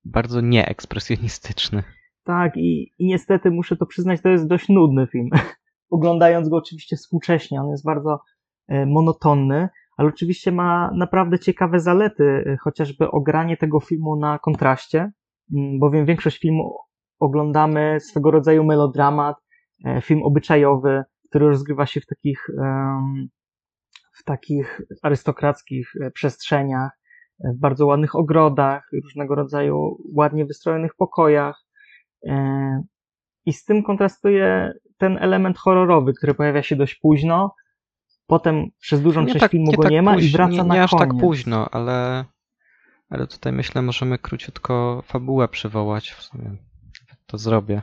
bardzo 0.05 0.41
nieekspresjonistyczny. 0.41 1.83
Tak, 2.24 2.57
i, 2.57 2.93
i 2.99 3.07
niestety 3.07 3.51
muszę 3.51 3.76
to 3.76 3.87
przyznać, 3.87 4.20
to 4.22 4.28
jest 4.28 4.47
dość 4.47 4.68
nudny 4.68 5.07
film. 5.07 5.31
Oglądając 5.91 6.49
go 6.49 6.57
oczywiście 6.57 6.97
współcześnie, 6.97 7.61
on 7.62 7.70
jest 7.70 7.85
bardzo 7.85 8.20
e, 8.68 8.87
monotonny, 8.87 9.68
ale 9.97 10.09
oczywiście 10.09 10.53
ma 10.53 10.91
naprawdę 10.95 11.39
ciekawe 11.39 11.81
zalety, 11.81 12.24
e, 12.24 12.57
chociażby 12.57 13.11
ogranie 13.11 13.57
tego 13.57 13.81
filmu 13.81 14.16
na 14.16 14.39
kontraście, 14.39 15.12
mm, 15.55 15.78
bowiem 15.78 16.07
większość 16.07 16.39
filmu 16.39 16.74
oglądamy 17.21 18.01
swego 18.01 18.31
rodzaju 18.31 18.64
melodramat, 18.64 19.37
e, 19.85 20.01
film 20.03 20.23
obyczajowy, 20.23 21.05
który 21.29 21.49
rozgrywa 21.49 21.87
się 21.87 22.01
w 22.01 22.07
takich, 22.07 22.47
w 24.21 24.25
takich 24.25 24.81
arystokrackich 25.03 25.93
przestrzeniach, 26.14 27.01
w 27.45 27.59
bardzo 27.61 27.87
ładnych 27.87 28.14
ogrodach, 28.14 28.89
różnego 29.05 29.35
rodzaju 29.35 29.97
ładnie 30.14 30.47
wystrojonych 30.47 30.95
pokojach. 30.95 31.64
E, 32.27 32.83
I 33.47 33.53
z 33.53 33.64
tym 33.64 33.83
kontrastuje 33.83 34.73
ten 34.99 35.18
element 35.21 35.59
horrorowy, 35.59 36.12
który 36.12 36.35
pojawia 36.35 36.62
się 36.62 36.77
dość 36.77 36.95
późno. 36.95 37.55
Potem 38.27 38.66
przez 38.81 39.03
dużą 39.03 39.27
część 39.27 39.41
tak, 39.41 39.51
filmu 39.51 39.71
nie 39.71 39.77
go 39.77 39.83
tak 39.83 39.93
nie 39.93 40.03
ma 40.03 40.14
późno, 40.14 40.29
i 40.29 40.33
wraca 40.33 40.53
nie, 40.53 40.64
na 40.64 40.75
nie 40.75 40.83
aż 40.83 40.91
koniec. 40.91 41.09
tak 41.09 41.21
późno, 41.21 41.71
ale, 41.71 42.25
ale 43.11 43.27
tutaj 43.27 43.53
myślę, 43.53 43.83
możemy 43.83 44.18
króciutko 44.18 45.03
fabułę 45.07 45.49
przywołać. 45.49 46.11
W 46.11 46.23
sumie 46.23 46.57
to 47.31 47.39
zrobię. 47.39 47.83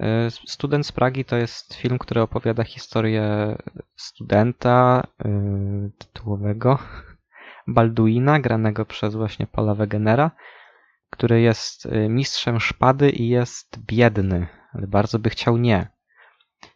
E, 0.00 0.30
Student 0.30 0.86
z 0.86 0.92
Pragi 0.92 1.24
to 1.24 1.36
jest 1.36 1.74
film, 1.74 1.98
który 1.98 2.20
opowiada 2.20 2.64
historię 2.64 3.56
studenta 3.96 5.06
yy, 5.24 5.90
tytułowego, 5.98 6.78
Balduina, 7.66 8.40
granego 8.40 8.84
przez 8.84 9.14
właśnie 9.14 9.46
Paula 9.46 9.74
Wegenera, 9.74 10.30
który 11.10 11.40
jest 11.40 11.86
y, 11.86 12.08
mistrzem 12.08 12.60
szpady 12.60 13.10
i 13.10 13.28
jest 13.28 13.78
biedny, 13.86 14.46
ale 14.72 14.86
bardzo 14.86 15.18
by 15.18 15.30
chciał 15.30 15.56
nie. 15.56 15.88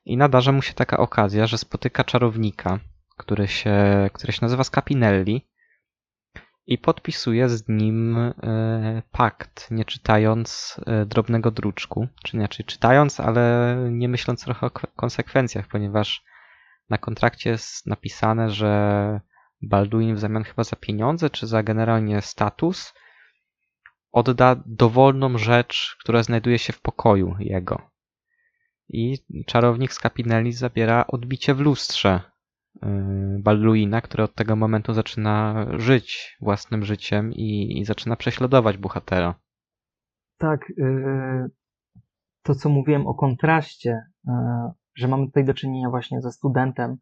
I 0.04 0.16
nadarza 0.16 0.52
mu 0.52 0.62
się 0.62 0.74
taka 0.74 0.98
okazja, 0.98 1.46
że 1.46 1.58
spotyka 1.58 2.04
czarownika, 2.04 2.78
który 3.16 3.48
się, 3.48 3.74
który 4.12 4.32
się 4.32 4.38
nazywa 4.42 4.64
Scapinelli 4.64 5.49
i 6.70 6.78
podpisuje 6.78 7.48
z 7.48 7.68
nim 7.68 8.18
y, 8.18 8.32
pakt, 9.12 9.70
nie 9.70 9.84
czytając 9.84 10.76
y, 11.02 11.06
drobnego 11.06 11.50
druczku, 11.50 12.08
czy 12.24 12.36
inaczej 12.36 12.66
czytając, 12.66 13.20
ale 13.20 13.76
nie 13.90 14.08
myśląc 14.08 14.44
trochę 14.44 14.66
o 14.66 14.70
konsekwencjach, 14.96 15.68
ponieważ 15.68 16.24
na 16.90 16.98
kontrakcie 16.98 17.50
jest 17.50 17.86
napisane, 17.86 18.50
że 18.50 19.20
Balduin 19.62 20.14
w 20.14 20.18
zamian 20.18 20.44
chyba 20.44 20.64
za 20.64 20.76
pieniądze, 20.76 21.30
czy 21.30 21.46
za 21.46 21.62
generalnie 21.62 22.22
status, 22.22 22.94
odda 24.12 24.56
dowolną 24.66 25.38
rzecz, 25.38 25.96
która 26.00 26.22
znajduje 26.22 26.58
się 26.58 26.72
w 26.72 26.80
pokoju 26.80 27.36
jego. 27.38 27.90
I 28.88 29.18
czarownik 29.46 29.92
z 29.92 29.98
Capinelli 29.98 30.52
zabiera 30.52 31.04
odbicie 31.08 31.54
w 31.54 31.60
lustrze 31.60 32.20
Balduina, 33.38 34.00
który 34.00 34.22
od 34.22 34.34
tego 34.34 34.56
momentu 34.56 34.94
zaczyna 34.94 35.66
żyć 35.78 36.36
własnym 36.40 36.84
życiem 36.84 37.32
i, 37.32 37.78
i 37.78 37.84
zaczyna 37.84 38.16
prześladować 38.16 38.78
bohatera. 38.78 39.34
Tak, 40.38 40.60
yy, 40.76 41.50
to 42.42 42.54
co 42.54 42.68
mówiłem 42.68 43.06
o 43.06 43.14
kontraście, 43.14 44.02
yy, 44.26 44.32
że 44.94 45.08
mamy 45.08 45.26
tutaj 45.26 45.44
do 45.44 45.54
czynienia 45.54 45.90
właśnie 45.90 46.20
ze 46.20 46.32
studentem, 46.32 46.96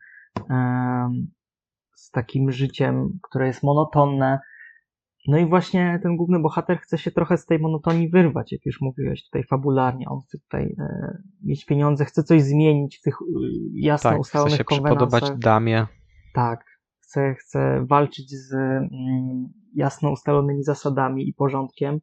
z 1.94 2.10
takim 2.10 2.52
życiem, 2.52 3.18
które 3.22 3.46
jest 3.46 3.62
monotonne. 3.62 4.38
No 5.28 5.38
i 5.38 5.46
właśnie 5.46 6.00
ten 6.02 6.16
główny 6.16 6.38
bohater 6.40 6.78
chce 6.78 6.98
się 6.98 7.10
trochę 7.10 7.36
z 7.36 7.46
tej 7.46 7.58
monotonii 7.58 8.08
wyrwać, 8.10 8.52
jak 8.52 8.66
już 8.66 8.80
mówiłeś 8.80 9.24
tutaj 9.24 9.44
fabularnie. 9.44 10.08
On 10.08 10.20
chce 10.20 10.38
tutaj 10.38 10.76
e, 10.78 11.18
mieć 11.44 11.64
pieniądze, 11.64 12.04
chce 12.04 12.22
coś 12.22 12.42
zmienić 12.42 12.98
w 12.98 13.02
tych 13.02 13.14
e, 13.14 13.24
jasno 13.74 14.10
tak, 14.10 14.20
ustalonych 14.20 14.54
chce 14.54 14.74
się 14.74 14.82
przypodobać 14.82 15.30
damie. 15.38 15.86
Tak. 16.34 16.64
chce, 17.00 17.34
chce 17.34 17.84
walczyć 17.86 18.30
z 18.30 18.54
mm, 18.54 18.88
jasno 19.74 20.10
ustalonymi 20.10 20.62
zasadami 20.62 21.28
i 21.28 21.34
porządkiem. 21.34 22.00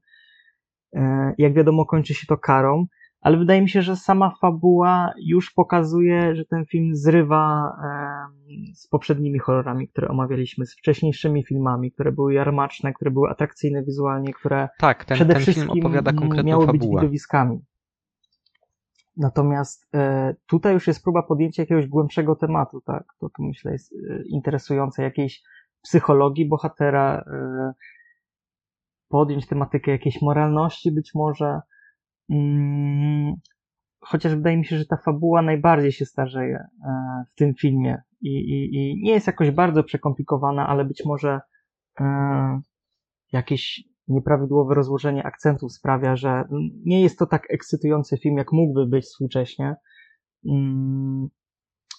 E, 0.95 1.34
Jak 1.38 1.53
wiadomo, 1.53 1.86
kończy 1.86 2.13
się 2.13 2.28
to 2.28 2.38
karą, 2.38 2.86
ale 3.26 3.38
wydaje 3.38 3.61
mi 3.61 3.69
się, 3.69 3.82
że 3.82 3.95
sama 3.95 4.36
fabuła 4.41 5.13
już 5.17 5.51
pokazuje, 5.51 6.36
że 6.36 6.45
ten 6.45 6.65
film 6.65 6.95
zrywa 6.95 7.76
z 8.73 8.88
poprzednimi 8.88 9.39
horrorami, 9.39 9.88
które 9.88 10.07
omawialiśmy, 10.07 10.65
z 10.65 10.76
wcześniejszymi 10.76 11.43
filmami, 11.43 11.91
które 11.91 12.11
były 12.11 12.34
jarmaczne, 12.34 12.93
które 12.93 13.11
były 13.11 13.30
atrakcyjne 13.30 13.84
wizualnie, 13.84 14.34
które 14.34 14.69
Tak, 14.80 15.05
ten, 15.05 15.15
przede 15.15 15.34
ten 15.34 15.43
film 15.43 15.53
wszystkim 15.53 15.80
opowiada 15.80 16.11
mm, 16.11 16.21
konkretną 16.21 16.49
miały 16.49 16.67
być 16.67 16.82
fabułę. 16.82 17.01
widowiskami. 17.01 17.59
Natomiast 19.17 19.88
e, 19.95 20.36
tutaj 20.47 20.73
już 20.73 20.88
jest 20.88 21.03
próba 21.03 21.23
podjęcia 21.23 21.63
jakiegoś 21.63 21.88
głębszego 21.88 22.36
tematu, 22.36 22.82
tak? 22.82 23.03
To, 23.19 23.30
to 23.30 23.43
myślę 23.43 23.71
jest 23.71 23.93
e, 23.93 24.23
interesujące, 24.28 25.03
jakiejś 25.03 25.43
psychologii 25.82 26.49
bohatera, 26.49 27.23
e, 27.28 27.73
podjąć 29.09 29.47
tematykę 29.47 29.91
jakiejś 29.91 30.21
moralności 30.21 30.91
być 30.91 31.11
może. 31.15 31.61
Mm, 32.30 33.34
chociaż 33.99 34.36
wydaje 34.36 34.57
mi 34.57 34.65
się, 34.65 34.78
że 34.78 34.86
ta 34.86 34.97
fabuła 34.97 35.41
najbardziej 35.41 35.91
się 35.91 36.05
starzeje 36.05 36.57
e, 36.57 37.23
w 37.32 37.36
tym 37.36 37.53
filmie 37.53 38.01
i, 38.21 38.30
i, 38.30 38.76
i 38.76 39.01
nie 39.03 39.11
jest 39.11 39.28
jakoś 39.28 39.51
bardzo 39.51 39.84
przekomplikowana, 39.84 40.67
ale 40.67 40.86
być 40.86 41.05
może 41.05 41.39
e, 41.99 42.05
jakieś 43.32 43.84
nieprawidłowe 44.07 44.76
rozłożenie 44.76 45.23
akcentów 45.23 45.73
sprawia, 45.73 46.15
że 46.15 46.43
nie 46.86 47.01
jest 47.01 47.19
to 47.19 47.26
tak 47.26 47.51
ekscytujący 47.51 48.17
film, 48.17 48.38
jak 48.38 48.51
mógłby 48.51 48.86
być 48.86 49.05
współcześnie. 49.05 49.76
Mm, 50.49 51.28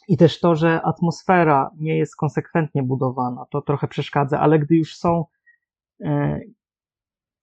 I 0.08 0.16
też 0.16 0.40
to, 0.40 0.54
że 0.54 0.82
atmosfera 0.82 1.70
nie 1.78 1.98
jest 1.98 2.16
konsekwentnie 2.16 2.82
budowana, 2.82 3.44
to 3.50 3.62
trochę 3.62 3.88
przeszkadza, 3.88 4.40
ale 4.40 4.58
gdy 4.58 4.76
już 4.76 4.96
są 4.96 5.24
e, 6.04 6.40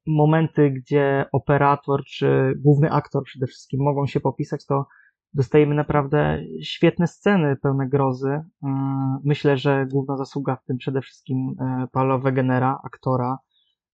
momenty, 0.08 0.72
gdzie 0.72 1.26
operator 1.32 2.04
czy 2.06 2.54
główny 2.58 2.92
aktor 2.92 3.24
przede 3.24 3.48
wszystkim 3.48 3.84
mogą 3.84 4.08
się 4.08 4.20
popisać, 4.20 4.66
to 4.66 4.88
dostajemy 5.34 5.76
naprawdę 5.76 6.40
świetne 6.62 7.08
sceny 7.08 7.56
pełne 7.56 7.88
grozy. 7.90 8.42
Mm, 8.64 9.20
Myślę, 9.24 9.58
że 9.58 9.86
główna 9.92 10.18
zasługa 10.18 10.56
w 10.56 10.64
tym 10.66 10.78
przede 10.78 11.02
wszystkim 11.02 11.56
e, 11.60 11.88
Paula 11.92 12.18
Wegenera, 12.18 12.80
aktora, 12.84 13.38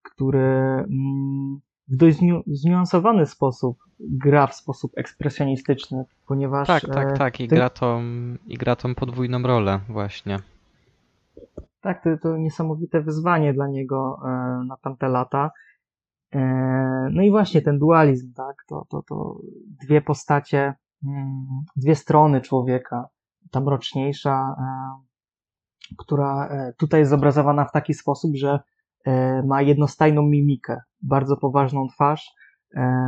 który 0.02 0.40
mm, 0.40 1.60
w 1.88 1.96
dość 1.96 2.18
zniu- 2.18 2.44
zniuansowany 2.48 3.26
sposób 3.26 3.78
gra 4.00 4.48
w 4.48 4.56
sposób 4.56 4.92
ekspresjonistyczny, 4.98 6.04
ponieważ 6.28 6.68
Tak, 6.68 6.84
e, 6.84 6.88
tak, 6.88 7.18
tak. 7.18 7.40
I 7.40 7.48
ty- 7.48 7.56
gra, 7.56 7.70
tą, 7.70 8.02
I 8.48 8.58
gra 8.58 8.76
tą 8.76 8.96
podwójną 8.96 9.42
rolę 9.44 9.80
właśnie. 9.90 10.38
tak 11.82 12.04
to, 12.04 12.10
to 12.18 12.38
niesamowite 12.38 13.02
wyzwanie 13.02 13.54
dla 13.54 13.68
niego 13.68 14.20
e, 14.26 14.28
na 14.68 14.78
tamte 14.78 15.08
lata. 15.08 15.52
E, 16.34 16.40
no 17.12 17.22
i 17.22 17.32
właśnie 17.32 17.62
ten 17.62 17.80
dualizm, 17.80 18.34
tak, 18.34 18.56
to, 18.68 18.86
to, 18.90 19.04
to 19.10 19.40
dwie 19.84 20.02
postacie, 20.02 20.74
mm, 21.06 21.46
dwie 21.76 21.96
strony 21.96 22.42
człowieka, 22.42 23.08
ta 23.52 23.60
mroczniejsza, 23.60 24.56
e, 24.60 24.66
która 25.98 26.48
e, 26.48 26.74
tutaj 26.78 27.00
jest 27.00 27.10
zobrazowana 27.10 27.66
w 27.66 27.72
taki 27.72 27.94
sposób, 27.94 28.32
że 28.36 28.60
ma 29.46 29.62
jednostajną 29.62 30.22
mimikę, 30.22 30.82
bardzo 31.02 31.38
poważną 31.38 31.88
twarz, 31.88 32.34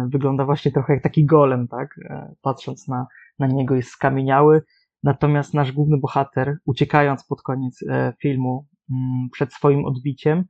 wygląda 0.07 0.45
właśnie 0.45 0.71
trochę 0.71 0.93
jak 0.93 1.03
taki 1.03 1.25
golem, 1.25 1.67
tak, 1.67 1.99
patrząc 2.41 2.87
na, 2.87 3.07
na 3.39 3.47
niego 3.47 3.75
jest 3.75 3.89
skamieniały, 3.89 4.61
natomiast 5.03 5.53
nasz 5.53 5.71
główny 5.71 5.97
bohater, 5.97 6.57
uciekając 6.65 7.25
pod 7.25 7.41
koniec 7.41 7.79
filmu 8.21 8.67
mm, 8.91 9.29
przed 9.31 9.53
swoim 9.53 9.85
odbiciem, 9.85 10.45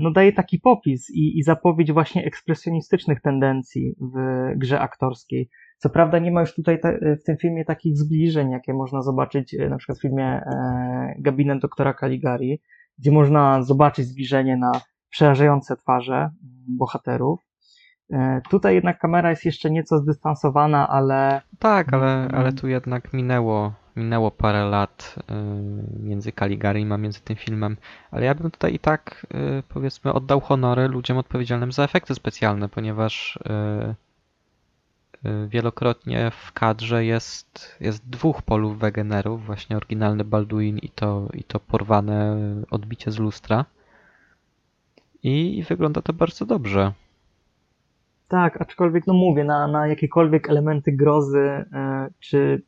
no 0.00 0.10
daje 0.10 0.32
taki 0.32 0.58
popis 0.58 1.10
i, 1.10 1.38
i 1.38 1.42
zapowiedź 1.42 1.92
właśnie 1.92 2.24
ekspresjonistycznych 2.24 3.20
tendencji 3.20 3.94
w 4.00 4.14
grze 4.56 4.80
aktorskiej. 4.80 5.50
Co 5.78 5.90
prawda 5.90 6.18
nie 6.18 6.30
ma 6.32 6.40
już 6.40 6.54
tutaj 6.54 6.80
ta, 6.80 6.92
w 7.20 7.24
tym 7.24 7.36
filmie 7.36 7.64
takich 7.64 7.96
zbliżeń, 7.96 8.50
jakie 8.50 8.74
można 8.74 9.02
zobaczyć 9.02 9.54
e, 9.54 9.68
na 9.68 9.76
przykład 9.76 9.98
w 9.98 10.02
filmie 10.02 10.24
e, 10.24 11.14
Gabinet 11.18 11.58
doktora 11.60 11.94
Caligari, 11.94 12.60
gdzie 12.98 13.12
można 13.12 13.62
zobaczyć 13.62 14.06
zbliżenie 14.06 14.56
na 14.56 14.72
przerażające 15.10 15.76
twarze 15.76 16.14
mm, 16.14 16.32
bohaterów. 16.68 17.40
E, 18.12 18.40
tutaj 18.50 18.74
jednak 18.74 18.98
kamera 18.98 19.30
jest 19.30 19.44
jeszcze 19.44 19.70
nieco 19.70 19.98
zdystansowana, 19.98 20.88
ale 20.88 21.40
Tak, 21.58 21.92
ale, 21.92 22.06
Mm. 22.24 22.34
ale 22.34 22.52
tu 22.52 22.68
jednak 22.68 23.12
minęło, 23.12 23.72
minęło 23.98 24.30
parę 24.30 24.64
lat 24.64 25.14
y, 25.18 26.02
między 26.02 26.32
Caligarim 26.32 26.92
a 26.92 26.98
między 26.98 27.20
tym 27.20 27.36
filmem. 27.36 27.76
Ale 28.10 28.24
ja 28.26 28.34
bym 28.34 28.50
tutaj 28.50 28.74
i 28.74 28.78
tak, 28.78 29.26
y, 29.58 29.62
powiedzmy, 29.68 30.12
oddał 30.12 30.40
honory 30.40 30.88
ludziom 30.88 31.18
odpowiedzialnym 31.18 31.72
za 31.72 31.84
efekty 31.84 32.14
specjalne, 32.14 32.68
ponieważ 32.68 33.36
y, 33.36 33.94
wielokrotnie 35.48 36.30
w 36.30 36.52
kadrze 36.52 37.04
jest, 37.04 37.76
jest 37.80 38.10
dwóch 38.10 38.42
polów 38.42 38.78
Wegenerów, 38.78 39.46
właśnie 39.46 39.76
oryginalny 39.76 40.24
Balduin 40.24 40.78
i 40.78 40.88
to, 40.88 41.28
i 41.34 41.44
to 41.44 41.60
porwane 41.60 42.36
odbicie 42.70 43.10
z 43.10 43.18
lustra. 43.18 43.64
I 45.22 45.64
wygląda 45.68 46.02
to 46.02 46.12
bardzo 46.12 46.46
dobrze. 46.46 46.92
Tak, 48.28 48.62
aczkolwiek 48.62 49.06
no 49.06 49.14
mówię, 49.14 49.44
na, 49.44 49.68
na 49.68 49.86
jakiekolwiek 49.86 50.50
elementy 50.50 50.92
grozy, 50.92 51.64
czy 52.20 52.62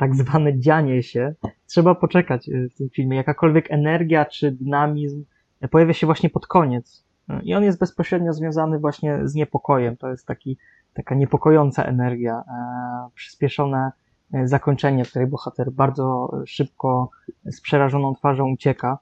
tak 0.00 0.14
zwane 0.14 0.58
dzianie 0.58 1.02
się, 1.02 1.34
trzeba 1.66 1.94
poczekać 1.94 2.48
e, 2.48 2.68
w 2.68 2.74
tym 2.74 2.90
filmie. 2.90 3.16
Jakakolwiek 3.16 3.70
energia 3.70 4.24
czy 4.24 4.52
dynamizm 4.52 5.24
e, 5.60 5.68
pojawia 5.68 5.92
się 5.92 6.06
właśnie 6.06 6.30
pod 6.30 6.46
koniec. 6.46 7.04
E, 7.28 7.40
I 7.42 7.54
on 7.54 7.64
jest 7.64 7.78
bezpośrednio 7.78 8.32
związany 8.32 8.78
właśnie 8.78 9.18
z 9.24 9.34
niepokojem. 9.34 9.96
To 9.96 10.10
jest 10.10 10.26
taki, 10.26 10.56
taka 10.94 11.14
niepokojąca 11.14 11.84
energia, 11.84 12.44
e, 12.48 13.10
przyspieszone 13.14 13.92
zakończenie, 14.44 15.04
w 15.04 15.10
której 15.10 15.28
bohater 15.28 15.72
bardzo 15.72 16.30
szybko 16.46 17.10
z 17.44 17.60
przerażoną 17.60 18.14
twarzą 18.14 18.52
ucieka. 18.52 18.98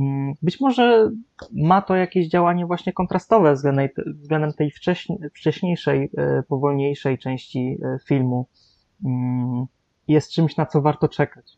Mm, 0.00 0.34
Być 0.42 0.60
może 0.60 1.10
ma 1.52 1.82
to 1.82 1.96
jakieś 1.96 2.28
działanie 2.28 2.66
właśnie 2.66 2.92
kontrastowe 2.92 3.54
względem, 3.54 4.52
tej 4.56 4.70
wcześniej, 4.70 5.18
wcześniejszej, 5.34 6.10
powolniejszej 6.48 7.18
części 7.18 7.78
filmu. 8.06 8.46
Jest 10.12 10.32
czymś, 10.32 10.56
na 10.56 10.66
co 10.66 10.82
warto 10.82 11.08
czekać. 11.08 11.56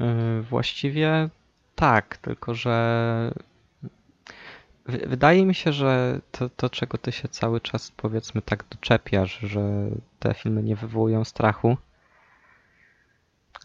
Yy, 0.00 0.42
Właściwie 0.42 1.28
tak, 1.74 2.16
tylko 2.16 2.54
że 2.54 3.34
wy- 4.86 5.06
wydaje 5.06 5.46
mi 5.46 5.54
się, 5.54 5.72
że 5.72 6.20
to, 6.32 6.48
to, 6.48 6.70
czego 6.70 6.98
ty 6.98 7.12
się 7.12 7.28
cały 7.28 7.60
czas 7.60 7.90
powiedzmy 7.90 8.42
tak 8.42 8.64
doczepiasz, 8.70 9.38
że 9.42 9.90
te 10.18 10.34
filmy 10.34 10.62
nie 10.62 10.76
wywołują 10.76 11.24
strachu, 11.24 11.76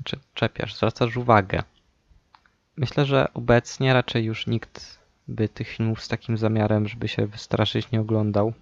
czy 0.03 0.19
czepiasz, 0.33 0.75
zwracasz 0.75 1.17
uwagę. 1.17 1.63
Myślę, 2.77 3.05
że 3.05 3.33
obecnie 3.33 3.93
raczej 3.93 4.25
już 4.25 4.47
nikt 4.47 4.99
by 5.27 5.49
tych 5.49 5.67
filmów 5.67 6.03
z 6.03 6.07
takim 6.07 6.37
zamiarem, 6.37 6.87
żeby 6.87 7.07
się 7.07 7.27
wystraszyć, 7.27 7.91
nie 7.91 8.01
oglądał. 8.01 8.53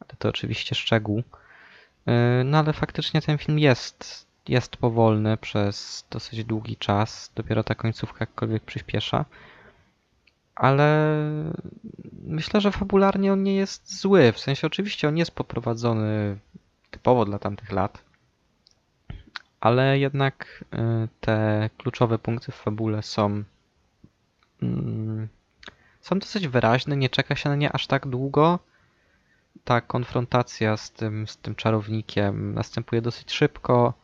Ale 0.00 0.16
to 0.18 0.28
oczywiście 0.28 0.74
szczegół. 0.74 1.22
Yy, 2.06 2.44
No 2.44 2.58
ale 2.58 2.72
faktycznie 2.72 3.22
ten 3.22 3.38
film 3.38 3.58
jest, 3.58 4.26
jest 4.48 4.76
powolny 4.76 5.36
przez 5.36 6.06
dosyć 6.10 6.44
długi 6.44 6.76
czas. 6.76 7.32
Dopiero 7.34 7.64
ta 7.64 7.74
końcówka 7.74 8.16
jakkolwiek 8.20 8.62
przyspiesza. 8.62 9.24
Ale 10.54 11.16
myślę, 12.26 12.60
że 12.60 12.72
fabularnie 12.72 13.32
on 13.32 13.42
nie 13.42 13.56
jest 13.56 14.00
zły. 14.00 14.32
W 14.32 14.38
sensie 14.38 14.66
oczywiście 14.66 15.08
on 15.08 15.16
jest 15.16 15.30
poprowadzony 15.30 16.38
typowo 16.90 17.24
dla 17.24 17.38
tamtych 17.38 17.72
lat. 17.72 18.04
Ale 19.60 19.98
jednak 19.98 20.64
y, 20.74 21.08
te 21.20 21.70
kluczowe 21.78 22.18
punkty 22.18 22.52
w 22.52 22.54
fabule 22.54 23.02
są 23.02 23.44
mm, 24.62 25.28
są 26.00 26.18
dosyć 26.18 26.48
wyraźne, 26.48 26.96
nie 26.96 27.08
czeka 27.08 27.36
się 27.36 27.48
na 27.48 27.56
nie 27.56 27.72
aż 27.72 27.86
tak 27.86 28.06
długo. 28.06 28.58
Ta 29.64 29.80
konfrontacja 29.80 30.76
z 30.76 30.90
tym, 30.90 31.26
z 31.26 31.36
tym 31.36 31.54
czarownikiem 31.54 32.54
następuje 32.54 33.02
dosyć 33.02 33.32
szybko. 33.32 33.94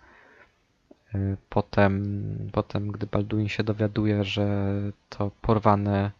Y, 1.14 1.36
Potem, 1.48 2.02
potem, 2.52 2.92
gdy 2.92 3.06
Balduin 3.06 3.48
się 3.48 3.64
dowiaduje, 3.64 4.24
że 4.24 4.74
to 5.08 5.30
porwane 5.40 6.10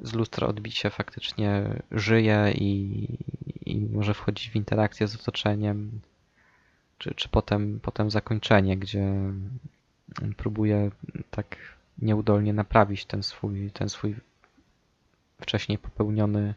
z 0.00 0.12
lustra 0.12 0.46
odbicie 0.48 0.90
faktycznie 0.90 1.82
żyje 1.90 2.52
i, 2.54 3.08
i 3.66 3.80
może 3.80 4.14
wchodzić 4.14 4.50
w 4.50 4.56
interakcję 4.56 5.08
z 5.08 5.14
otoczeniem, 5.14 6.00
czy, 6.98 7.14
czy 7.14 7.28
potem, 7.28 7.80
potem 7.82 8.10
zakończenie, 8.10 8.76
gdzie 8.76 9.12
próbuje 10.36 10.90
tak 11.30 11.56
nieudolnie 11.98 12.52
naprawić 12.52 13.04
ten 13.04 13.22
swój, 13.22 13.70
ten 13.70 13.88
swój 13.88 14.16
wcześniej 15.40 15.78
popełniony, 15.78 16.54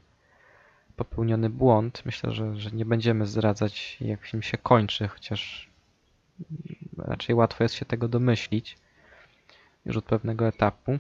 popełniony 0.96 1.50
błąd. 1.50 2.04
Myślę, 2.06 2.32
że, 2.32 2.56
że 2.56 2.72
nie 2.72 2.86
będziemy 2.86 3.26
zdradzać, 3.26 3.98
jak 4.02 4.26
film 4.26 4.44
się 4.44 4.58
kończy, 4.58 5.08
chociaż 5.08 5.70
raczej 6.98 7.36
łatwo 7.36 7.64
jest 7.64 7.76
się 7.76 7.86
tego 7.86 8.08
domyślić. 8.08 8.78
już 9.86 9.98
od 9.98 10.06
pewnego 10.06 10.48
etapu. 10.48 11.00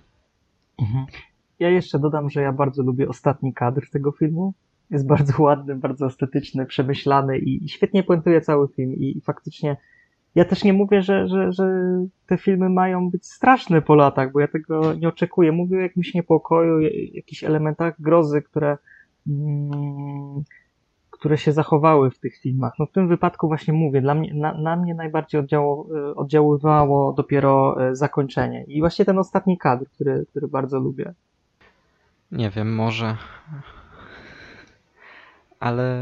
Ja 1.60 1.70
jeszcze 1.70 2.00
dodam, 2.00 2.30
że 2.30 2.42
ja 2.42 2.52
bardzo 2.52 2.84
lubię 2.84 3.08
ostatni 3.08 3.54
kadr 3.54 3.90
tego 3.90 4.12
filmu. 4.12 4.54
Jest 4.92 5.08
bardzo 5.08 5.34
ładny, 5.44 5.76
bardzo 5.76 6.06
estetyczny, 6.06 6.66
przemyślany 6.66 7.40
i, 7.40 7.70
świetnie 7.70 8.04
puentuje 8.04 8.42
cały 8.42 8.68
film. 8.68 8.94
I, 8.94 9.18
I 9.18 9.22
faktycznie 9.22 9.78
ja 10.36 10.46
też 10.46 10.64
nie 10.64 10.74
mówię, 10.74 11.02
że, 11.02 11.28
że, 11.28 11.54
że 11.54 11.66
te 12.28 12.38
filmy 12.38 12.70
mają 12.70 13.10
być 13.10 13.26
straszne 13.26 13.82
po 13.82 13.96
latach, 13.96 14.32
bo 14.32 14.40
ja 14.40 14.48
tego 14.48 14.94
nie 14.94 15.08
oczekuję. 15.08 15.52
Mówię 15.52 15.78
o 15.78 15.82
jakimś 15.82 16.14
niepokoju, 16.14 16.80
jakichś 17.14 17.44
elementach 17.44 18.02
grozy, 18.02 18.42
które, 18.42 18.78
które 21.12 21.38
się 21.38 21.52
zachowały 21.52 22.12
w 22.12 22.20
tych 22.20 22.38
filmach. 22.38 22.74
No 22.80 22.86
w 22.86 22.92
tym 22.92 23.08
wypadku 23.08 23.48
właśnie 23.48 23.74
mówię, 23.74 24.02
dla 24.02 24.16
mnie, 24.16 24.34
na, 24.34 24.54
na 24.54 24.76
mnie 24.76 24.96
najbardziej 24.96 25.40
oddziało, 25.42 25.88
oddziaływało 26.16 27.14
dopiero 27.14 27.88
e, 27.90 27.96
zakończenie. 27.96 28.64
I 28.64 28.80
właśnie 28.80 29.06
ten 29.06 29.20
ostatni 29.20 29.58
kadr, 29.58 29.86
który, 29.90 30.26
który 30.30 30.48
bardzo 30.48 30.80
lubię. 30.80 31.14
Nie 32.32 32.50
wiem, 32.50 32.76
może. 32.76 33.18
Ale 35.60 35.98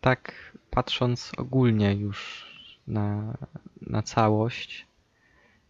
tak 0.00 0.32
patrząc 0.70 1.32
ogólnie 1.38 1.94
już 1.94 2.46
na, 2.86 3.34
na 3.86 4.02
całość 4.02 4.86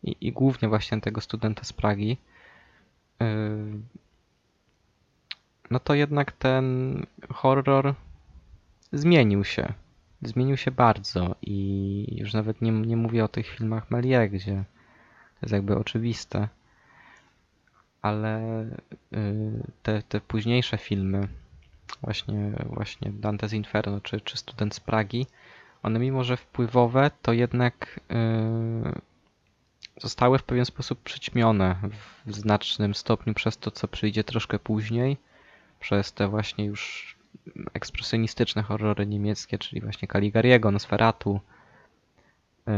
i, 0.02 0.16
i 0.20 0.32
głównie 0.32 0.68
właśnie 0.68 1.00
tego 1.00 1.20
studenta 1.20 1.64
z 1.64 1.72
Pragi, 1.72 2.16
yy, 3.20 3.26
no 5.70 5.80
to 5.80 5.94
jednak 5.94 6.32
ten 6.32 6.96
horror 7.30 7.94
zmienił 8.92 9.44
się. 9.44 9.72
Zmienił 10.22 10.56
się 10.56 10.70
bardzo 10.70 11.34
i 11.42 12.06
już 12.18 12.32
nawet 12.32 12.62
nie, 12.62 12.72
nie 12.72 12.96
mówię 12.96 13.24
o 13.24 13.28
tych 13.28 13.46
filmach 13.46 13.90
Melie, 13.90 14.28
gdzie 14.28 14.64
to 15.40 15.46
jest 15.46 15.52
jakby 15.52 15.76
oczywiste, 15.76 16.48
ale 18.02 18.66
yy, 19.10 19.18
te, 19.82 20.02
te 20.02 20.20
późniejsze 20.20 20.78
filmy, 20.78 21.28
właśnie, 22.02 22.52
właśnie 22.66 23.12
Dante's 23.12 23.54
Inferno 23.54 24.00
czy, 24.00 24.20
czy 24.20 24.36
Student 24.36 24.74
z 24.74 24.80
Pragi, 24.80 25.26
one 25.82 25.98
mimo, 25.98 26.24
że 26.24 26.36
wpływowe, 26.36 27.10
to 27.22 27.32
jednak 27.32 28.00
yy, 28.10 28.92
zostały 30.00 30.38
w 30.38 30.42
pewien 30.42 30.64
sposób 30.64 31.02
przyćmione 31.02 31.76
w 32.26 32.32
znacznym 32.34 32.94
stopniu 32.94 33.34
przez 33.34 33.58
to, 33.58 33.70
co 33.70 33.88
przyjdzie 33.88 34.24
troszkę 34.24 34.58
później, 34.58 35.16
przez 35.84 36.12
te 36.12 36.28
właśnie 36.28 36.64
już 36.64 37.14
ekspresjonistyczne 37.74 38.62
horrory 38.62 39.06
niemieckie, 39.06 39.58
czyli 39.58 39.80
właśnie 39.80 40.08
Caligariego, 40.08 40.70
Nosferatu. 40.70 41.40
Yy, 42.66 42.72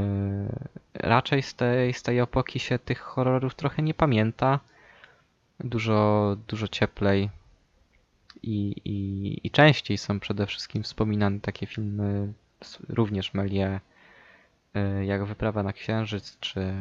raczej 0.94 1.42
z 1.42 1.54
tej, 1.54 1.94
z 1.94 2.02
tej 2.02 2.18
epoki 2.18 2.58
się 2.58 2.78
tych 2.78 3.00
horrorów 3.00 3.54
trochę 3.54 3.82
nie 3.82 3.94
pamięta. 3.94 4.60
Dużo, 5.60 6.36
dużo 6.48 6.68
cieplej 6.68 7.30
i, 8.42 8.74
i, 8.84 9.40
i 9.46 9.50
częściej 9.50 9.98
są 9.98 10.20
przede 10.20 10.46
wszystkim 10.46 10.82
wspominane 10.82 11.40
takie 11.40 11.66
filmy 11.66 12.32
również 12.88 13.34
Melie, 13.34 13.80
yy, 14.74 15.04
jak 15.06 15.24
Wyprawa 15.24 15.62
na 15.62 15.72
Księżyc, 15.72 16.36
czy 16.40 16.74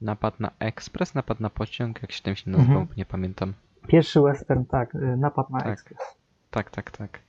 Napad 0.00 0.40
na 0.40 0.50
Ekspres, 0.58 1.14
Napad 1.14 1.40
na 1.40 1.50
pociąg, 1.50 2.02
jak 2.02 2.12
się 2.12 2.22
ten 2.22 2.36
film 2.36 2.56
nazywał, 2.56 2.80
Mhm. 2.80 2.96
nie 2.96 3.04
pamiętam. 3.06 3.54
Pierwszy 3.86 4.20
western, 4.20 4.64
tak, 4.64 4.94
y, 4.94 5.16
napad 5.16 5.50
na 5.50 5.58
Tak. 5.58 5.68
ekspres. 5.68 5.98
Tak, 6.50 6.70
tak, 6.70 6.90
tak. 6.90 7.20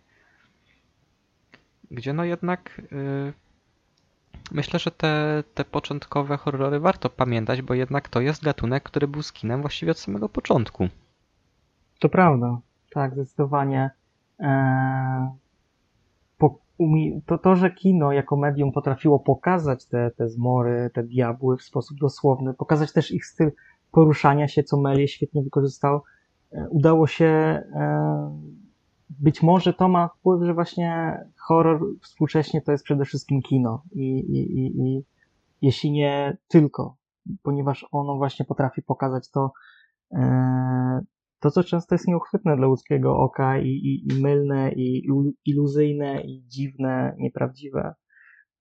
Gdzie 1.91 2.14
no 2.14 2.24
jednak 2.24 2.82
y, 2.91 3.34
myślę, 4.51 4.80
że 4.80 4.91
te, 4.91 5.43
te 5.53 5.66
początkowe 5.66 6.38
horrory 6.38 6.80
warto 6.80 7.10
pamiętać, 7.10 7.62
bo 7.62 7.74
jednak 7.74 8.10
to 8.10 8.22
jest 8.22 8.43
gatunek, 8.43 8.84
który 8.84 9.08
był 9.08 9.22
skinem 9.22 9.62
właściwie 9.62 9.91
od 9.91 9.99
samego 9.99 10.30
początku. 10.30 10.88
To 11.99 12.10
prawda, 12.10 12.60
tak, 12.93 13.14
zdecydowanie. 13.14 13.91
Eee, 14.39 15.30
po, 16.38 16.60
umie, 16.78 17.22
to, 17.26 17.38
to, 17.38 17.56
że 17.56 17.72
kino 17.72 18.12
jako 18.12 18.36
medium 18.36 18.72
potrafiło 18.72 19.20
pokazać 19.20 19.86
te, 19.86 20.12
te 20.12 20.30
zmory, 20.30 20.89
te 20.93 21.03
diabły 21.03 21.58
w 21.58 21.64
sposób 21.64 21.97
dosłowny, 21.97 22.53
pokazać 22.53 22.93
też 22.93 23.12
ich 23.12 23.26
styl 23.26 23.51
poruszania 23.91 24.47
się, 24.47 24.64
co 24.64 24.78
Melie 24.78 25.08
świetnie 25.08 25.43
wykorzystał, 25.43 26.01
udało 26.70 27.08
się. 27.08 27.26
E, 27.26 28.56
być 29.10 29.43
może 29.43 29.74
to 29.74 29.88
ma 29.88 30.08
wpływ, 30.08 30.43
że 30.43 30.53
właśnie 30.53 31.20
horror 31.38 31.82
współcześnie 32.01 32.62
to 32.62 32.72
jest 32.72 32.84
przede 32.84 33.06
wszystkim 33.06 33.41
kino 33.41 33.84
i, 33.91 34.20
i, 34.20 34.60
i, 34.60 34.82
i 34.82 35.03
jeśli 35.62 35.91
nie 35.91 36.38
tylko, 36.47 36.97
ponieważ 37.43 37.86
ono 37.91 38.18
właśnie 38.18 38.45
potrafi 38.45 38.82
pokazać 38.82 39.32
to, 39.32 39.51
e, 40.12 40.99
to, 41.39 41.51
co 41.51 41.64
często 41.64 41.95
jest 41.95 42.08
nieuchwytne 42.08 42.58
dla 42.58 42.68
ludzkiego 42.68 43.18
oka 43.18 43.60
i, 43.60 43.68
i, 43.68 44.14
i 44.14 44.22
mylne, 44.22 44.72
i 44.72 45.10
ilu- 45.10 45.34
iluzyjne, 45.45 46.22
i 46.22 46.43
dziwne, 46.47 47.16
nieprawdziwe. 47.20 47.93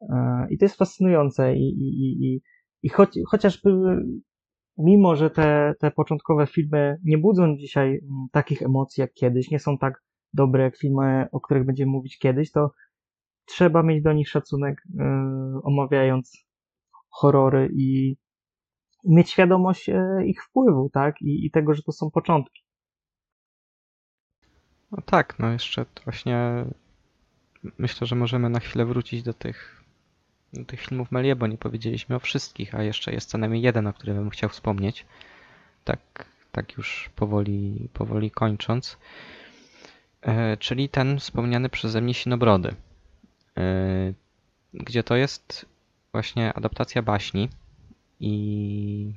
E, 0.00 0.46
I 0.50 0.58
to 0.58 0.64
jest 0.64 0.76
fascynujące 0.76 1.56
i, 1.56 1.68
i, 1.68 1.88
i, 1.88 2.26
i, 2.26 2.42
i 2.82 2.88
choć, 2.88 3.18
chociażby 3.26 3.70
mimo, 4.78 5.16
że 5.16 5.30
te, 5.30 5.74
te 5.80 5.90
początkowe 5.90 6.46
filmy 6.46 6.98
nie 7.04 7.18
budzą 7.18 7.56
dzisiaj 7.56 7.88
mm, 7.88 8.26
takich 8.32 8.62
emocji 8.62 9.00
jak 9.00 9.12
kiedyś, 9.12 9.50
nie 9.50 9.58
są 9.58 9.78
tak 9.78 10.02
dobre 10.32 10.62
jak 10.62 10.76
filmy, 10.78 11.26
o 11.32 11.40
których 11.40 11.66
będziemy 11.66 11.92
mówić 11.92 12.18
kiedyś, 12.18 12.52
to 12.52 12.70
trzeba 13.44 13.82
mieć 13.82 14.02
do 14.02 14.12
nich 14.12 14.28
szacunek, 14.28 14.82
e, 14.98 15.04
omawiając 15.64 16.46
horrory 17.10 17.68
i, 17.76 18.16
mieć 19.04 19.30
świadomość 19.30 19.88
e, 19.88 20.26
ich 20.26 20.44
wpływu, 20.44 20.90
tak? 20.92 21.22
I, 21.22 21.46
I 21.46 21.50
tego, 21.50 21.74
że 21.74 21.82
to 21.82 21.92
są 21.92 22.10
początki. 22.10 22.62
No 24.90 25.02
tak, 25.06 25.38
no 25.38 25.52
jeszcze 25.52 25.86
właśnie 26.04 26.64
myślę, 27.78 28.06
że 28.06 28.16
możemy 28.16 28.50
na 28.50 28.60
chwilę 28.60 28.84
wrócić 28.84 29.22
do 29.22 29.34
tych, 29.34 29.83
tych 30.66 30.80
filmów 30.80 31.12
Melie, 31.12 31.36
bo 31.36 31.46
nie 31.46 31.58
powiedzieliśmy 31.58 32.16
o 32.16 32.20
wszystkich, 32.20 32.74
a 32.74 32.82
jeszcze 32.82 33.12
jest 33.12 33.28
co 33.28 33.38
najmniej 33.38 33.62
jeden, 33.62 33.86
o 33.86 33.92
którym 33.92 34.16
bym 34.16 34.30
chciał 34.30 34.50
wspomnieć. 34.50 35.06
Tak, 35.84 36.00
tak 36.52 36.76
już 36.76 37.10
powoli, 37.16 37.88
powoli 37.92 38.30
kończąc. 38.30 38.98
E, 40.22 40.56
czyli 40.56 40.88
ten 40.88 41.18
wspomniany 41.18 41.68
przeze 41.68 42.00
mnie 42.00 42.14
Sinobrody. 42.14 42.74
E, 43.56 44.12
gdzie 44.74 45.02
to 45.02 45.16
jest 45.16 45.66
właśnie 46.12 46.52
adaptacja 46.52 47.02
baśni 47.02 47.48
i, 48.20 49.12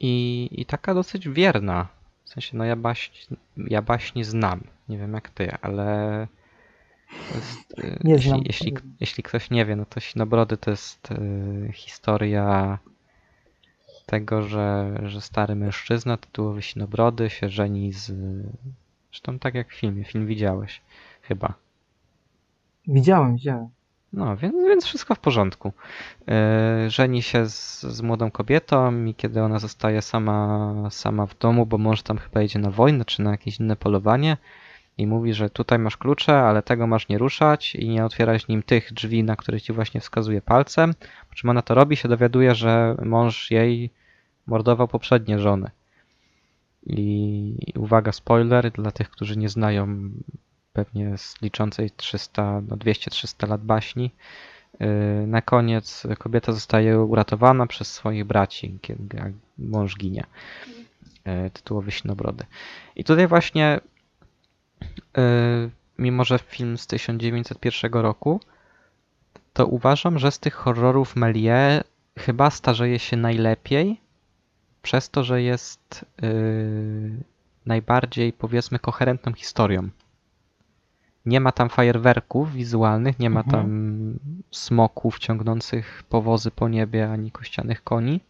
i, 0.00 0.48
i 0.52 0.66
taka 0.66 0.94
dosyć 0.94 1.28
wierna. 1.28 1.88
W 2.24 2.28
sensie, 2.28 2.56
no 2.56 2.64
ja 2.64 2.76
baśń, 2.76 3.34
ja 3.56 3.82
baśni 3.82 4.24
znam. 4.24 4.60
Nie 4.88 4.98
wiem 4.98 5.14
jak 5.14 5.30
ty, 5.30 5.52
ale 5.62 6.28
jest, 7.34 8.04
Nie 8.04 8.12
jeśli, 8.12 8.28
znam. 8.28 8.42
jeśli, 8.44 8.74
jeśli 9.00 9.22
ktoś 9.22 9.50
nie 9.50 9.64
wie, 9.64 9.76
no 9.76 9.84
to 9.84 10.00
Sinobrody 10.00 10.56
to 10.56 10.70
jest 10.70 11.08
e, 11.10 11.72
historia 11.72 12.78
tego, 14.06 14.42
że, 14.42 14.98
że 15.04 15.20
stary 15.20 15.54
mężczyzna 15.54 16.16
tytułowy 16.16 16.62
Sinobrody 16.62 17.30
się 17.30 17.48
żeni 17.48 17.92
z... 17.92 18.12
Zresztą 19.10 19.38
tak 19.38 19.54
jak 19.54 19.70
w 19.70 19.74
filmie, 19.74 20.04
film 20.04 20.26
widziałeś 20.26 20.80
chyba. 21.22 21.54
Widziałem, 22.86 23.34
widziałem. 23.34 23.68
No, 24.12 24.36
więc, 24.36 24.54
więc 24.54 24.84
wszystko 24.84 25.14
w 25.14 25.18
porządku. 25.18 25.72
Yy, 26.26 26.90
żeni 26.90 27.22
się 27.22 27.46
z, 27.46 27.82
z 27.82 28.02
młodą 28.02 28.30
kobietą 28.30 29.04
i 29.04 29.14
kiedy 29.14 29.42
ona 29.42 29.58
zostaje 29.58 30.02
sama, 30.02 30.74
sama 30.90 31.26
w 31.26 31.38
domu, 31.38 31.66
bo 31.66 31.78
mąż 31.78 32.02
tam 32.02 32.18
chyba 32.18 32.42
idzie 32.42 32.58
na 32.58 32.70
wojnę 32.70 33.04
czy 33.04 33.22
na 33.22 33.30
jakieś 33.30 33.60
inne 33.60 33.76
polowanie 33.76 34.36
i 34.98 35.06
mówi, 35.06 35.34
że 35.34 35.50
tutaj 35.50 35.78
masz 35.78 35.96
klucze, 35.96 36.38
ale 36.38 36.62
tego 36.62 36.86
masz 36.86 37.08
nie 37.08 37.18
ruszać 37.18 37.74
i 37.74 37.88
nie 37.88 38.04
otwierać 38.04 38.48
nim 38.48 38.62
tych 38.62 38.92
drzwi, 38.92 39.24
na 39.24 39.36
które 39.36 39.60
ci 39.60 39.72
właśnie 39.72 40.00
wskazuje 40.00 40.42
palcem. 40.42 40.94
Po 41.28 41.34
czym 41.34 41.50
ona 41.50 41.62
to 41.62 41.74
robi, 41.74 41.96
się 41.96 42.08
dowiaduje, 42.08 42.54
że 42.54 42.96
mąż 43.04 43.50
jej 43.50 43.90
mordował 44.46 44.88
poprzednie 44.88 45.38
żony. 45.38 45.70
I 46.86 47.72
uwaga, 47.76 48.12
spoiler 48.12 48.70
dla 48.70 48.90
tych, 48.90 49.10
którzy 49.10 49.36
nie 49.36 49.48
znają 49.48 50.10
pewnie 50.72 51.18
z 51.18 51.42
liczącej 51.42 51.90
300, 51.90 52.60
no 52.68 52.76
200-300 52.76 53.48
lat 53.48 53.64
baśni. 53.64 54.10
Yy, 54.80 55.26
Na 55.26 55.42
koniec 55.42 56.06
kobieta 56.18 56.52
zostaje 56.52 57.00
uratowana 57.00 57.66
przez 57.66 57.92
swoich 57.92 58.24
braci, 58.24 58.78
kiedy 58.82 59.34
mąż 59.58 59.96
ginie. 59.96 60.24
Yy, 61.26 61.50
Tytułowy 61.50 61.90
Sinobrody. 61.90 62.44
I 62.96 63.04
tutaj 63.04 63.26
właśnie, 63.26 63.80
mimo 65.98 66.24
że 66.24 66.38
film 66.38 66.78
z 66.78 66.86
1901 66.86 67.92
roku, 67.92 68.40
to 69.52 69.66
uważam, 69.66 70.18
że 70.18 70.30
z 70.30 70.38
tych 70.38 70.54
horrorów 70.54 71.16
Melie 71.16 71.82
chyba 72.18 72.50
starzeje 72.50 72.98
się 72.98 73.16
najlepiej, 73.16 74.00
przez 74.82 75.10
to, 75.10 75.24
że 75.24 75.42
jest 75.42 76.04
yy, 76.22 76.30
najbardziej, 77.66 78.32
powiedzmy, 78.32 78.78
koherentną 78.78 79.32
historią. 79.32 79.88
Nie 81.26 81.40
ma 81.40 81.52
tam 81.52 81.68
fajerwerków 81.68 82.52
wizualnych, 82.52 83.18
nie 83.18 83.30
ma 83.30 83.40
Mhm. 83.40 83.62
tam 83.62 84.18
smoków 84.50 85.18
ciągnących 85.18 86.02
powozy 86.08 86.50
po 86.50 86.68
niebie, 86.68 87.10
ani 87.10 87.30
kościanych 87.30 87.84
koni. 87.84 88.20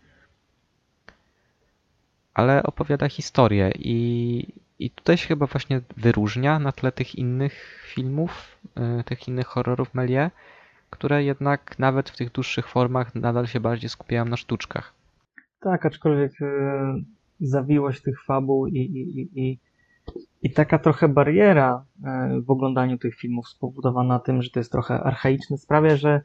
ale 2.35 2.63
opowiada 2.63 3.09
historię 3.09 3.73
i, 3.79 4.47
i 4.79 4.91
tutaj 4.91 5.17
się 5.17 5.29
chyba 5.29 5.47
właśnie 5.47 5.81
wyróżnia 5.97 6.59
na 6.59 6.73
tle 6.73 6.93
tych 6.93 7.15
innych 7.15 7.85
filmów, 7.87 8.59
y, 9.01 9.05
tych 9.05 9.29
innych 9.29 9.47
horrorów 9.47 9.95
Melie, 9.95 10.31
które 10.91 11.25
jednak 11.25 11.79
nawet 11.79 12.11
w 12.11 12.17
tych 12.17 12.33
dłuższych 12.33 12.69
formach 12.69 13.15
nadal 13.15 13.47
się 13.47 13.61
bardziej 13.61 13.91
skupiają 13.91 14.25
na 14.25 14.37
sztuczkach. 14.37 14.93
Tak, 15.61 15.87
aczkolwiek 15.87 16.43
e, 16.43 16.95
zawiłość 17.41 18.03
tych 18.03 18.25
fabuł 18.25 18.67
i, 18.67 18.79
i, 18.79 19.41
i, 19.41 19.59
i, 20.43 20.51
taka 20.51 20.79
trochę 20.79 21.09
bariera 21.09 21.85
e, 22.05 22.41
w 22.41 22.51
oglądaniu 22.51 22.99
tych 22.99 23.17
filmów 23.17 23.49
spowodowana 23.49 24.19
tym, 24.19 24.43
że 24.43 24.51
to 24.51 24.61
jest 24.61 24.73
trochę 24.73 24.95
archaiczne, 25.01 25.59
sprawia, 25.59 25.97
że 25.97 26.21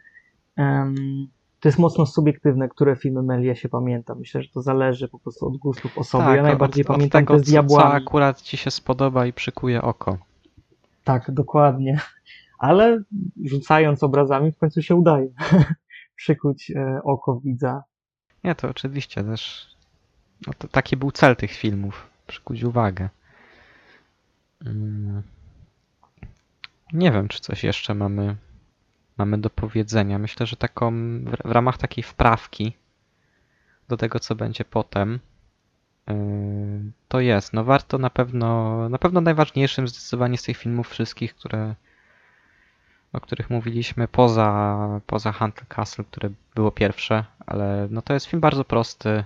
to 1.60 1.68
jest 1.68 1.80
mocno 1.80 2.06
subiektywne, 2.06 2.70
które 2.70 2.96
filmy 2.96 3.24
Melia 3.24 3.56
się 3.56 3.70
pamięta. 3.70 4.16
Myślę, 4.16 4.44
że 4.44 4.50
to 4.50 4.62
zależy 4.62 5.08
po 5.08 5.20
prostu 5.20 5.48
od 5.48 5.58
gustów 5.58 5.98
osoby. 5.98 6.36
ja 6.36 6.44
najbardziej 6.44 6.84
Tak, 6.86 6.92
od, 6.92 6.96
pamiętam 6.98 7.24
od 7.24 7.28
tego, 7.28 7.34
te 7.34 7.40
z 7.40 7.42
co, 7.42 7.46
co 7.46 7.52
diabłami. 7.52 7.96
akurat 7.96 8.42
ci 8.42 8.58
się 8.58 8.72
spodoba 8.72 9.26
i 9.26 9.34
przykuje 9.34 9.82
oko. 9.82 10.18
Tak, 11.04 11.32
dokładnie. 11.32 12.00
Ale 12.60 13.04
rzucając 13.46 14.04
obrazami 14.04 14.52
w 14.52 14.58
końcu 14.58 14.82
się 14.82 14.96
udaje 14.96 15.28
przykuć 16.16 16.72
e, 16.72 17.00
oko 17.04 17.40
widza. 17.40 17.84
Nie, 18.44 18.56
to 18.56 18.70
oczywiście 18.70 19.24
też. 19.24 19.68
No 20.48 20.54
to 20.58 20.68
taki 20.68 20.98
był 20.98 21.12
cel 21.12 21.36
tych 21.36 21.52
filmów. 21.52 22.08
Przykuć 22.28 22.64
uwagę. 22.64 23.10
Mm. 24.66 25.22
Nie 26.94 27.12
wiem, 27.12 27.28
czy 27.28 27.40
coś 27.40 27.64
jeszcze 27.64 27.96
mamy, 27.96 28.36
mamy 29.20 29.38
do 29.38 29.50
powiedzenia. 29.50 30.20
Myślę, 30.20 30.46
że 30.46 30.56
taką 30.56 30.92
w, 31.24 31.52
ramach 31.52 31.78
takiej 31.78 32.04
wprawki 32.04 32.74
do 33.88 33.98
tego, 33.98 34.20
co 34.20 34.36
będzie 34.36 34.66
potem, 34.66 35.20
yy, 36.08 36.16
to 37.08 37.20
jest. 37.20 37.54
No 37.54 37.64
warto 37.64 37.98
na 37.98 38.10
pewno, 38.10 38.90
na 38.90 38.98
pewno 38.98 39.22
najważniejszym 39.22 39.88
zdecydowanie 39.88 40.38
z 40.38 40.44
tych 40.44 40.58
filmów 40.58 40.90
wszystkich, 40.90 41.36
które, 41.36 41.76
o 43.14 43.22
których 43.22 43.50
mówiliśmy, 43.50 44.08
poza, 44.08 44.78
poza 45.06 45.32
Hunter 45.32 45.68
Castle, 45.68 46.06
które 46.06 46.30
było 46.56 46.72
pierwsze, 46.72 47.26
ale 47.46 47.88
no 47.92 48.02
to 48.02 48.14
jest 48.14 48.26
film 48.26 48.42
bardzo 48.42 48.66
prosty, 48.66 49.24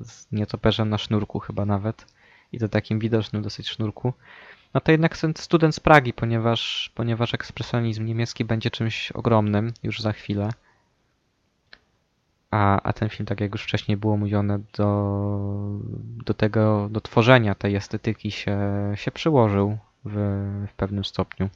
z 0.00 0.32
nietoperzem 0.32 0.88
na 0.88 0.98
sznurku 0.98 1.38
chyba 1.38 1.66
nawet 1.66 2.06
i 2.52 2.58
to 2.58 2.68
takim 2.68 2.98
widocznym 2.98 3.42
dosyć 3.42 3.68
sznurku. 3.68 4.12
No 4.74 4.80
to 4.80 4.92
jednak 4.92 5.16
student 5.36 5.74
z 5.74 5.80
Pragi, 5.80 6.12
ponieważ, 6.12 6.92
ponieważ 6.94 7.34
ekspresjonizm 7.34 8.04
niemiecki 8.04 8.44
będzie 8.44 8.70
czymś 8.70 9.12
ogromnym 9.12 9.72
już 9.82 10.00
za 10.00 10.12
chwilę. 10.12 10.50
A, 12.50 12.82
a 12.82 12.92
ten 12.92 13.08
film, 13.08 13.26
tak 13.26 13.40
jak 13.40 13.52
już 13.52 13.62
wcześniej 13.62 13.96
było 13.96 14.16
mówione, 14.16 14.58
do, 14.76 15.78
do 16.26 16.34
tego, 16.34 16.88
do 16.90 17.00
tworzenia 17.00 17.54
tej 17.54 17.76
estetyki 17.76 18.30
się, 18.30 18.58
się 18.94 19.10
przyłożył 19.10 19.78
w, 20.04 20.14
w 20.70 20.74
pewnym 20.74 21.04
stopniu. 21.04 21.48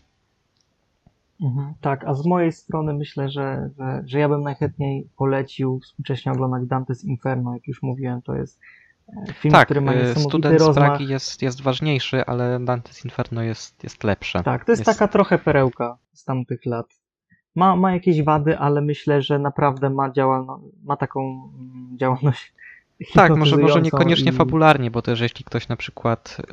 Mhm, 1.40 1.74
tak, 1.80 2.04
a 2.04 2.14
z 2.14 2.26
mojej 2.26 2.52
strony 2.52 2.94
myślę, 2.94 3.28
że, 3.28 3.70
że, 3.78 4.02
że 4.06 4.18
ja 4.18 4.28
bym 4.28 4.42
najchętniej 4.42 5.08
polecił 5.16 5.80
współcześnie 5.80 6.32
oglądać 6.32 6.62
Dante's 6.62 7.04
Inferno, 7.04 7.54
jak 7.54 7.66
już 7.66 7.82
mówiłem, 7.82 8.22
to 8.22 8.34
jest 8.34 8.60
film, 9.34 9.52
tak, 9.52 9.64
który 9.64 9.80
ma 9.80 9.94
y, 9.94 10.14
student 10.14 10.62
z. 10.62 10.74
Pragi 10.74 11.08
jest, 11.08 11.42
jest 11.42 11.60
ważniejszy, 11.62 12.26
ale 12.26 12.58
Dante's 12.58 13.04
Inferno 13.04 13.42
jest, 13.42 13.84
jest 13.84 14.04
lepsze. 14.04 14.42
Tak, 14.42 14.64
to 14.64 14.72
jest, 14.72 14.86
Jest- 14.86 14.98
taka 14.98 15.12
trochę 15.12 15.38
perełka 15.38 15.96
z 16.12 16.24
tamtych 16.24 16.66
lat. 16.66 16.86
Ma, 17.54 17.76
ma 17.76 17.92
jakieś 17.92 18.22
wady, 18.22 18.58
ale 18.58 18.80
myślę, 18.80 19.22
że 19.22 19.38
naprawdę 19.38 19.90
ma, 19.90 20.10
działalno, 20.10 20.60
ma 20.84 20.96
taką 20.96 21.50
mm, 21.60 21.98
działalność 21.98 22.54
Tak, 23.14 23.36
może, 23.36 23.56
może 23.56 23.82
niekoniecznie 23.82 24.32
i- 24.32 24.34
fabularnie, 24.34 24.90
bo 24.90 25.02
też 25.02 25.20
jeśli 25.20 25.44
ktoś 25.44 25.68
na 25.68 25.76
przykład 25.76 26.36
y, 26.40 26.44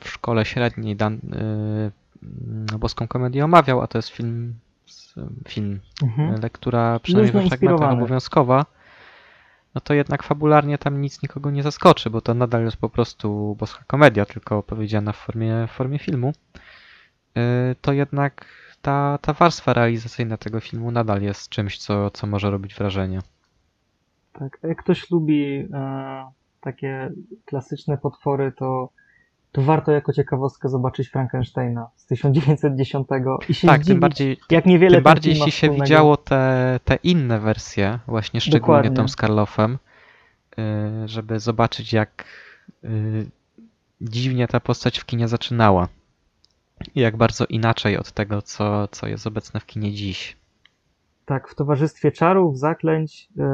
w 0.00 0.08
szkole 0.08 0.44
średniej 0.44 0.96
dan, 0.96 1.14
y, 1.14 2.74
y, 2.74 2.78
boską 2.78 3.08
komedię 3.08 3.44
omawiał, 3.44 3.80
a 3.82 3.86
to 3.86 3.98
jest 3.98 4.08
film, 4.08 4.54
film 5.48 5.80
Mhm. 6.02 6.40
lektura 6.40 7.00
przynajmniej 7.02 7.32
Luźno 7.34 7.50
we 7.50 7.56
fragmentach 7.56 7.92
obowiązkowa, 7.92 8.66
no 9.78 9.82
to 9.82 9.94
jednak 9.94 10.22
fabularnie 10.22 10.78
tam 10.78 11.00
nic 11.00 11.22
nikogo 11.22 11.50
nie 11.50 11.62
zaskoczy, 11.62 12.10
bo 12.10 12.20
to 12.20 12.34
nadal 12.34 12.64
jest 12.64 12.76
po 12.76 12.88
prostu 12.88 13.56
boska 13.58 13.84
komedia, 13.86 14.26
tylko 14.26 14.58
opowiedziana 14.58 15.12
w 15.12 15.16
formie, 15.16 15.66
w 15.66 15.70
formie 15.70 15.98
filmu. 15.98 16.32
Y, 17.38 17.76
To 17.80 17.92
jednak 17.92 18.46
ta, 18.82 19.18
ta 19.22 19.32
warstwa 19.32 19.72
realizacyjna 19.72 20.36
tego 20.36 20.60
filmu 20.60 20.90
nadal 20.90 21.22
jest 21.22 21.48
czymś, 21.48 21.78
co, 21.78 22.10
co 22.10 22.26
może 22.26 22.50
robić 22.50 22.74
wrażenie. 22.74 23.20
Tak, 24.32 24.58
jak 24.62 24.82
ktoś 24.82 25.10
lubi 25.10 25.68
e, 25.72 26.30
takie 26.60 27.10
klasyczne 27.44 27.98
potwory, 27.98 28.52
to, 28.52 28.88
to 29.52 29.62
warto 29.62 29.92
jako 29.92 30.12
ciekawostkę 30.12 30.68
zobaczyć 30.68 31.08
Frankensteina 31.08 31.90
z 31.96 32.06
1910 32.06 33.08
i 33.48 33.54
się 33.54 33.68
Tak, 33.68 33.84
tym 33.84 34.00
bardziej, 34.00 34.36
jak 34.50 34.66
niewiele 34.66 34.94
Tym 34.96 35.04
bardziej 35.04 35.34
jeśli 35.34 35.52
się 35.52 35.56
wspólnego. 35.66 35.84
widziało 35.84 36.16
te, 36.16 36.80
te 36.84 36.94
inne 37.02 37.40
wersje, 37.40 37.98
właśnie 38.06 38.40
szczególnie 38.40 38.60
Dokładnie. 38.82 38.96
tą 38.96 39.08
z 39.08 39.16
Karloffem, 39.16 39.78
y, 40.58 41.08
żeby 41.08 41.40
zobaczyć 41.40 41.92
jak 41.92 42.24
y, 42.84 43.26
dziwnie 44.00 44.48
ta 44.48 44.60
postać 44.60 44.98
w 44.98 45.04
kinie 45.04 45.28
zaczynała. 45.28 45.88
I 46.94 47.00
jak 47.00 47.16
bardzo 47.16 47.44
inaczej 47.46 47.96
od 47.98 48.12
tego, 48.12 48.42
co, 48.42 48.88
co 48.88 49.06
jest 49.06 49.26
obecne 49.26 49.60
w 49.60 49.66
kinie 49.66 49.92
dziś. 49.92 50.36
Tak, 51.24 51.48
w 51.48 51.54
towarzystwie 51.54 52.12
czarów, 52.12 52.58
zaklęć, 52.58 53.28
e, 53.38 53.44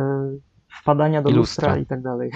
wpadania 0.80 1.22
do 1.22 1.30
I 1.30 1.32
lustra. 1.32 1.68
lustra. 1.68 1.82
i 1.82 1.86
tak 1.86 2.02
dalej. 2.02 2.30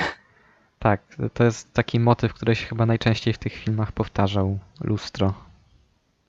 Tak, 0.78 1.16
to 1.34 1.44
jest 1.44 1.72
taki 1.72 2.00
motyw, 2.00 2.34
który 2.34 2.56
się 2.56 2.66
chyba 2.66 2.86
najczęściej 2.86 3.34
w 3.34 3.38
tych 3.38 3.52
filmach 3.52 3.92
powtarzał. 3.92 4.58
Lustro. 4.80 5.34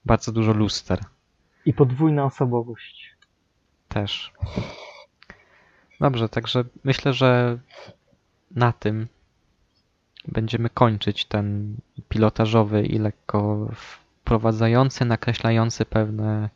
Bardzo 0.06 0.32
dużo 0.32 0.54
luster. 0.54 1.00
I 1.66 1.74
podwójna 1.74 2.26
osobowość. 2.26 3.16
Też. 3.88 4.34
Dobrze, 6.00 6.30
także 6.30 6.64
myślę, 6.84 7.14
że 7.14 7.58
na 8.52 8.74
tym 8.74 9.08
będziemy 10.28 10.70
kończyć 10.70 11.26
ten 11.26 11.76
pilotażowy 12.10 12.86
i 12.86 13.00
lekko 13.00 13.70
wprowadzający, 13.76 15.06
nakreślający 15.06 15.86
pewne, 15.86 16.50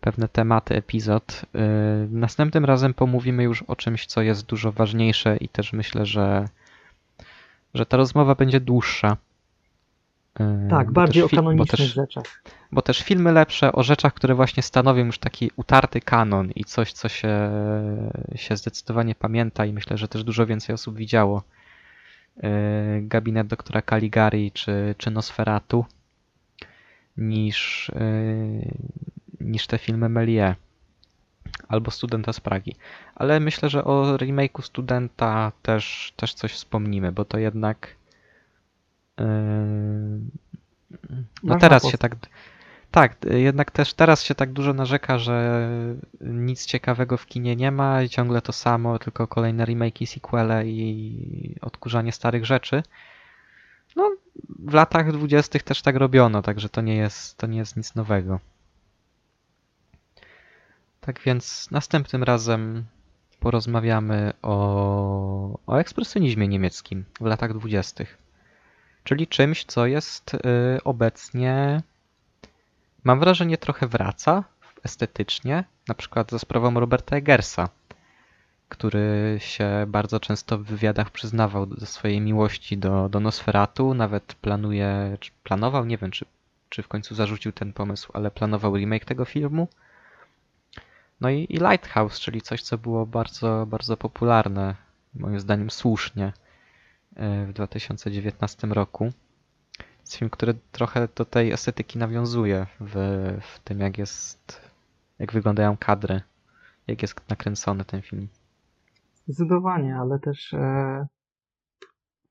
pewne 0.00 0.28
tematy 0.28 0.74
epizod. 0.76 1.42
Yy, 1.54 1.60
Następnym 2.10 2.64
razem 2.64 2.94
pomówimy 2.94 3.42
już 3.42 3.62
o 3.62 3.76
czymś, 3.76 4.06
co 4.06 4.22
jest 4.22 4.46
dużo 4.46 4.72
ważniejsze 4.72 5.36
i 5.36 5.48
też 5.48 5.72
myślę, 5.72 6.06
że, 6.06 6.48
że 7.76 7.86
ta 7.86 7.96
rozmowa 7.96 8.34
będzie 8.34 8.60
dłuższa. 8.60 9.16
Yy, 10.40 10.46
Tak, 10.70 10.86
bo 10.86 10.92
bardziej 10.92 11.22
też 11.22 11.32
o 11.32 11.36
kanonicznych 11.36 11.70
też- 11.80 11.94
rzeczach. 11.94 12.42
bo 12.72 12.82
też 12.82 13.02
filmy 13.02 13.32
lepsze 13.32 13.72
o 13.72 13.82
rzeczach, 13.82 14.14
które 14.14 14.34
właśnie 14.34 14.62
stanowią 14.62 15.04
już 15.06 15.18
taki 15.18 15.50
utarty 15.56 16.00
kanon 16.00 16.50
i 16.54 16.64
coś, 16.64 16.92
co 16.92 17.08
się, 17.08 17.50
się 18.34 18.56
zdecydowanie 18.56 19.14
pamięta 19.14 19.66
i 19.66 19.72
myślę, 19.72 19.96
że 19.98 20.08
też 20.08 20.24
dużo 20.24 20.46
więcej 20.46 20.74
osób 20.74 20.96
widziało. 20.96 21.42
Yy, 22.36 22.50
Gabinet 23.02 23.46
doktora 23.46 23.82
Caligari 23.82 24.52
czy, 24.52 24.94
czy 24.98 25.10
Nosferatu 25.10 25.84
niż, 27.16 27.90
yy, 27.94 28.70
niż 29.40 29.66
te 29.66 29.78
filmy 29.78 30.08
Melie 30.08 30.54
albo 31.68 31.90
Studenta 31.90 32.32
z 32.32 32.40
Pragi. 32.40 32.76
Ale 33.14 33.40
myślę, 33.40 33.68
że 33.68 33.84
o 33.84 34.16
remake'u 34.16 34.62
Studenta 34.62 35.52
też, 35.62 36.12
też 36.16 36.34
coś 36.34 36.52
wspomnimy, 36.52 37.12
bo 37.12 37.24
to 37.24 37.38
jednak 37.38 37.88
yy, 39.18 39.26
no 41.42 41.58
teraz 41.58 41.90
się 41.90 41.98
tak 41.98 42.16
tak, 42.90 43.16
jednak 43.30 43.70
też 43.70 43.94
teraz 43.94 44.22
się 44.22 44.34
tak 44.34 44.52
dużo 44.52 44.72
narzeka, 44.72 45.18
że 45.18 45.68
nic 46.20 46.66
ciekawego 46.66 47.16
w 47.16 47.26
kinie 47.26 47.56
nie 47.56 47.70
ma 47.70 48.02
i 48.02 48.08
ciągle 48.08 48.42
to 48.42 48.52
samo, 48.52 48.98
tylko 48.98 49.26
kolejne 49.26 49.64
remake'i, 49.64 50.06
sequele 50.06 50.66
i 50.66 51.56
odkurzanie 51.60 52.12
starych 52.12 52.46
rzeczy. 52.46 52.82
No, 53.96 54.10
w 54.58 54.74
latach 54.74 55.12
dwudziestych 55.12 55.62
też 55.62 55.82
tak 55.82 55.96
robiono, 55.96 56.42
także 56.42 56.68
to 56.68 56.80
nie 56.80 56.96
jest, 56.96 57.38
to 57.38 57.46
nie 57.46 57.58
jest 57.58 57.76
nic 57.76 57.94
nowego. 57.94 58.40
Tak 61.06 61.20
więc 61.20 61.70
następnym 61.70 62.22
razem 62.22 62.84
porozmawiamy 63.40 64.32
o, 64.42 65.58
o 65.66 65.76
ekspresjonizmie 65.76 66.48
niemieckim 66.48 67.04
w 67.20 67.24
latach 67.24 67.58
dwudziestych. 67.58 68.18
Czyli 69.04 69.26
czymś, 69.26 69.64
co 69.64 69.86
jest 69.86 70.34
y, 70.34 70.38
obecnie 70.84 71.82
Mam 73.06 73.20
wrażenie, 73.20 73.58
trochę 73.58 73.86
wraca 73.86 74.44
estetycznie, 74.84 75.64
na 75.88 75.94
przykład 75.94 76.30
za 76.30 76.38
sprawą 76.38 76.80
Roberta 76.80 77.16
Eggersa, 77.16 77.68
który 78.68 79.36
się 79.38 79.84
bardzo 79.88 80.20
często 80.20 80.58
w 80.58 80.62
wywiadach 80.62 81.10
przyznawał 81.10 81.66
do 81.66 81.86
swojej 81.86 82.20
miłości 82.20 82.78
do, 82.78 83.08
do 83.08 83.20
Nosferatu, 83.20 83.94
nawet 83.94 84.34
planuje, 84.34 85.18
planował, 85.44 85.84
nie 85.84 85.98
wiem 85.98 86.10
czy, 86.10 86.24
czy 86.68 86.82
w 86.82 86.88
końcu 86.88 87.14
zarzucił 87.14 87.52
ten 87.52 87.72
pomysł, 87.72 88.10
ale 88.14 88.30
planował 88.30 88.76
remake 88.76 89.04
tego 89.04 89.24
filmu. 89.24 89.68
No 91.20 91.30
i, 91.30 91.46
i 91.50 91.56
Lighthouse, 91.56 92.20
czyli 92.20 92.40
coś, 92.40 92.62
co 92.62 92.78
było 92.78 93.06
bardzo, 93.06 93.66
bardzo 93.68 93.96
popularne, 93.96 94.74
moim 95.14 95.40
zdaniem 95.40 95.70
słusznie, 95.70 96.32
e, 97.16 97.46
w 97.46 97.52
2019 97.52 98.66
roku. 98.66 99.12
Jest 100.00 100.16
film, 100.16 100.30
który 100.30 100.54
trochę 100.72 101.08
do 101.16 101.24
tej 101.24 101.52
estetyki 101.52 101.98
nawiązuje 101.98 102.66
w, 102.80 102.94
w 103.40 103.58
tym, 103.58 103.80
jak 103.80 103.98
jest, 103.98 104.70
jak 105.18 105.32
wyglądają 105.32 105.76
kadry, 105.76 106.20
jak 106.86 107.02
jest 107.02 107.30
nakręcony 107.30 107.84
ten 107.84 108.02
film. 108.02 108.28
Zdecydowanie, 109.26 109.96
ale 109.96 110.18
też 110.18 110.54
e, 110.54 111.06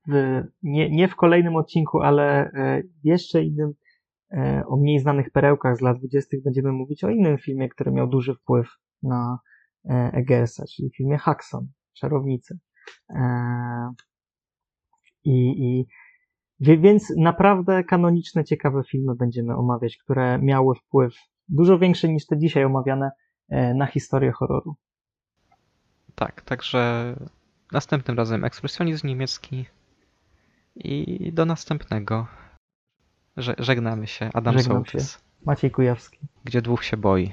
w, 0.08 0.42
nie, 0.62 0.90
nie 0.90 1.08
w 1.08 1.16
kolejnym 1.16 1.56
odcinku, 1.56 2.00
ale 2.00 2.50
e, 2.52 2.82
jeszcze 3.04 3.42
innym 3.42 3.74
o 4.66 4.76
mniej 4.76 4.98
znanych 5.00 5.30
perełkach 5.30 5.76
z 5.76 5.80
lat 5.80 5.98
20. 5.98 6.36
będziemy 6.44 6.72
mówić 6.72 7.04
o 7.04 7.10
innym 7.10 7.38
filmie, 7.38 7.68
który 7.68 7.90
miał 7.90 8.06
duży 8.08 8.34
wpływ 8.34 8.68
na 9.02 9.38
e, 9.84 10.10
EGS-a, 10.12 10.64
czyli 10.76 10.90
filmie 10.96 11.18
Haxon, 11.18 11.66
Czarownicy. 11.92 12.58
E, 13.10 13.20
I, 15.24 15.64
i 15.66 15.86
więc 16.60 17.12
naprawdę 17.16 17.84
kanoniczne, 17.84 18.44
ciekawe 18.44 18.82
filmy 18.90 19.14
będziemy 19.14 19.56
omawiać, 19.56 19.96
które 19.96 20.38
miały 20.38 20.74
wpływ 20.74 21.14
dużo 21.48 21.78
większy 21.78 22.08
niż 22.08 22.26
te 22.26 22.38
dzisiaj 22.38 22.64
omawiane 22.64 23.10
e, 23.48 23.74
na 23.74 23.86
historię 23.86 24.32
horroru. 24.32 24.76
Tak, 26.14 26.42
także 26.42 27.14
następnym 27.72 28.16
razem 28.16 28.44
ekspresjonizm 28.44 29.06
niemiecki 29.06 29.66
i 30.76 31.32
do 31.32 31.44
następnego. 31.44 32.26
Że, 33.36 33.54
żegnamy 33.58 34.06
się. 34.06 34.30
Adam 34.34 34.58
Żegnam 34.58 34.76
Sołtys. 34.76 35.18
Maciej 35.46 35.70
Kujawski. 35.70 36.18
Gdzie 36.44 36.62
dwóch 36.62 36.84
się 36.84 36.96
boi. 36.96 37.32